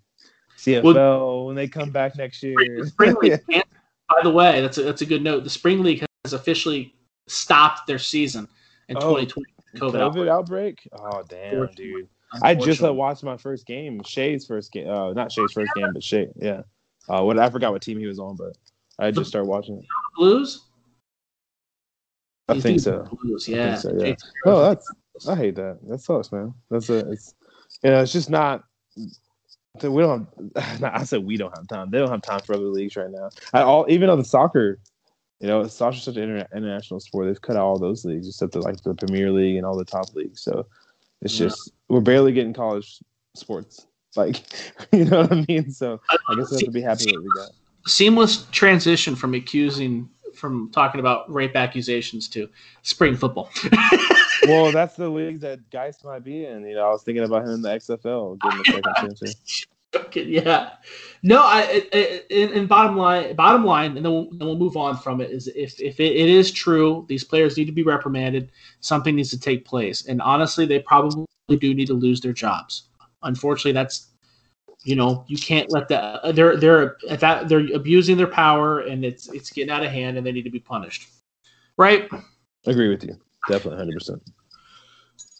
CFL 0.57 0.93
well, 0.93 1.45
when 1.45 1.55
they 1.55 1.68
come 1.68 1.89
back 1.91 2.16
next 2.18 2.43
year. 2.43 2.55
Spring 2.86 3.16
League, 3.22 3.39
by 3.47 4.20
the 4.22 4.30
way, 4.30 4.62
that's 4.62 4.78
a, 4.78 4.84
that's 4.84 5.01
a 5.01 5.05
good 5.05 5.24
note. 5.24 5.43
The 5.43 5.49
Spring 5.49 5.82
League 5.82 6.05
has 6.24 6.34
officially 6.34 6.93
stopped 7.28 7.88
their 7.88 7.97
season 7.97 8.47
in 8.91 8.97
oh, 8.97 9.15
2020. 9.15 9.45
COVID, 9.75 9.91
COVID 9.91 10.01
outbreak. 10.01 10.29
outbreak. 10.29 10.89
Oh 10.93 11.23
damn, 11.27 11.67
dude! 11.75 12.07
I 12.41 12.55
just 12.55 12.83
uh, 12.83 12.93
watched 12.93 13.23
my 13.23 13.37
first 13.37 13.65
game, 13.65 14.01
Shay's 14.03 14.45
first 14.45 14.71
game. 14.71 14.89
Uh, 14.89 15.13
not 15.13 15.31
Shay's 15.31 15.51
first 15.53 15.71
game, 15.75 15.91
but 15.93 16.03
Shay. 16.03 16.27
Yeah. 16.35 16.61
Uh, 17.09 17.23
what 17.23 17.39
I 17.39 17.49
forgot 17.49 17.71
what 17.71 17.81
team 17.81 17.99
he 17.99 18.05
was 18.05 18.19
on, 18.19 18.35
but 18.35 18.57
I 18.99 19.11
just 19.11 19.29
started 19.29 19.47
watching 19.47 19.77
it. 19.77 19.85
Blues. 20.15 20.65
I 22.47 22.59
think 22.59 22.81
so. 22.81 23.07
Blues, 23.21 23.47
yeah. 23.47 23.75
So, 23.75 23.93
yeah. 23.97 24.15
Oh, 24.45 24.61
that's 24.61 24.89
I 25.27 25.35
hate 25.35 25.55
that. 25.55 25.79
That 25.87 25.99
sucks, 25.99 26.31
man. 26.31 26.53
That's 26.69 26.89
a 26.89 27.09
it's 27.09 27.33
you 27.83 27.91
know 27.91 28.01
it's 28.01 28.13
just 28.13 28.29
not. 28.29 28.63
We 29.81 30.01
don't. 30.01 30.27
Have, 30.57 30.83
I 30.93 31.03
said 31.03 31.23
we 31.23 31.37
don't 31.37 31.55
have 31.57 31.67
time. 31.67 31.91
They 31.91 31.99
don't 31.99 32.11
have 32.11 32.21
time 32.21 32.41
for 32.41 32.55
other 32.55 32.65
leagues 32.65 32.95
right 32.97 33.09
now. 33.09 33.29
I 33.53 33.61
all 33.61 33.85
even 33.89 34.09
on 34.09 34.19
the 34.19 34.25
soccer, 34.25 34.79
you 35.41 35.47
know, 35.47 35.65
soccer's 35.65 36.03
such 36.03 36.17
an 36.17 36.23
inter- 36.23 36.47
international 36.55 36.99
sport. 36.99 37.27
They've 37.27 37.41
cut 37.41 37.55
out 37.55 37.63
all 37.63 37.79
those 37.79 38.05
leagues 38.05 38.27
except 38.27 38.53
the, 38.53 38.61
like 38.61 38.81
the 38.83 38.93
Premier 38.93 39.31
League 39.31 39.57
and 39.57 39.65
all 39.65 39.75
the 39.75 39.83
top 39.83 40.13
leagues. 40.13 40.41
So 40.41 40.67
it's 41.21 41.39
yeah. 41.39 41.47
just 41.47 41.71
we're 41.87 42.01
barely 42.01 42.31
getting 42.31 42.53
college 42.53 42.99
sports. 43.35 43.87
Like 44.15 44.43
you 44.91 45.05
know 45.05 45.21
what 45.21 45.31
I 45.31 45.45
mean. 45.47 45.71
So 45.71 45.99
I 46.29 46.35
guess 46.35 46.51
we 46.51 46.57
have 46.57 46.65
to 46.65 46.71
be 46.71 46.81
happy 46.81 47.05
with 47.07 47.15
what 47.15 47.23
we 47.23 47.29
got. 47.35 47.51
Seamless 47.87 48.45
transition 48.51 49.15
from 49.15 49.33
accusing 49.33 50.07
from 50.35 50.69
talking 50.71 50.99
about 50.99 51.31
rape 51.31 51.55
accusations 51.55 52.29
to 52.29 52.47
spring 52.83 53.15
football. 53.15 53.49
well, 54.47 54.71
that's 54.71 54.95
the 54.95 55.09
league 55.09 55.41
that 55.41 55.69
Guice 55.71 56.03
might 56.03 56.23
be 56.23 56.45
in. 56.45 56.65
You 56.65 56.75
know, 56.75 56.87
I 56.87 56.89
was 56.91 57.03
thinking 57.03 57.23
about 57.23 57.43
him 57.43 57.51
in 57.51 57.61
the 57.61 57.69
XFL 57.69 58.39
getting 58.39 58.59
a 58.61 58.65
second 58.65 59.17
chance. 59.17 59.65
Yeah, 60.13 60.71
no. 61.21 61.41
I, 61.41 61.83
in, 62.29 62.53
in, 62.53 62.65
bottom 62.65 62.95
line, 62.95 63.35
bottom 63.35 63.65
line, 63.65 63.97
and 63.97 64.05
then 64.05 64.11
we'll, 64.11 64.29
then 64.31 64.47
we'll 64.47 64.57
move 64.57 64.77
on 64.77 64.97
from 64.97 65.19
it. 65.19 65.31
Is 65.31 65.47
if 65.47 65.79
if 65.81 65.99
it, 65.99 66.15
it 66.15 66.29
is 66.29 66.51
true, 66.51 67.05
these 67.09 67.23
players 67.23 67.57
need 67.57 67.65
to 67.65 67.71
be 67.73 67.83
reprimanded. 67.83 68.51
Something 68.79 69.15
needs 69.15 69.31
to 69.31 69.39
take 69.39 69.65
place, 69.65 70.07
and 70.07 70.21
honestly, 70.21 70.65
they 70.65 70.79
probably 70.79 71.25
do 71.49 71.73
need 71.73 71.87
to 71.87 71.93
lose 71.93 72.21
their 72.21 72.33
jobs. 72.33 72.83
Unfortunately, 73.23 73.73
that's 73.73 74.11
you 74.83 74.95
know 74.95 75.23
you 75.27 75.37
can't 75.37 75.71
let 75.71 75.87
that 75.87 76.21
uh, 76.21 76.31
they're 76.31 76.57
they're 76.57 76.97
at 77.09 77.19
that 77.19 77.47
they're 77.47 77.67
abusing 77.73 78.17
their 78.17 78.27
power 78.27 78.81
and 78.81 79.05
it's 79.05 79.27
it's 79.29 79.51
getting 79.51 79.71
out 79.71 79.83
of 79.83 79.91
hand 79.91 80.17
and 80.17 80.25
they 80.25 80.31
need 80.31 80.43
to 80.43 80.49
be 80.49 80.59
punished 80.59 81.07
right 81.77 82.09
I 82.11 82.71
agree 82.71 82.89
with 82.89 83.03
you 83.03 83.19
definitely 83.47 83.85
100% 83.85 84.21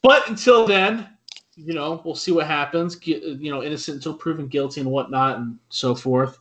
but 0.04 0.28
until 0.30 0.68
then 0.68 1.10
you 1.56 1.74
know 1.74 2.02
we'll 2.06 2.16
see 2.16 2.32
what 2.32 2.48
happens 2.48 2.98
you 3.06 3.52
know 3.52 3.64
innocent 3.64 3.96
until 3.96 4.14
proven 4.14 4.48
guilty 4.48 4.82
and 4.82 4.90
whatnot 4.90 5.38
and 5.38 5.58
so 5.70 5.96
forth. 5.96 6.40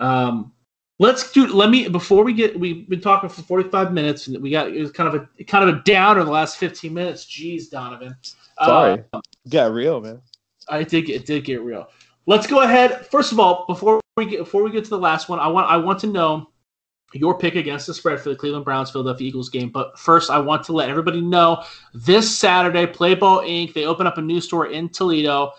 Um 0.00 0.52
let's 0.98 1.30
do 1.32 1.46
let 1.46 1.70
me 1.70 1.88
before 1.88 2.24
we 2.24 2.32
get 2.32 2.58
we've 2.58 2.88
been 2.88 3.00
talking 3.00 3.28
for 3.28 3.42
45 3.42 3.92
minutes 3.92 4.26
and 4.26 4.40
we 4.42 4.50
got 4.50 4.68
it 4.68 4.80
was 4.80 4.90
kind 4.90 5.14
of 5.14 5.28
a 5.38 5.44
kind 5.44 5.68
of 5.68 5.76
a 5.76 5.82
downer 5.82 6.24
the 6.24 6.30
last 6.30 6.56
15 6.56 6.92
minutes. 6.92 7.24
Jeez 7.24 7.70
donovan. 7.70 8.16
Sorry. 8.62 9.04
Uh, 9.12 9.20
got 9.48 9.72
real 9.72 10.00
man. 10.00 10.20
I 10.68 10.82
did 10.82 11.08
it 11.08 11.26
did 11.26 11.44
get 11.44 11.62
real. 11.62 11.88
Let's 12.26 12.46
go 12.46 12.60
ahead. 12.60 13.06
First 13.06 13.32
of 13.32 13.40
all, 13.40 13.64
before 13.66 14.00
we 14.16 14.26
get 14.26 14.40
before 14.40 14.62
we 14.62 14.70
get 14.70 14.84
to 14.84 14.90
the 14.90 14.98
last 14.98 15.28
one, 15.28 15.38
I 15.38 15.46
want 15.46 15.70
I 15.70 15.76
want 15.76 15.98
to 16.00 16.06
know 16.08 16.50
your 17.12 17.38
pick 17.38 17.54
against 17.54 17.86
the 17.86 17.94
spread 17.94 18.20
for 18.20 18.28
the 18.28 18.36
Cleveland 18.36 18.64
Browns 18.64 18.90
Philadelphia 18.90 19.28
Eagles 19.28 19.48
game. 19.48 19.70
But 19.70 19.98
first, 19.98 20.30
I 20.30 20.38
want 20.38 20.62
to 20.64 20.72
let 20.72 20.90
everybody 20.90 21.20
know 21.20 21.64
this 21.94 22.36
Saturday, 22.36 22.86
Playball 22.86 23.46
Inc. 23.46 23.72
They 23.72 23.86
open 23.86 24.06
up 24.06 24.18
a 24.18 24.22
new 24.22 24.40
store 24.40 24.66
in 24.66 24.88
Toledo. 24.88 25.52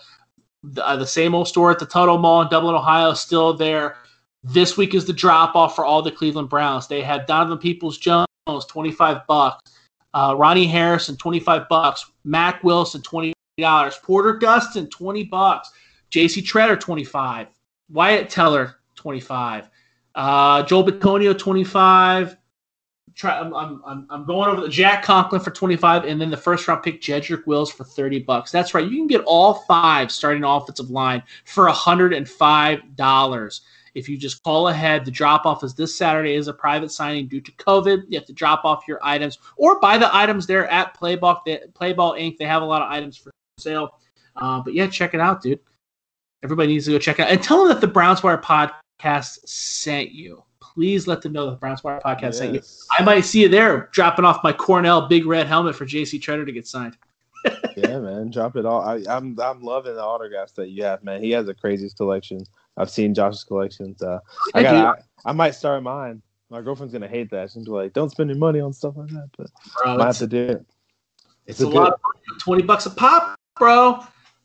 The, 0.62 0.86
uh, 0.86 0.96
the 0.96 1.06
same 1.06 1.34
old 1.34 1.48
store 1.48 1.70
at 1.70 1.78
the 1.78 1.86
Tuttle 1.86 2.18
Mall 2.18 2.42
in 2.42 2.48
Dublin, 2.48 2.74
Ohio, 2.74 3.14
still 3.14 3.54
there. 3.54 3.96
This 4.42 4.76
week 4.76 4.94
is 4.94 5.04
the 5.04 5.12
drop 5.12 5.56
off 5.56 5.74
for 5.74 5.84
all 5.84 6.02
the 6.02 6.10
Cleveland 6.10 6.48
Browns. 6.48 6.86
They 6.86 7.02
have 7.02 7.26
Donovan 7.26 7.58
Peoples 7.58 7.98
Jones, 7.98 8.26
twenty 8.68 8.92
five 8.92 9.26
bucks. 9.26 9.72
Uh, 10.12 10.34
Ronnie 10.36 10.66
Harrison, 10.66 11.16
twenty 11.16 11.40
five 11.40 11.68
bucks. 11.68 12.10
Mack 12.24 12.62
Wilson, 12.62 13.02
twenty 13.02 13.32
dollars. 13.58 13.98
Porter 14.02 14.38
Gustin, 14.38 14.90
twenty 14.90 15.24
bucks. 15.24 15.70
JC 16.10 16.42
Tretter, 16.42 16.78
25. 16.78 17.48
Wyatt 17.90 18.28
Teller, 18.28 18.76
25. 18.96 19.69
Uh, 20.14 20.62
Joel 20.62 20.84
Bitonio, 20.84 21.38
25. 21.38 22.36
Try, 23.14 23.38
I'm, 23.40 23.52
I'm, 23.54 24.06
I'm 24.08 24.24
going 24.24 24.48
over 24.48 24.62
the 24.62 24.68
Jack 24.68 25.02
Conklin 25.02 25.40
for 25.40 25.50
25, 25.50 26.04
and 26.04 26.20
then 26.20 26.30
the 26.30 26.36
first 26.36 26.68
round 26.68 26.82
pick, 26.82 27.00
Jedrick 27.02 27.46
Wills, 27.46 27.70
for 27.70 27.84
30 27.84 28.20
bucks. 28.20 28.50
That's 28.50 28.72
right. 28.72 28.88
You 28.88 28.96
can 28.96 29.06
get 29.06 29.22
all 29.26 29.54
five 29.66 30.10
starting 30.12 30.44
offensive 30.44 30.90
line 30.90 31.22
for 31.44 31.68
$105 31.68 33.60
if 33.94 34.08
you 34.08 34.16
just 34.16 34.42
call 34.42 34.68
ahead. 34.68 35.04
The 35.04 35.10
drop 35.10 35.46
off 35.46 35.64
is 35.64 35.74
this 35.74 35.96
Saturday 35.96 36.34
is 36.34 36.48
a 36.48 36.52
private 36.52 36.90
signing 36.90 37.26
due 37.28 37.40
to 37.40 37.52
COVID. 37.52 38.04
You 38.08 38.18
have 38.18 38.26
to 38.26 38.32
drop 38.32 38.64
off 38.64 38.84
your 38.86 38.98
items 39.02 39.38
or 39.56 39.80
buy 39.80 39.98
the 39.98 40.14
items 40.14 40.46
there 40.46 40.68
at 40.68 40.96
Playball, 40.96 41.40
Playball 41.72 42.18
Inc. 42.18 42.36
They 42.38 42.46
have 42.46 42.62
a 42.62 42.66
lot 42.66 42.82
of 42.82 42.90
items 42.90 43.16
for 43.16 43.30
sale. 43.58 43.98
Uh, 44.36 44.60
but 44.60 44.74
yeah, 44.74 44.86
check 44.86 45.14
it 45.14 45.20
out, 45.20 45.42
dude. 45.42 45.60
Everybody 46.42 46.68
needs 46.68 46.86
to 46.86 46.92
go 46.92 46.98
check 46.98 47.20
out 47.20 47.28
and 47.28 47.42
tell 47.42 47.58
them 47.58 47.68
that 47.68 47.80
the 47.80 47.86
Browns 47.86 48.22
Wire 48.22 48.38
podcast 48.38 48.74
sent 49.44 50.12
you. 50.12 50.42
Please 50.60 51.06
let 51.06 51.22
them 51.22 51.32
know 51.32 51.46
that 51.46 51.52
the 51.52 51.56
Browns 51.56 51.82
Wire 51.82 52.00
podcast 52.04 52.22
yes. 52.22 52.38
sent 52.38 52.54
you. 52.54 52.62
I 52.98 53.02
might 53.02 53.22
see 53.22 53.42
you 53.42 53.48
there 53.48 53.88
dropping 53.92 54.24
off 54.24 54.44
my 54.44 54.52
Cornell 54.52 55.08
big 55.08 55.26
red 55.26 55.46
helmet 55.46 55.74
for 55.74 55.84
JC 55.84 56.20
Tretter 56.20 56.46
to 56.46 56.52
get 56.52 56.66
signed. 56.66 56.96
yeah, 57.76 57.98
man, 57.98 58.30
drop 58.30 58.56
it 58.56 58.66
all. 58.66 58.82
I, 58.82 58.96
am 58.96 59.08
I'm, 59.08 59.40
I'm 59.40 59.62
loving 59.62 59.94
the 59.94 60.02
autographs 60.02 60.52
that 60.52 60.68
you 60.68 60.84
have, 60.84 61.02
man. 61.02 61.22
He 61.22 61.30
has 61.30 61.46
the 61.46 61.54
craziest 61.54 61.96
collection. 61.96 62.44
I've 62.76 62.90
seen 62.90 63.14
Josh's 63.14 63.44
collections. 63.44 64.02
Uh, 64.02 64.20
I 64.54 64.62
got. 64.62 64.98
I, 65.24 65.30
I, 65.30 65.32
might 65.32 65.54
start 65.54 65.82
mine. 65.82 66.22
My 66.50 66.60
girlfriend's 66.60 66.92
gonna 66.92 67.08
hate 67.08 67.30
that. 67.30 67.50
She's 67.50 67.66
like, 67.66 67.92
"Don't 67.92 68.10
spend 68.10 68.30
your 68.30 68.38
money 68.38 68.60
on 68.60 68.72
stuff 68.72 68.96
like 68.96 69.08
that." 69.08 69.30
But 69.36 69.48
bro, 69.82 69.92
I 69.92 69.96
might 69.96 70.06
have 70.06 70.18
to 70.18 70.26
do 70.26 70.44
it. 70.44 70.66
It's, 71.46 71.60
it's 71.60 71.60
a, 71.60 71.66
a 71.66 71.68
lot. 71.68 71.92
Of, 71.92 72.00
Twenty 72.38 72.62
bucks 72.62 72.86
a 72.86 72.90
pop, 72.90 73.38
bro. 73.58 74.00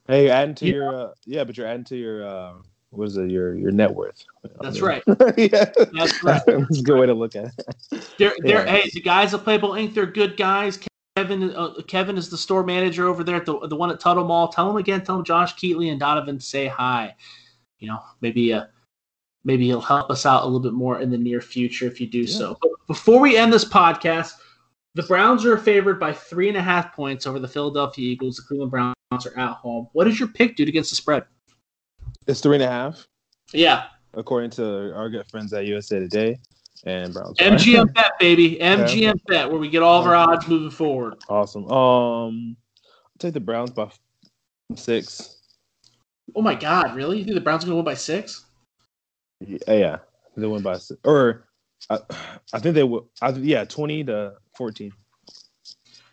Hey, 0.08 0.30
adding 0.30 0.56
to 0.56 0.66
yeah. 0.66 0.74
your 0.74 0.96
uh, 0.96 1.12
yeah, 1.26 1.44
but 1.44 1.58
you're 1.58 1.68
adding 1.68 1.86
to 1.86 1.98
your 1.98 2.28
uh, 2.28 2.54
what 2.96 3.08
is 3.08 3.18
it? 3.18 3.30
Your 3.30 3.56
your 3.56 3.72
net 3.72 3.94
worth. 3.94 4.24
That's 4.62 4.82
right. 4.82 5.04
yeah, 5.38 5.72
that's 5.94 6.24
right. 6.24 6.42
That's 6.46 6.80
a 6.80 6.84
good 6.84 7.00
way 7.00 7.06
to 7.06 7.14
look 7.14 7.36
at 7.36 7.46
it. 7.46 8.10
They're, 8.18 8.34
they're, 8.40 8.66
yeah. 8.66 8.72
Hey, 8.72 8.90
the 8.94 9.02
guys 9.02 9.34
at 9.34 9.42
Playball 9.42 9.80
Inc. 9.80 9.94
They're 9.94 10.06
good 10.06 10.38
guys. 10.38 10.80
Kevin 11.16 11.56
uh, 11.56 11.74
Kevin 11.88 12.18
is 12.18 12.30
the 12.30 12.38
store 12.38 12.64
manager 12.64 13.08
over 13.08 13.24
there 13.24 13.38
at 13.38 13.46
the 13.46 13.68
the 13.68 13.76
one 13.76 13.90
at 13.90 14.00
Tuttle 14.00 14.26
Mall. 14.26 14.50
Tell 14.50 14.70
him 14.70 14.78
again. 14.78 15.04
Tell 15.04 15.18
him 15.18 15.24
Josh 15.24 15.56
Keatley 15.56 15.92
and 15.92 16.00
Donovan 16.00 16.40
say 16.40 16.68
hi. 16.68 17.16
You 17.80 17.88
know, 17.88 18.00
maybe 18.22 18.54
uh, 18.54 18.66
maybe 19.46 19.66
he'll 19.66 19.80
help 19.80 20.10
us 20.10 20.26
out 20.26 20.44
a 20.44 20.46
little 20.46 20.60
bit 20.60 20.74
more 20.74 21.00
in 21.00 21.10
the 21.10 21.18
near 21.18 21.40
future 21.40 21.86
if 21.86 22.02
you 22.02 22.08
do 22.08 22.22
yeah. 22.22 22.38
so. 22.38 22.58
But 22.62 22.72
before 22.88 23.22
we 23.22 23.38
end 23.38 23.54
this 23.54 23.66
podcast, 23.66 24.34
the 24.96 25.04
Browns 25.04 25.46
are 25.46 25.58
favored 25.58 26.00
by 26.00 26.12
three 26.12 26.50
and 26.50 26.58
a 26.58 26.62
half 26.62 26.94
points 26.94 27.26
over 27.26 27.40
the 27.40 27.48
Philadelphia 27.48 28.12
Eagles. 28.12 28.38
The 28.38 28.44
Cleveland 28.44 28.72
Browns 28.72 28.96
are 29.26 29.38
at 29.38 29.54
home. 29.54 29.88
What 29.94 30.06
does 30.06 30.20
your 30.20 30.30
pick 30.30 30.56
do 30.56 30.64
against 30.64 30.90
the 30.90 30.96
spread? 30.96 31.26
It's 32.28 32.42
three 32.42 32.56
and 32.56 32.64
a 32.64 32.68
half. 32.68 33.08
Yeah. 33.54 33.86
According 34.14 34.52
to 34.52 34.96
our 34.96 35.10
good 35.10 35.28
friends 35.28 35.54
at 35.54 35.66
USA 35.66 36.00
Today 36.00 36.38
and 36.86 37.14
Browns. 37.14 37.38
MGM 37.38 37.94
bet, 37.94 38.14
baby. 38.20 38.58
MGM 38.62 39.02
yeah. 39.02 39.14
bet, 39.28 39.50
where 39.50 39.60
we 39.60 39.70
get 39.70 39.84
all 39.84 40.02
of 40.02 40.08
our 40.08 40.16
odds 40.16 40.48
moving 40.48 40.72
forward. 40.72 41.16
Awesome. 41.30 41.70
Um, 41.72 42.58
I'll 42.86 43.20
take 43.20 43.34
the 43.34 43.40
Browns 43.40 43.72
by 43.72 43.90
six. 44.76 45.38
Oh 46.36 46.42
my 46.42 46.56
God! 46.56 46.96
Really? 46.96 47.20
You 47.20 47.24
think 47.24 47.36
the 47.36 47.42
Browns 47.42 47.64
are 47.64 47.68
going 47.68 47.74
to 47.74 47.78
win 47.78 47.86
by 47.86 47.94
six? 47.94 48.46
Yeah, 49.40 49.58
yeah. 49.68 49.98
they 50.36 50.48
win 50.48 50.64
by 50.64 50.78
six. 50.78 51.00
Or 51.04 51.48
I, 51.90 52.00
I 52.54 52.60
think 52.60 52.76
they 52.76 52.84
will. 52.84 53.10
Yeah, 53.36 53.66
twenty 53.66 54.04
to 54.06 54.34
fourteen. 54.56 54.92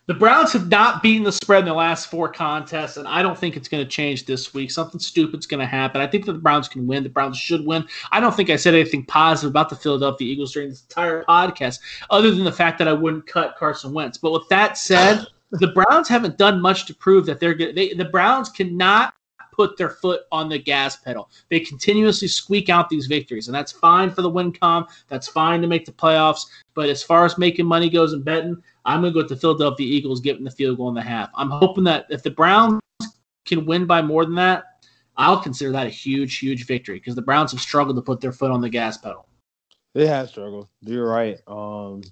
The 0.07 0.15
Browns 0.15 0.53
have 0.53 0.69
not 0.69 1.01
beaten 1.01 1.23
the 1.23 1.31
spread 1.31 1.61
in 1.61 1.67
the 1.67 1.75
last 1.75 2.11
four 2.11 2.29
contests, 2.29 2.97
and 2.97 3.07
I 3.07 3.23
don't 3.23 3.39
think 3.39 3.57
it's 3.57 3.69
going 3.69 3.85
to 3.85 3.89
change 3.89 4.27
this 4.27 4.53
week. 4.53 4.73
Something 4.73 4.99
stupid's 4.99 5.47
going 5.47 5.61
to 5.61 5.67
happen. 5.67 6.01
I 6.01 6.09
think 6.09 6.27
that 6.27 6.33
the 6.33 6.41
Browns 6.41 6.69
can 6.69 6.89
win. 6.89 7.05
The 7.05 7.09
Browns 7.09 7.39
should 7.39 7.65
win. 7.65 7.87
I 8.11 8.19
don't 8.19 8.35
think 8.35 8.51
I 8.51 8.57
said 8.57 8.75
anything 8.75 9.05
positive 9.05 9.51
about 9.51 9.69
the 9.69 9.77
Philadelphia 9.77 10.27
Eagles 10.27 10.53
during 10.53 10.71
this 10.71 10.83
entire 10.83 11.23
podcast, 11.25 11.79
other 12.11 12.33
than 12.33 12.43
the 12.43 12.51
fact 12.51 12.79
that 12.79 12.89
I 12.89 12.93
wouldn't 12.93 13.29
cut 13.29 13.55
Carson 13.57 13.93
Wentz. 13.93 14.19
But 14.19 14.33
with 14.33 14.49
that 14.49 14.77
said, 14.77 15.25
the 15.53 15.69
Browns 15.69 16.09
haven't 16.09 16.37
done 16.37 16.61
much 16.61 16.87
to 16.87 16.95
prove 16.95 17.25
that 17.27 17.39
they're 17.39 17.55
good. 17.55 17.77
They, 17.77 17.93
the 17.93 18.07
Browns 18.07 18.49
cannot 18.49 19.15
put 19.63 19.77
their 19.77 19.91
foot 19.91 20.23
on 20.33 20.49
the 20.49 20.59
gas 20.59 20.97
pedal. 20.97 21.31
They 21.49 21.61
continuously 21.61 22.27
squeak 22.27 22.69
out 22.69 22.89
these 22.89 23.07
victories, 23.07 23.47
and 23.47 23.55
that's 23.55 23.71
fine 23.71 24.11
for 24.11 24.23
the 24.23 24.29
win 24.29 24.53
com. 24.53 24.87
That's 25.07 25.29
fine 25.29 25.61
to 25.63 25.69
make 25.69 25.85
the 25.85 25.93
playoffs. 25.93 26.47
But 26.75 26.89
as 26.89 27.03
far 27.03 27.25
as 27.25 27.39
making 27.39 27.67
money 27.67 27.89
goes 27.89 28.13
and 28.13 28.25
betting, 28.25 28.61
I'm 28.85 29.03
going 29.03 29.13
to 29.13 29.15
go 29.15 29.21
with 29.21 29.29
the 29.29 29.37
Philadelphia 29.37 29.87
Eagles 29.87 30.21
getting 30.21 30.43
the 30.43 30.51
field 30.51 30.79
goal 30.79 30.89
in 30.89 30.97
the 30.97 31.03
half. 31.03 31.31
I'm 31.37 31.51
hoping 31.51 31.85
that 31.85 32.07
if 32.11 32.25
the 32.25 32.31
Browns 32.31 32.81
can 33.47 33.65
win 33.65 33.87
by 33.87 34.03
more 34.03 34.25
than 34.25 34.35
that, 34.35 34.65
I'll 35.17 35.41
consider 35.41 35.71
that 35.73 35.87
a 35.87 35.91
huge, 35.91 36.39
huge 36.39 36.67
victory 36.67 36.99
because 36.99 37.15
the 37.15 37.23
Browns 37.23 37.53
have 37.53 37.61
struggled 37.61 37.97
to 37.97 38.03
put 38.03 38.21
their 38.21 38.33
foot 38.33 38.51
on 38.51 38.61
the 38.61 38.71
gas 38.71 38.99
pedal. 38.99 39.29
They 39.95 40.09
have 40.09 40.31
struggled. 40.31 40.69
You're 40.81 41.09
right. 41.09 41.39
Um, 41.47 42.03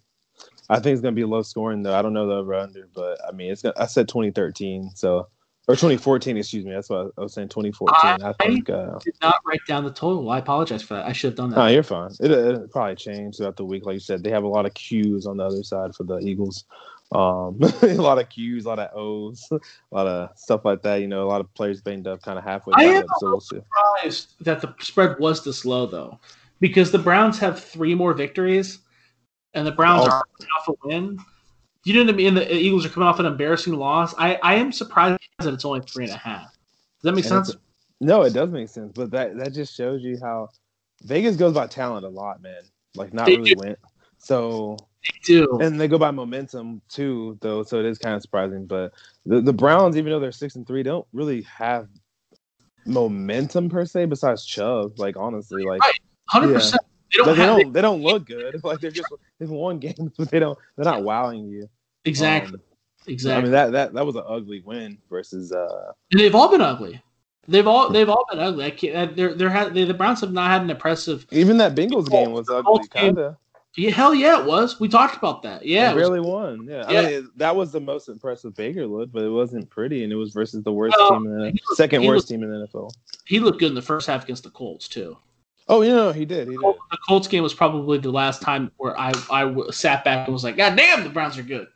I 0.69 0.79
think 0.79 0.93
it's 0.93 1.01
gonna 1.01 1.17
be 1.17 1.25
low 1.25 1.43
scoring 1.43 1.83
though. 1.83 1.99
I 1.99 2.03
don't 2.03 2.13
know 2.13 2.29
the 2.29 2.35
over 2.35 2.55
under, 2.55 2.89
but 2.95 3.19
I 3.27 3.33
mean, 3.33 3.51
it's. 3.51 3.63
Gonna, 3.63 3.75
I 3.77 3.87
said 3.87 4.07
2013, 4.07 4.93
so 4.95 5.29
or 5.69 5.75
2014. 5.75 6.37
Excuse 6.37 6.65
me. 6.65 6.73
That's 6.73 6.91
what 6.91 7.13
I 7.17 7.21
was 7.21 7.35
saying. 7.35 7.49
2014. 7.49 7.95
I, 7.95 8.29
I 8.29 8.33
think. 8.45 8.71
Uh, 8.71 8.99
did 8.99 9.15
not 9.23 9.37
write 9.47 9.61
down 9.67 9.85
the 9.85 9.93
total. 9.93 10.31
I 10.31 10.39
apologize 10.39 10.83
for 10.83 10.95
that. 10.95 11.07
I 11.07 11.13
should 11.13 11.31
have 11.31 11.37
done 11.37 11.51
that. 11.51 11.57
No, 11.57 11.67
you're 11.67 11.83
fine. 11.83 12.11
It, 12.21 12.31
it 12.31 12.71
probably 12.71 12.97
changed 12.97 13.39
throughout 13.39 13.57
the 13.57 13.65
week. 13.65 13.87
Like 13.87 13.95
you 13.95 14.01
said, 14.01 14.23
they 14.23 14.31
have 14.31 14.45
a 14.45 14.49
lot 14.49 14.67
of 14.67 14.75
Q's 14.75 15.27
on 15.27 15.37
the 15.37 15.45
other 15.45 15.63
side 15.63 15.95
for 15.95 16.05
the 16.05 16.19
Eagles. 16.19 16.65
Um, 17.13 17.59
a 17.83 17.95
lot 17.95 18.19
of 18.19 18.29
Q's, 18.29 18.65
a 18.65 18.69
lot 18.69 18.79
of 18.79 18.91
O's, 18.97 19.47
a 19.53 19.59
lot 19.91 20.07
of 20.07 20.31
stuff 20.37 20.65
like 20.65 20.83
that. 20.83 21.01
You 21.01 21.09
know, 21.09 21.25
a 21.25 21.29
lot 21.29 21.41
of 21.41 21.53
players 21.55 21.81
banged 21.81 22.07
up 22.07 22.23
kind 22.23 22.39
of 22.39 22.45
halfway. 22.45 22.75
I 22.77 22.85
am 22.85 23.05
so 23.19 23.31
we'll 23.31 23.41
surprised 23.41 24.35
that 24.41 24.61
the 24.61 24.75
spread 24.81 25.19
was 25.19 25.45
this 25.45 25.65
low 25.65 25.87
though, 25.87 26.21
because 26.61 26.91
the 26.91 26.99
Browns 26.99 27.39
have 27.39 27.63
three 27.63 27.95
more 27.95 28.15
victories, 28.15 28.79
and 29.55 29.67
the 29.67 29.73
Browns 29.73 30.07
oh. 30.09 30.13
are 30.13 30.23
off 30.59 30.69
a 30.69 30.73
win. 30.85 31.19
You 31.85 31.95
know 31.95 32.05
what 32.05 32.15
I 32.15 32.17
mean? 32.17 32.35
The 32.35 32.55
Eagles 32.55 32.85
are 32.85 32.91
coming 32.91 33.09
off 33.09 33.19
an 33.21 33.27
embarrassing 33.27 33.73
loss. 33.73 34.15
I, 34.19 34.37
I 34.43 34.55
am 34.57 34.71
surprised 34.71 35.19
that 35.39 35.55
it's 35.55 35.65
only 35.65 35.81
three 35.81 36.05
and 36.05 36.13
a 36.13 36.19
half. 36.19 36.53
Does 36.53 37.05
that 37.05 37.13
make 37.13 37.25
and 37.25 37.47
sense? 37.47 37.57
No, 38.01 38.23
it 38.23 38.35
does 38.35 38.51
make 38.51 38.69
sense. 38.69 38.93
But 38.95 39.11
that 39.13 39.37
that 39.39 39.53
just 39.53 39.75
shows 39.75 40.03
you 40.03 40.19
how 40.21 40.49
Vegas 41.03 41.37
goes 41.37 41.55
by 41.55 41.67
talent 41.67 42.05
a 42.05 42.09
lot, 42.09 42.43
man. 42.43 42.63
Like 42.95 43.15
not 43.15 43.27
they 43.27 43.37
really 43.37 43.55
do. 43.55 43.61
win. 43.61 43.77
So 44.19 44.77
they 45.03 45.19
do. 45.25 45.59
And 45.61 45.81
they 45.81 45.89
go 45.89 45.99
by 45.99 46.11
momentum 46.11 46.83
too, 46.89 47.39
though. 47.41 47.63
So 47.63 47.79
it 47.79 47.87
is 47.87 47.99
kind 47.99 48.15
of 48.15 48.23
surprising. 48.23 48.67
But 48.67 48.93
the, 49.25 49.41
the 49.41 49.53
Browns, 49.53 49.97
even 49.97 50.13
though 50.13 50.21
they're 50.21 50.33
six 50.33 50.57
and 50.57 50.67
three, 50.67 50.83
don't 50.83 51.07
really 51.13 51.43
have 51.43 51.89
momentum 52.85 53.71
per 53.71 53.87
se 53.87 54.07
besides 54.07 54.45
Chubb. 54.45 54.99
Like 54.99 55.17
honestly, 55.17 55.65
like 55.65 55.81
hundred 56.27 56.49
yeah. 56.49 56.55
percent. 56.55 56.83
They 57.11 57.17
don't, 57.19 57.27
like, 57.27 57.37
they, 57.37 57.47
don't 57.47 57.73
they 57.73 57.83
don't 57.83 58.03
look 58.03 58.27
good. 58.27 58.61
Like 58.65 58.81
they're 58.81 58.91
just 58.91 59.13
they've 59.39 59.51
won 59.51 59.79
games, 59.79 60.13
but 60.19 60.31
they 60.31 60.39
don't 60.39 60.59
they're 60.77 60.85
not 60.85 61.03
wowing 61.03 61.49
you. 61.49 61.69
Exactly. 62.05 62.55
Um, 62.55 62.63
exactly. 63.07 63.39
I 63.39 63.43
mean 63.43 63.53
that 63.53 63.73
that 63.73 63.95
that 63.95 64.07
was 64.07 64.17
an 64.17 64.25
ugly 64.27 64.63
win 64.65 64.99
versus 65.09 65.53
uh 65.53 65.93
and 66.13 66.21
they've 66.21 66.35
all 66.35 66.51
been 66.51 66.61
ugly. 66.61 67.03
They've 67.49 67.67
all 67.67 67.89
they've 67.93 68.09
all 68.09 68.27
been 68.31 68.39
ugly. 68.39 68.65
I 68.65 68.71
can't, 68.71 69.17
they're 69.17 69.35
they're 69.35 69.51
had 69.51 69.75
they, 69.75 69.85
the 69.85 69.95
Browns 69.95 70.21
have 70.21 70.33
not 70.33 70.51
had 70.51 70.63
an 70.63 70.71
impressive. 70.71 71.27
Even 71.31 71.57
that 71.59 71.75
Bengals 71.75 72.09
game 72.09 72.33
was 72.33 72.49
ugly, 72.49 72.87
kind 72.89 73.19
of. 73.19 73.37
Yeah, 73.77 73.91
hell 73.91 74.13
yeah, 74.13 74.41
it 74.41 74.47
was. 74.47 74.81
We 74.81 74.89
talked 74.89 75.17
about 75.17 75.43
that. 75.45 75.65
Yeah, 75.65 75.93
they 75.93 76.01
barely 76.01 76.21
won. 76.21 76.67
Yeah, 76.69 76.91
yeah. 76.91 77.01
I 77.01 77.07
mean, 77.07 77.31
that 77.37 77.55
was 77.55 77.71
the 77.71 77.79
most 77.79 78.09
impressive 78.09 78.57
Baker 78.57 78.85
looked, 78.85 79.13
but 79.13 79.23
it 79.23 79.29
wasn't 79.29 79.71
pretty, 79.71 80.03
and 80.03 80.13
it 80.13 80.17
was 80.17 80.33
versus 80.33 80.65
the 80.65 80.73
worst 80.73 80.97
team 80.97 81.27
in 81.27 81.39
the 81.39 81.45
looked, 81.47 81.61
second 81.77 82.05
worst 82.05 82.29
looked, 82.29 82.29
team 82.29 82.43
in 82.43 82.51
the 82.51 82.67
NFL. 82.67 82.91
He 83.27 83.39
looked 83.39 83.61
good 83.61 83.69
in 83.69 83.77
the 83.77 83.83
first 83.83 84.09
half 84.09 84.25
against 84.25 84.43
the 84.43 84.51
Colts 84.51 84.89
too. 84.89 85.17
Oh, 85.71 85.83
know, 85.83 86.11
he 86.11 86.25
did. 86.25 86.49
He 86.49 86.57
did. 86.57 86.75
The 86.91 86.99
Colts 87.07 87.29
game 87.29 87.45
was 87.45 87.55
probably 87.55 87.99
the 87.99 88.11
last 88.11 88.43
time 88.43 88.73
where 88.79 88.99
I 88.99 89.13
I 89.31 89.55
sat 89.71 90.05
back 90.05 90.27
and 90.27 90.33
was 90.33 90.43
like, 90.43 90.57
God 90.57 90.77
damn, 90.77 91.05
the 91.05 91.11
Browns 91.11 91.39
are 91.39 91.45
good 91.45 91.69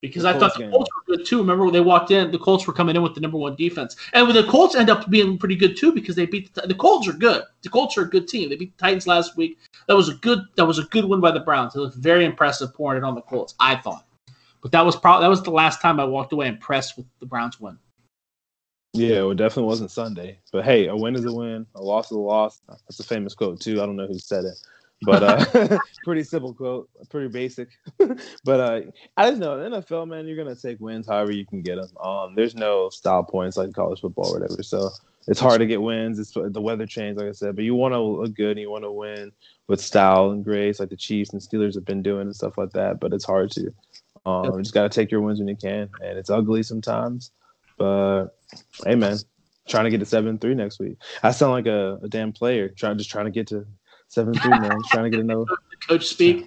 because 0.00 0.24
the 0.24 0.30
I 0.30 0.38
thought 0.38 0.58
the 0.58 0.68
Colts 0.68 0.90
were 0.90 1.16
good 1.16 1.24
too. 1.24 1.38
Remember 1.38 1.62
when 1.62 1.72
they 1.72 1.80
walked 1.80 2.10
in, 2.10 2.32
the 2.32 2.38
Colts 2.38 2.66
were 2.66 2.72
coming 2.72 2.96
in 2.96 3.02
with 3.02 3.14
the 3.14 3.20
number 3.20 3.38
one 3.38 3.54
defense, 3.54 3.94
and 4.12 4.26
when 4.26 4.34
the 4.34 4.42
Colts 4.50 4.74
end 4.74 4.90
up 4.90 5.08
being 5.08 5.38
pretty 5.38 5.54
good 5.54 5.76
too 5.76 5.92
because 5.92 6.16
they 6.16 6.26
beat 6.26 6.52
the, 6.54 6.62
the 6.62 6.74
Colts 6.74 7.06
are 7.06 7.12
good. 7.12 7.44
The 7.62 7.68
Colts 7.68 7.96
are 7.96 8.02
a 8.02 8.10
good 8.10 8.26
team. 8.26 8.48
They 8.48 8.56
beat 8.56 8.76
the 8.76 8.82
Titans 8.82 9.06
last 9.06 9.36
week. 9.36 9.56
That 9.86 9.94
was 9.94 10.08
a 10.08 10.14
good 10.14 10.40
that 10.56 10.66
was 10.66 10.80
a 10.80 10.84
good 10.84 11.04
win 11.04 11.20
by 11.20 11.30
the 11.30 11.40
Browns. 11.40 11.76
It 11.76 11.80
was 11.80 11.94
very 11.94 12.24
impressive 12.24 12.74
pouring 12.74 12.98
it 12.98 13.06
on 13.06 13.14
the 13.14 13.22
Colts. 13.22 13.54
I 13.60 13.76
thought, 13.76 14.04
but 14.62 14.72
that 14.72 14.84
was 14.84 14.96
probably 14.96 15.24
that 15.24 15.30
was 15.30 15.44
the 15.44 15.52
last 15.52 15.80
time 15.80 16.00
I 16.00 16.04
walked 16.04 16.32
away 16.32 16.48
impressed 16.48 16.96
with 16.96 17.06
the 17.20 17.26
Browns 17.26 17.60
win. 17.60 17.78
Yeah, 18.92 19.22
well, 19.22 19.30
it 19.30 19.36
definitely 19.36 19.68
wasn't 19.68 19.90
Sunday. 19.90 20.38
But 20.52 20.64
hey, 20.64 20.86
a 20.86 20.96
win 20.96 21.14
is 21.14 21.24
a 21.24 21.32
win, 21.32 21.66
a 21.74 21.82
loss 21.82 22.06
is 22.06 22.16
a 22.16 22.18
loss. 22.18 22.60
That's 22.68 23.00
a 23.00 23.04
famous 23.04 23.34
quote 23.34 23.60
too. 23.60 23.82
I 23.82 23.86
don't 23.86 23.96
know 23.96 24.06
who 24.06 24.18
said 24.18 24.44
it, 24.44 24.58
but 25.02 25.22
uh, 25.22 25.78
pretty 26.04 26.24
simple 26.24 26.52
quote, 26.52 26.90
pretty 27.08 27.28
basic. 27.28 27.68
but 28.44 28.60
uh, 28.60 28.80
I 29.16 29.30
just 29.30 29.40
know 29.40 29.58
in 29.60 29.72
NFL, 29.72 30.08
man, 30.08 30.26
you're 30.26 30.36
gonna 30.36 30.54
take 30.54 30.78
wins 30.78 31.06
however 31.06 31.32
you 31.32 31.46
can 31.46 31.62
get 31.62 31.76
them. 31.76 31.96
Um, 31.96 32.34
there's 32.34 32.54
no 32.54 32.90
style 32.90 33.24
points 33.24 33.56
like 33.56 33.72
college 33.72 34.00
football 34.00 34.28
or 34.28 34.40
whatever, 34.40 34.62
so 34.62 34.90
it's 35.26 35.40
hard 35.40 35.60
to 35.60 35.66
get 35.66 35.80
wins. 35.80 36.18
It's 36.18 36.32
the 36.32 36.60
weather 36.60 36.86
change, 36.86 37.16
like 37.16 37.28
I 37.28 37.32
said, 37.32 37.56
but 37.56 37.64
you 37.64 37.74
want 37.74 37.94
to 37.94 38.00
look 38.00 38.34
good 38.34 38.52
and 38.52 38.60
you 38.60 38.70
want 38.70 38.84
to 38.84 38.92
win 38.92 39.32
with 39.68 39.80
style 39.80 40.32
and 40.32 40.44
grace, 40.44 40.80
like 40.80 40.90
the 40.90 40.96
Chiefs 40.96 41.32
and 41.32 41.40
Steelers 41.40 41.74
have 41.74 41.84
been 41.84 42.02
doing 42.02 42.22
and 42.22 42.36
stuff 42.36 42.58
like 42.58 42.72
that. 42.72 43.00
But 43.00 43.12
it's 43.12 43.24
hard 43.24 43.50
to. 43.52 43.72
Um, 44.26 44.56
you 44.56 44.62
just 44.62 44.74
gotta 44.74 44.88
take 44.88 45.10
your 45.10 45.20
wins 45.20 45.38
when 45.38 45.48
you 45.48 45.56
can, 45.56 45.88
and 46.00 46.18
it's 46.18 46.30
ugly 46.30 46.62
sometimes. 46.62 47.30
But 47.78 48.28
hey, 48.84 48.94
man, 48.94 49.16
trying 49.68 49.84
to 49.84 49.90
get 49.90 49.98
to 49.98 50.06
seven 50.06 50.38
three 50.38 50.54
next 50.54 50.78
week. 50.78 50.96
I 51.22 51.30
sound 51.30 51.52
like 51.52 51.66
a, 51.66 51.98
a 52.02 52.08
damn 52.08 52.32
player 52.32 52.68
trying 52.68 52.98
just 52.98 53.10
trying 53.10 53.26
to 53.26 53.30
get 53.30 53.46
to 53.48 53.66
Seven 54.12 54.34
three 54.34 54.50
man, 54.50 54.78
trying 54.90 55.04
to 55.04 55.10
get 55.10 55.20
another. 55.20 55.46
Coach 55.88 56.04
speak. 56.04 56.46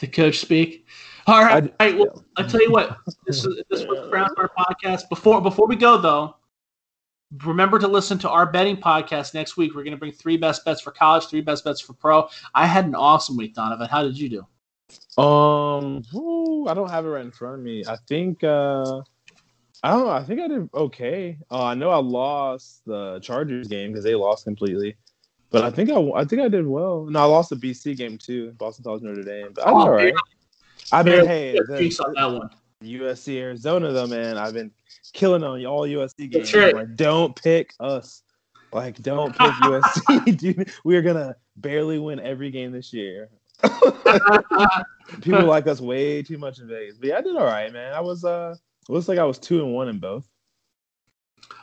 The 0.00 0.06
coach 0.06 0.38
speak. 0.38 0.86
All 1.26 1.42
right. 1.42 1.72
I, 1.80 1.86
right 1.86 1.98
well. 1.98 2.22
I 2.36 2.42
tell 2.42 2.60
you 2.60 2.70
what. 2.70 2.98
This 3.26 3.42
is 3.42 3.62
this 3.70 3.86
was 3.86 4.10
Brown 4.10 4.28
Bar 4.36 4.50
podcast. 4.56 5.08
Before 5.08 5.40
before 5.40 5.66
we 5.66 5.76
go 5.76 5.96
though, 5.96 6.36
remember 7.46 7.78
to 7.78 7.88
listen 7.88 8.18
to 8.18 8.28
our 8.28 8.44
betting 8.44 8.76
podcast 8.76 9.32
next 9.32 9.56
week. 9.56 9.74
We're 9.74 9.82
going 9.82 9.92
to 9.92 9.98
bring 9.98 10.12
three 10.12 10.36
best 10.36 10.62
bets 10.66 10.82
for 10.82 10.90
college, 10.90 11.24
three 11.28 11.40
best 11.40 11.64
bets 11.64 11.80
for 11.80 11.94
pro. 11.94 12.28
I 12.54 12.66
had 12.66 12.84
an 12.84 12.94
awesome 12.94 13.38
week, 13.38 13.54
Donovan. 13.54 13.88
How 13.88 14.02
did 14.02 14.18
you 14.18 14.28
do? 14.28 15.22
Um, 15.22 16.02
I 16.68 16.74
don't 16.74 16.90
have 16.90 17.06
it 17.06 17.08
right 17.08 17.24
in 17.24 17.30
front 17.30 17.54
of 17.54 17.60
me. 17.62 17.82
I 17.88 17.96
think. 18.06 18.44
uh 18.44 19.00
I 19.82 19.90
don't 19.90 20.06
know. 20.06 20.10
I 20.10 20.22
think 20.22 20.40
I 20.40 20.48
did 20.48 20.68
okay. 20.74 21.38
Uh, 21.50 21.64
I 21.64 21.74
know 21.74 21.90
I 21.90 21.98
lost 21.98 22.84
the 22.86 23.20
Chargers 23.20 23.68
game 23.68 23.92
because 23.92 24.04
they 24.04 24.14
lost 24.14 24.44
completely. 24.44 24.96
But 25.50 25.64
I 25.64 25.70
think 25.70 25.90
I, 25.90 26.00
I 26.14 26.24
think 26.24 26.42
I 26.42 26.48
did 26.48 26.66
well. 26.66 27.06
No, 27.08 27.20
I 27.20 27.24
lost 27.24 27.50
the 27.50 27.56
BC 27.56 27.96
game 27.96 28.18
too, 28.18 28.52
Boston 28.52 28.84
College 28.84 29.02
Notre 29.02 29.22
Dame. 29.22 29.52
But 29.54 29.66
I 29.66 29.70
did 29.70 29.76
oh, 29.76 29.80
all 29.80 29.90
right. 29.90 30.14
I 30.92 31.02
mean, 31.02 31.26
hey, 31.26 31.52
the, 31.52 32.04
on 32.04 32.14
that 32.14 32.40
one. 32.40 32.50
USC 32.82 33.36
Arizona 33.38 33.92
though, 33.92 34.06
man. 34.06 34.36
I've 34.38 34.54
been 34.54 34.70
killing 35.12 35.42
on 35.42 35.64
all 35.66 35.86
USC 35.86 36.30
games. 36.30 36.52
Right. 36.54 36.74
Like, 36.74 36.96
don't 36.96 37.34
pick 37.34 37.74
us. 37.80 38.22
Like, 38.72 39.00
don't 39.02 39.32
pick 39.36 39.50
USC, 39.50 40.36
dude. 40.38 40.70
We 40.84 40.96
are 40.96 41.02
gonna 41.02 41.36
barely 41.56 41.98
win 41.98 42.20
every 42.20 42.50
game 42.50 42.72
this 42.72 42.92
year. 42.92 43.30
People 45.22 45.44
like 45.44 45.66
us 45.66 45.80
way 45.80 46.22
too 46.22 46.36
much 46.36 46.58
in 46.58 46.68
Vegas. 46.68 46.98
But 46.98 47.08
yeah, 47.08 47.18
I 47.18 47.20
did 47.22 47.36
all 47.36 47.46
right, 47.46 47.72
man. 47.72 47.94
I 47.94 48.00
was 48.00 48.24
uh 48.24 48.54
looks 48.88 49.08
like 49.08 49.18
I 49.18 49.24
was 49.24 49.38
two 49.38 49.62
and 49.62 49.72
one 49.72 49.88
in 49.88 49.98
both. 49.98 50.28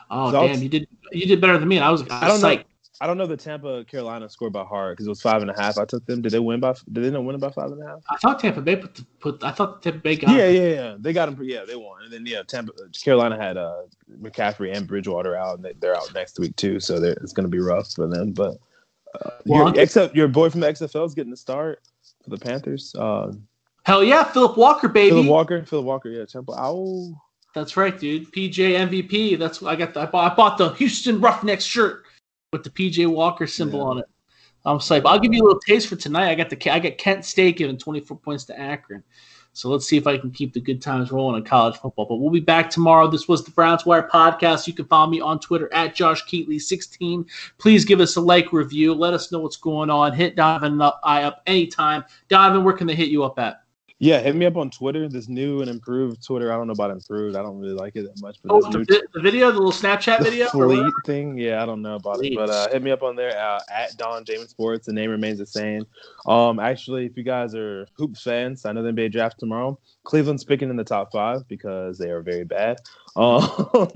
Oh 0.09 0.31
so 0.31 0.47
damn, 0.47 0.61
you 0.61 0.69
did 0.69 0.87
you 1.11 1.25
did 1.25 1.41
better 1.41 1.57
than 1.57 1.67
me. 1.67 1.79
I 1.79 1.89
was, 1.89 2.01
I, 2.01 2.03
was 2.03 2.11
I 2.11 2.27
don't 2.27 2.39
psyched. 2.39 2.57
know. 2.59 2.63
I 3.01 3.07
don't 3.07 3.17
know 3.17 3.25
the 3.25 3.35
Tampa 3.35 3.83
Carolina 3.85 4.29
scored 4.29 4.53
by 4.53 4.63
heart 4.63 4.93
because 4.93 5.07
it 5.07 5.09
was 5.09 5.21
five 5.21 5.41
and 5.41 5.51
a 5.51 5.59
half. 5.59 5.77
I 5.77 5.85
took 5.85 6.05
them. 6.05 6.21
Did 6.21 6.31
they 6.31 6.39
win 6.39 6.59
by? 6.59 6.73
Did 6.91 7.03
they 7.03 7.09
not 7.09 7.25
win 7.25 7.37
by 7.39 7.49
five 7.49 7.71
and 7.71 7.81
a 7.81 7.85
half? 7.85 7.99
I 8.09 8.17
thought 8.17 8.39
Tampa 8.39 8.61
Bay 8.61 8.75
put, 8.75 9.01
put 9.19 9.43
I 9.43 9.51
thought 9.51 9.81
Tampa 9.81 9.99
Bay 9.99 10.15
got. 10.15 10.29
Yeah, 10.29 10.47
yeah, 10.47 10.69
yeah. 10.69 10.95
They 10.99 11.11
got 11.11 11.25
them. 11.25 11.37
Yeah, 11.43 11.65
they 11.65 11.75
won. 11.75 12.03
And 12.03 12.13
then 12.13 12.25
yeah, 12.25 12.43
Tampa 12.43 12.71
Carolina 13.03 13.35
had 13.35 13.57
uh, 13.57 13.83
McCaffrey 14.21 14.75
and 14.75 14.87
Bridgewater 14.87 15.35
out, 15.35 15.59
and 15.59 15.65
they, 15.65 15.87
are 15.87 15.95
out 15.95 16.13
next 16.13 16.39
week 16.39 16.55
too. 16.55 16.79
So 16.79 17.03
it's 17.03 17.33
going 17.33 17.45
to 17.45 17.49
be 17.49 17.59
rough 17.59 17.91
for 17.91 18.07
them. 18.07 18.31
But 18.31 18.57
uh, 19.19 19.31
well, 19.45 19.77
except 19.77 20.15
your 20.15 20.27
boy 20.27 20.49
from 20.49 20.61
the 20.61 20.67
XFL 20.67 21.05
is 21.05 21.13
getting 21.13 21.31
the 21.31 21.37
start 21.37 21.81
for 22.23 22.29
the 22.29 22.37
Panthers. 22.37 22.95
Uh, 22.95 23.33
Hell 23.85 24.03
yeah, 24.03 24.23
Philip 24.23 24.57
Walker, 24.57 24.87
baby. 24.87 25.09
Philip 25.09 25.27
Walker, 25.27 25.65
Philip 25.65 25.85
Walker. 25.85 26.09
Yeah, 26.09 26.25
Temple. 26.25 26.55
Ow. 26.55 27.21
That's 27.53 27.77
right, 27.77 27.97
dude. 27.97 28.31
PJ 28.31 28.53
MVP. 28.53 29.37
That's 29.37 29.61
what 29.61 29.71
I 29.71 29.75
got. 29.75 29.93
The, 29.93 30.01
I 30.01 30.05
bought. 30.05 30.31
I 30.31 30.35
bought 30.35 30.57
the 30.57 30.69
Houston 30.73 31.19
Roughnecks 31.19 31.63
shirt 31.63 32.05
with 32.51 32.63
the 32.63 32.69
PJ 32.69 33.07
Walker 33.07 33.45
symbol 33.45 33.79
yeah. 33.79 33.85
on 33.85 33.97
it. 33.99 34.05
I'm 34.65 34.77
psyched. 34.77 35.03
I'll 35.05 35.19
give 35.19 35.33
you 35.33 35.43
a 35.43 35.45
little 35.45 35.59
taste 35.59 35.87
for 35.87 35.97
tonight. 35.97 36.29
I 36.29 36.35
got 36.35 36.49
the 36.49 36.71
I 36.71 36.79
got 36.79 36.97
Kent 36.97 37.25
State 37.25 37.57
giving 37.57 37.77
24 37.77 38.17
points 38.17 38.45
to 38.45 38.59
Akron. 38.59 39.03
So 39.55 39.69
let's 39.69 39.85
see 39.85 39.97
if 39.97 40.07
I 40.07 40.17
can 40.17 40.31
keep 40.31 40.51
the 40.51 40.59
good 40.59 40.81
times 40.81 41.11
rolling 41.11 41.37
in 41.37 41.43
college 41.43 41.75
football. 41.75 42.05
But 42.05 42.15
we'll 42.15 42.31
be 42.31 42.39
back 42.39 42.71
tomorrow. 42.71 43.07
This 43.07 43.27
was 43.27 43.43
the 43.43 43.51
Browns 43.51 43.85
Wire 43.85 44.09
podcast. 44.11 44.65
You 44.65 44.73
can 44.73 44.85
follow 44.85 45.07
me 45.11 45.21
on 45.21 45.39
Twitter 45.39 45.71
at 45.73 45.93
Josh 45.93 46.25
Keatley16. 46.25 47.29
Please 47.59 47.85
give 47.85 47.99
us 47.99 48.15
a 48.15 48.21
like 48.21 48.51
review. 48.51 48.95
Let 48.95 49.13
us 49.13 49.31
know 49.31 49.39
what's 49.41 49.57
going 49.57 49.91
on. 49.91 50.13
Hit 50.13 50.35
Donovan 50.35 50.81
up, 50.81 50.99
I 51.03 51.23
up 51.23 51.43
anytime. 51.45 52.03
Donovan, 52.29 52.63
where 52.63 52.73
can 52.73 52.87
they 52.87 52.95
hit 52.95 53.09
you 53.09 53.23
up 53.23 53.37
at? 53.37 53.62
Yeah, 54.03 54.19
hit 54.19 54.35
me 54.35 54.45
up 54.45 54.57
on 54.57 54.69
Twitter. 54.69 55.07
This 55.07 55.29
new 55.29 55.61
and 55.61 55.69
improved 55.69 56.21
Twitter. 56.25 56.51
I 56.51 56.57
don't 56.57 56.67
know 56.67 56.73
about 56.73 56.91
improved. 56.91 57.37
I 57.37 57.41
don't 57.41 57.57
really 57.57 57.73
like 57.73 57.95
it 57.95 58.03
that 58.03 58.19
much. 58.21 58.35
But 58.43 58.51
Oh, 58.51 58.59
the, 58.69 58.79
vi- 58.79 59.01
the 59.13 59.21
video, 59.21 59.49
the 59.49 59.59
little 59.59 59.71
Snapchat 59.71 60.17
the 60.17 60.25
video. 60.25 60.47
fleet 60.49 60.93
thing. 61.05 61.37
Yeah, 61.37 61.63
I 61.63 61.65
don't 61.65 61.81
know 61.81 61.95
about 61.95 62.17
Fleet. 62.17 62.33
it, 62.33 62.35
but 62.35 62.49
uh, 62.49 62.67
hit 62.67 62.83
me 62.83 62.91
up 62.91 63.01
on 63.01 63.15
there 63.15 63.29
uh, 63.39 63.61
at 63.73 63.95
Don 63.95 64.25
Jamin 64.25 64.49
Sports. 64.49 64.87
The 64.87 64.91
name 64.91 65.09
remains 65.09 65.37
the 65.39 65.45
same. 65.45 65.85
Um, 66.25 66.59
actually, 66.59 67.05
if 67.05 67.15
you 67.15 67.23
guys 67.23 67.55
are 67.55 67.87
hoops 67.95 68.21
fans, 68.23 68.65
I 68.65 68.73
know 68.73 68.83
the 68.83 68.91
NBA 68.91 69.13
draft 69.13 69.39
tomorrow. 69.39 69.79
Cleveland's 70.03 70.43
picking 70.43 70.69
in 70.69 70.75
the 70.75 70.83
top 70.83 71.13
five 71.13 71.47
because 71.47 71.97
they 71.97 72.09
are 72.09 72.21
very 72.21 72.43
bad. 72.43 72.79
Um, 73.15 73.47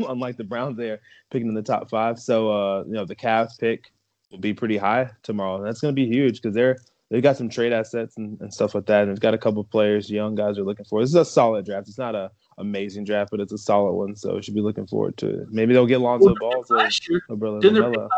unlike 0.07 0.37
the 0.37 0.43
Browns, 0.43 0.77
they 0.77 0.91
are 0.91 1.01
picking 1.31 1.47
in 1.49 1.55
the 1.55 1.63
top 1.63 1.89
five. 1.89 2.19
So 2.19 2.49
uh, 2.51 2.83
you 2.85 2.93
know 2.93 3.03
the 3.03 3.15
Cavs 3.15 3.57
pick 3.59 3.91
will 4.31 4.37
be 4.37 4.53
pretty 4.53 4.77
high 4.77 5.09
tomorrow. 5.23 5.61
That's 5.61 5.81
going 5.81 5.91
to 5.91 5.99
be 5.99 6.05
huge 6.07 6.39
because 6.39 6.53
they're 6.53 6.77
they've 7.09 7.23
got 7.23 7.37
some 7.37 7.49
trade 7.49 7.73
assets 7.73 8.17
and, 8.17 8.39
and 8.41 8.53
stuff 8.53 8.75
like 8.75 8.85
that. 8.87 9.03
And 9.03 9.11
they've 9.11 9.19
got 9.19 9.33
a 9.33 9.37
couple 9.37 9.61
of 9.61 9.69
players, 9.69 10.09
young 10.09 10.35
guys 10.35 10.57
are 10.57 10.63
looking 10.63 10.85
for. 10.85 11.01
This 11.01 11.09
is 11.09 11.15
a 11.15 11.25
solid 11.25 11.65
draft. 11.65 11.87
It's 11.87 11.97
not 11.97 12.15
a 12.15 12.31
amazing 12.57 13.03
draft, 13.05 13.31
but 13.31 13.39
it's 13.39 13.53
a 13.53 13.57
solid 13.57 13.93
one. 13.93 14.15
So 14.15 14.35
we 14.35 14.41
should 14.41 14.55
be 14.55 14.61
looking 14.61 14.87
forward 14.87 15.17
to 15.17 15.41
it. 15.41 15.47
Maybe 15.49 15.73
they'll 15.73 15.85
get 15.85 16.01
Lonzo 16.01 16.35
Ball. 16.39 16.63
So 16.65 16.75
Last 16.75 17.07
year, 17.09 17.21
Umbrella 17.29 17.61
didn't 17.61 17.81
last 17.81 17.97
year? 17.97 18.09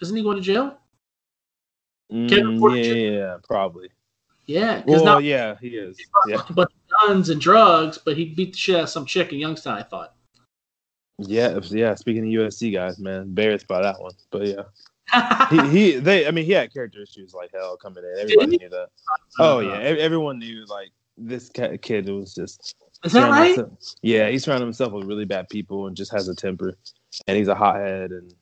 Isn't 0.00 0.16
he 0.16 0.22
going 0.22 0.36
to 0.36 0.42
jail? 0.42 0.78
Mm, 2.12 2.30
yeah, 2.30 2.82
Jr.? 2.82 2.96
yeah, 2.96 3.36
probably. 3.46 3.88
Yeah, 4.46 4.82
Well, 4.86 5.20
yeah, 5.20 5.56
he 5.60 5.68
is. 5.68 5.96
Yeah, 6.28 6.42
of 6.56 6.66
guns 7.06 7.30
and 7.30 7.40
drugs, 7.40 7.98
but 7.98 8.16
he 8.16 8.26
beat 8.26 8.52
the 8.52 8.58
shit 8.58 8.76
out 8.76 8.82
of 8.82 8.88
some 8.90 9.06
chick 9.06 9.32
in 9.32 9.38
Youngstown. 9.38 9.78
I 9.78 9.82
thought. 9.82 10.14
yeah, 11.18 11.58
yeah. 11.70 11.94
Speaking 11.94 12.24
of 12.24 12.46
USC 12.46 12.72
guys, 12.72 12.98
man, 12.98 13.22
embarrassed 13.22 13.66
by 13.66 13.80
that 13.80 14.00
one. 14.00 14.12
But 14.30 14.46
yeah, 14.46 14.62
he, 15.50 15.68
he, 15.68 15.96
they. 15.98 16.26
I 16.26 16.30
mean, 16.30 16.44
he 16.44 16.52
had 16.52 16.72
character 16.72 17.02
issues 17.02 17.34
like 17.34 17.50
hell 17.52 17.76
coming 17.76 18.04
in. 18.04 18.18
Everybody 18.20 18.56
knew 18.58 18.68
that. 18.70 18.88
Oh 19.38 19.60
yeah, 19.60 19.76
everyone 19.78 20.38
knew 20.38 20.64
like 20.66 20.90
this 21.16 21.48
kid 21.50 22.08
was 22.08 22.34
just. 22.34 22.74
Is 23.04 23.12
that 23.12 23.30
right? 23.30 23.46
himself- 23.56 23.78
Yeah, 24.02 24.28
he's 24.30 24.44
surrounding 24.44 24.66
himself 24.66 24.92
with 24.92 25.06
really 25.06 25.26
bad 25.26 25.48
people 25.50 25.86
and 25.86 25.96
just 25.96 26.10
has 26.12 26.28
a 26.28 26.34
temper, 26.34 26.76
and 27.26 27.36
he's 27.36 27.48
a 27.48 27.54
hothead 27.54 28.10
and. 28.10 28.32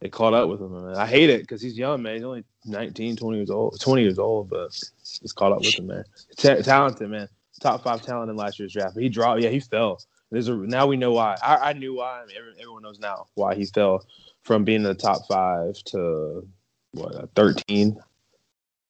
It 0.00 0.12
caught 0.12 0.34
up 0.34 0.50
with 0.50 0.60
him, 0.60 0.72
man. 0.74 0.96
I 0.96 1.06
hate 1.06 1.30
it 1.30 1.40
because 1.42 1.62
he's 1.62 1.78
young, 1.78 2.02
man. 2.02 2.14
He's 2.16 2.24
only 2.24 2.44
19, 2.66 3.16
20 3.16 3.38
years 3.38 3.48
old, 3.48 3.80
20 3.80 4.02
years 4.02 4.18
old, 4.18 4.50
but 4.50 4.66
it's 4.66 5.32
caught 5.32 5.52
up 5.52 5.60
with 5.60 5.78
him, 5.78 5.86
man. 5.86 6.04
Ta- 6.36 6.56
talented, 6.56 7.08
man. 7.08 7.26
Top 7.60 7.82
five 7.82 8.02
talent 8.02 8.28
in 8.28 8.36
last 8.36 8.58
year's 8.58 8.74
draft. 8.74 8.98
He 8.98 9.08
dropped, 9.08 9.40
yeah, 9.40 9.48
he 9.48 9.60
fell. 9.60 10.02
There's 10.30 10.48
a 10.48 10.54
now 10.56 10.86
we 10.86 10.98
know 10.98 11.12
why. 11.12 11.38
I, 11.42 11.70
I 11.70 11.72
knew 11.72 11.94
why. 11.94 12.20
I 12.22 12.26
mean, 12.26 12.36
everyone 12.60 12.82
knows 12.82 12.98
now 12.98 13.28
why 13.34 13.54
he 13.54 13.64
fell 13.64 14.04
from 14.44 14.64
being 14.64 14.76
in 14.76 14.82
the 14.82 14.94
top 14.94 15.26
five 15.28 15.74
to 15.86 16.46
what 16.92 17.30
13 17.34 17.98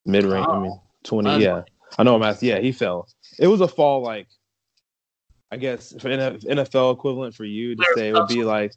mid 0.05 0.24
range. 0.24 0.46
I 0.48 0.59
mean, 0.59 0.78
20. 1.05 1.28
Wow. 1.28 1.36
Yeah, 1.38 1.62
I 1.98 2.02
know. 2.02 2.14
I'm 2.16 2.22
asking. 2.22 2.50
Yeah, 2.50 2.61
he 2.61 2.72
fell. 2.72 3.09
It 3.38 3.46
was 3.46 3.61
a 3.61 3.68
fall 3.68 4.02
like. 4.02 4.26
I 5.50 5.57
guess 5.57 5.92
for 6.00 6.09
NFL 6.09 6.94
equivalent 6.94 7.36
for 7.36 7.44
you 7.44 7.76
to 7.76 7.84
say 7.94 8.09
it 8.09 8.14
would 8.14 8.26
be 8.26 8.42
like, 8.42 8.72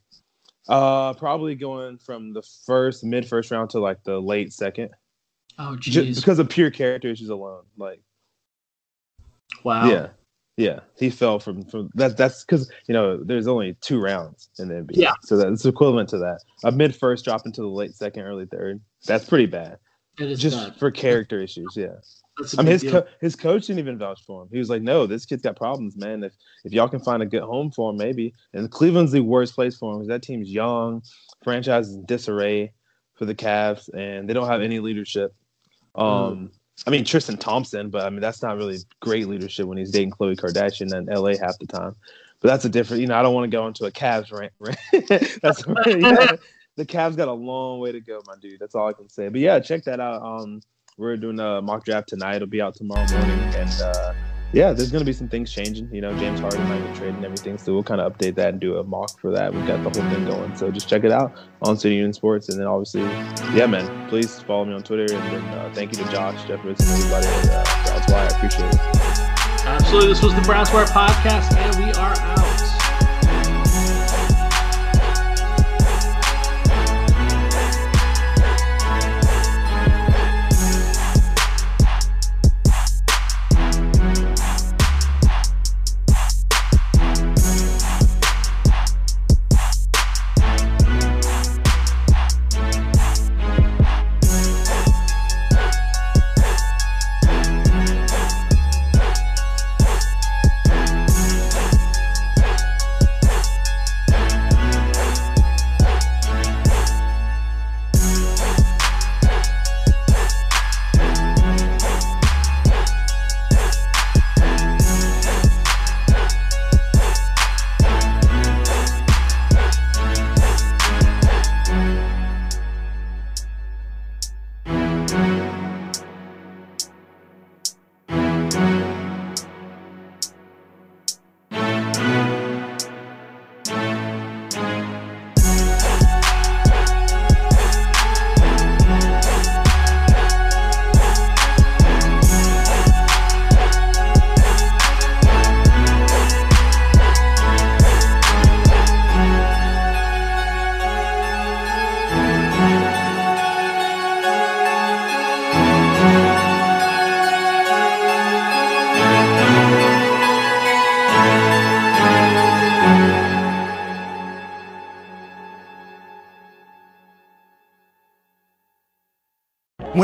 uh, 0.70 1.14
probably 1.16 1.56
going 1.56 1.98
from 1.98 2.34
the 2.34 2.44
first 2.68 3.04
mid 3.04 3.28
first 3.28 3.50
round 3.50 3.72
to 3.72 3.80
like 3.80 4.04
the 4.04 4.20
late 4.20 4.54
second, 4.54 4.92
Oh 5.58 5.76
jeez! 5.80 6.18
because 6.18 6.38
of 6.38 6.50
pure 6.50 6.70
character 6.70 7.08
issues 7.08 7.30
alone. 7.30 7.64
Like, 7.78 8.00
Wow. 9.64 9.90
yeah, 9.90 10.08
yeah, 10.58 10.80
he 10.98 11.10
fell 11.10 11.40
from 11.40 11.64
from 11.66 11.90
that. 11.96 12.18
That's 12.18 12.44
because 12.44 12.70
you 12.88 12.94
know 12.94 13.24
there's 13.24 13.48
only 13.48 13.76
two 13.82 14.00
rounds 14.02 14.50
in 14.60 14.68
the 14.70 14.76
NBA, 14.76 14.92
Yeah. 14.96 15.14
so 15.24 15.38
that's 15.38 15.66
equivalent 15.66 16.10
to 16.10 16.18
that. 16.18 16.40
A 16.64 16.72
mid 16.72 16.96
first 16.96 17.24
drop 17.24 17.46
into 17.46 17.62
the 17.62 17.68
late 17.68 17.94
second, 17.94 18.24
early 18.24 18.46
third. 18.48 18.82
That's 19.06 19.24
pretty 19.26 19.46
bad, 19.46 19.78
It 20.20 20.32
is 20.32 20.40
just 20.40 20.58
bad. 20.58 20.76
for 20.76 20.92
character 20.92 21.40
issues. 21.42 21.74
Yeah. 21.76 21.96
I 22.58 22.62
mean, 22.62 22.68
his 22.72 22.84
co- 22.84 23.06
his 23.20 23.36
coach 23.36 23.66
didn't 23.66 23.80
even 23.80 23.98
vouch 23.98 24.22
for 24.26 24.44
him. 24.44 24.50
He 24.52 24.60
was 24.60 24.70
like, 24.70 24.84
"No, 24.84 25.08
this 25.08 25.26
kid's 25.26 25.42
got 25.42 25.56
problems, 25.56 25.96
man. 25.98 26.24
If 26.24 26.34
if 26.66 26.72
y'all 26.72 26.88
can 26.90 27.00
find 27.00 27.24
a 27.24 27.26
good 27.26 27.42
home 27.42 27.72
for 27.72 27.90
him, 27.92 27.98
maybe." 27.98 28.32
And 28.54 28.70
Cleveland's 28.70 29.12
the 29.12 29.22
worst 29.22 29.56
place 29.56 29.76
for 29.78 29.92
him 29.94 30.00
because 30.00 30.10
that 30.10 30.22
team's 30.22 30.52
young, 30.52 31.02
franchise 31.44 31.90
is 31.90 31.96
in 31.96 32.06
disarray 32.06 32.74
for 33.16 33.26
the 33.26 33.34
Cavs, 33.34 33.90
and 33.94 34.30
they 34.30 34.34
don't 34.34 34.48
have 34.48 34.62
any 34.62 34.80
leadership. 34.80 35.34
Um, 35.96 36.52
I 36.86 36.90
mean 36.90 37.04
Tristan 37.04 37.38
Thompson, 37.38 37.90
but 37.90 38.06
I 38.06 38.10
mean 38.10 38.22
that's 38.22 38.42
not 38.42 38.58
really 38.58 38.78
great 39.00 39.28
leadership 39.28 39.66
when 39.66 39.78
he's 39.78 39.92
dating 39.92 40.12
Khloe 40.12 40.36
Kardashian 40.36 40.96
in 40.96 41.10
L.A. 41.12 41.38
half 41.38 41.58
the 41.60 41.68
time. 41.68 41.96
But 42.40 42.50
that's 42.50 42.66
a 42.66 42.70
different. 42.70 43.02
You 43.02 43.08
know, 43.08 43.18
I 43.18 43.24
don't 43.24 43.34
want 43.34 43.50
to 43.50 43.56
go 43.56 43.66
into 43.68 43.86
a 43.86 43.92
Cavs 43.92 44.32
rant. 44.32 44.54
that's 45.42 45.64
yeah, 45.88 46.36
the 46.76 46.86
Cavs 46.86 47.18
got 47.18 47.28
a 47.28 47.34
long 47.34 47.80
way 47.80 47.92
to 47.92 48.00
go, 48.00 48.22
my 48.28 48.36
dude. 48.40 48.60
That's 48.60 48.76
all 48.76 48.88
I 48.88 48.94
can 48.94 49.10
say. 49.10 49.28
But 49.30 49.42
yeah, 49.42 49.60
check 49.60 49.84
that 49.86 50.00
out. 50.00 50.22
Um, 50.22 50.62
we're 50.98 51.18
doing 51.18 51.40
a 51.40 51.62
mock 51.62 51.84
draft 51.86 52.10
tonight. 52.10 52.36
It'll 52.36 52.48
be 52.48 52.62
out 52.62 52.76
tomorrow 52.76 53.08
morning, 53.10 53.40
and 53.56 53.82
uh, 53.82 54.14
yeah, 54.54 54.72
there's 54.72 54.92
gonna 54.92 55.06
be 55.06 55.14
some 55.14 55.28
things 55.28 55.52
changing. 55.52 55.94
You 55.94 56.02
know, 56.02 56.18
James 56.18 56.40
Harden 56.40 56.64
might 56.68 56.80
get 56.80 56.96
traded 56.96 57.16
and 57.16 57.26
everything, 57.26 57.58
so 57.58 57.74
we'll 57.74 57.84
kind 57.84 58.02
of 58.02 58.14
update 58.14 58.36
that 58.36 58.50
and 58.50 58.60
do 58.60 58.78
a 58.78 58.84
mock 58.84 59.20
for 59.20 59.32
that. 59.32 59.54
We've 59.54 59.66
got 59.68 59.84
the 59.84 60.00
whole 60.00 60.10
thing 60.12 60.26
going, 60.26 60.56
so 60.56 60.72
just 60.72 60.88
check 60.88 61.04
it 61.04 61.12
out 61.12 61.34
on 61.62 61.78
City 61.78 61.96
Union 61.96 62.14
Sports, 62.14 62.50
and 62.50 62.60
then 62.60 62.68
obviously, 62.68 63.02
yeah, 63.54 63.66
man, 63.66 64.10
please 64.10 64.40
follow 64.44 64.66
me 64.66 64.74
on 64.74 64.84
Twitter, 64.84 65.14
and 65.14 65.24
then 65.32 65.44
uh, 65.58 65.72
thank 65.74 65.98
you 65.98 66.04
to 66.04 66.12
Josh, 66.12 66.44
Jeffers, 66.48 66.80
and 66.80 66.90
everybody. 66.90 67.28
at, 67.28 67.86
Browns 67.86 68.12
Wire. 68.12 68.28
I 68.32 68.38
appreciate 68.38 68.74
it. 68.74 69.28
Absolutely. 69.66 70.10
This 70.10 70.24
was 70.24 70.34
the 70.34 70.42
Browns 70.42 70.72
Wire 70.72 70.86
podcast, 70.86 71.56
and 71.58 71.86
we 71.86 71.92
are 71.92 72.16
out. 72.18 72.47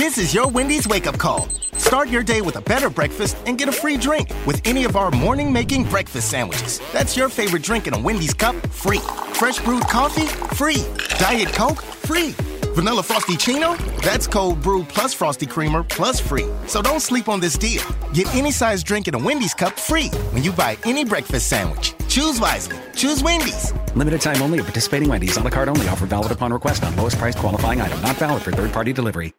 This 0.00 0.16
is 0.16 0.32
your 0.32 0.48
Wendy's 0.48 0.88
wake 0.88 1.06
up 1.06 1.18
call. 1.18 1.46
Start 1.76 2.08
your 2.08 2.22
day 2.22 2.40
with 2.40 2.56
a 2.56 2.62
better 2.62 2.88
breakfast 2.88 3.36
and 3.44 3.58
get 3.58 3.68
a 3.68 3.72
free 3.72 3.98
drink 3.98 4.30
with 4.46 4.58
any 4.66 4.84
of 4.84 4.96
our 4.96 5.10
morning 5.10 5.52
making 5.52 5.84
breakfast 5.84 6.30
sandwiches. 6.30 6.80
That's 6.90 7.18
your 7.18 7.28
favorite 7.28 7.62
drink 7.62 7.86
in 7.86 7.92
a 7.92 8.00
Wendy's 8.00 8.32
cup, 8.32 8.56
free. 8.68 9.00
Fresh 9.34 9.58
brewed 9.58 9.82
coffee, 9.82 10.26
free. 10.56 10.86
Diet 11.18 11.52
Coke, 11.52 11.82
free. 11.82 12.30
Vanilla 12.72 13.02
Frosty 13.02 13.34
Ccino? 13.34 13.76
That's 14.00 14.26
cold 14.26 14.62
brew 14.62 14.84
plus 14.84 15.12
Frosty 15.12 15.44
Creamer 15.44 15.82
plus 15.82 16.18
free. 16.18 16.46
So 16.66 16.80
don't 16.80 17.00
sleep 17.00 17.28
on 17.28 17.38
this 17.38 17.58
deal. 17.58 17.84
Get 18.14 18.34
any 18.34 18.52
size 18.52 18.82
drink 18.82 19.06
in 19.06 19.14
a 19.14 19.18
Wendy's 19.18 19.52
cup 19.52 19.78
free 19.78 20.08
when 20.32 20.42
you 20.42 20.52
buy 20.52 20.78
any 20.84 21.04
breakfast 21.04 21.48
sandwich. 21.48 21.92
Choose 22.08 22.40
wisely. 22.40 22.78
Choose 22.96 23.22
Wendy's. 23.22 23.74
Limited 23.94 24.22
time 24.22 24.40
only 24.40 24.60
at 24.60 24.64
participating 24.64 25.10
Wendy's. 25.10 25.36
On 25.36 25.44
the 25.44 25.50
card 25.50 25.68
only. 25.68 25.86
Offer 25.88 26.06
valid 26.06 26.32
upon 26.32 26.54
request 26.54 26.84
on 26.84 26.96
lowest 26.96 27.18
price 27.18 27.36
qualifying 27.36 27.82
item. 27.82 28.00
Not 28.00 28.16
valid 28.16 28.42
for 28.42 28.50
third 28.50 28.72
party 28.72 28.94
delivery. 28.94 29.34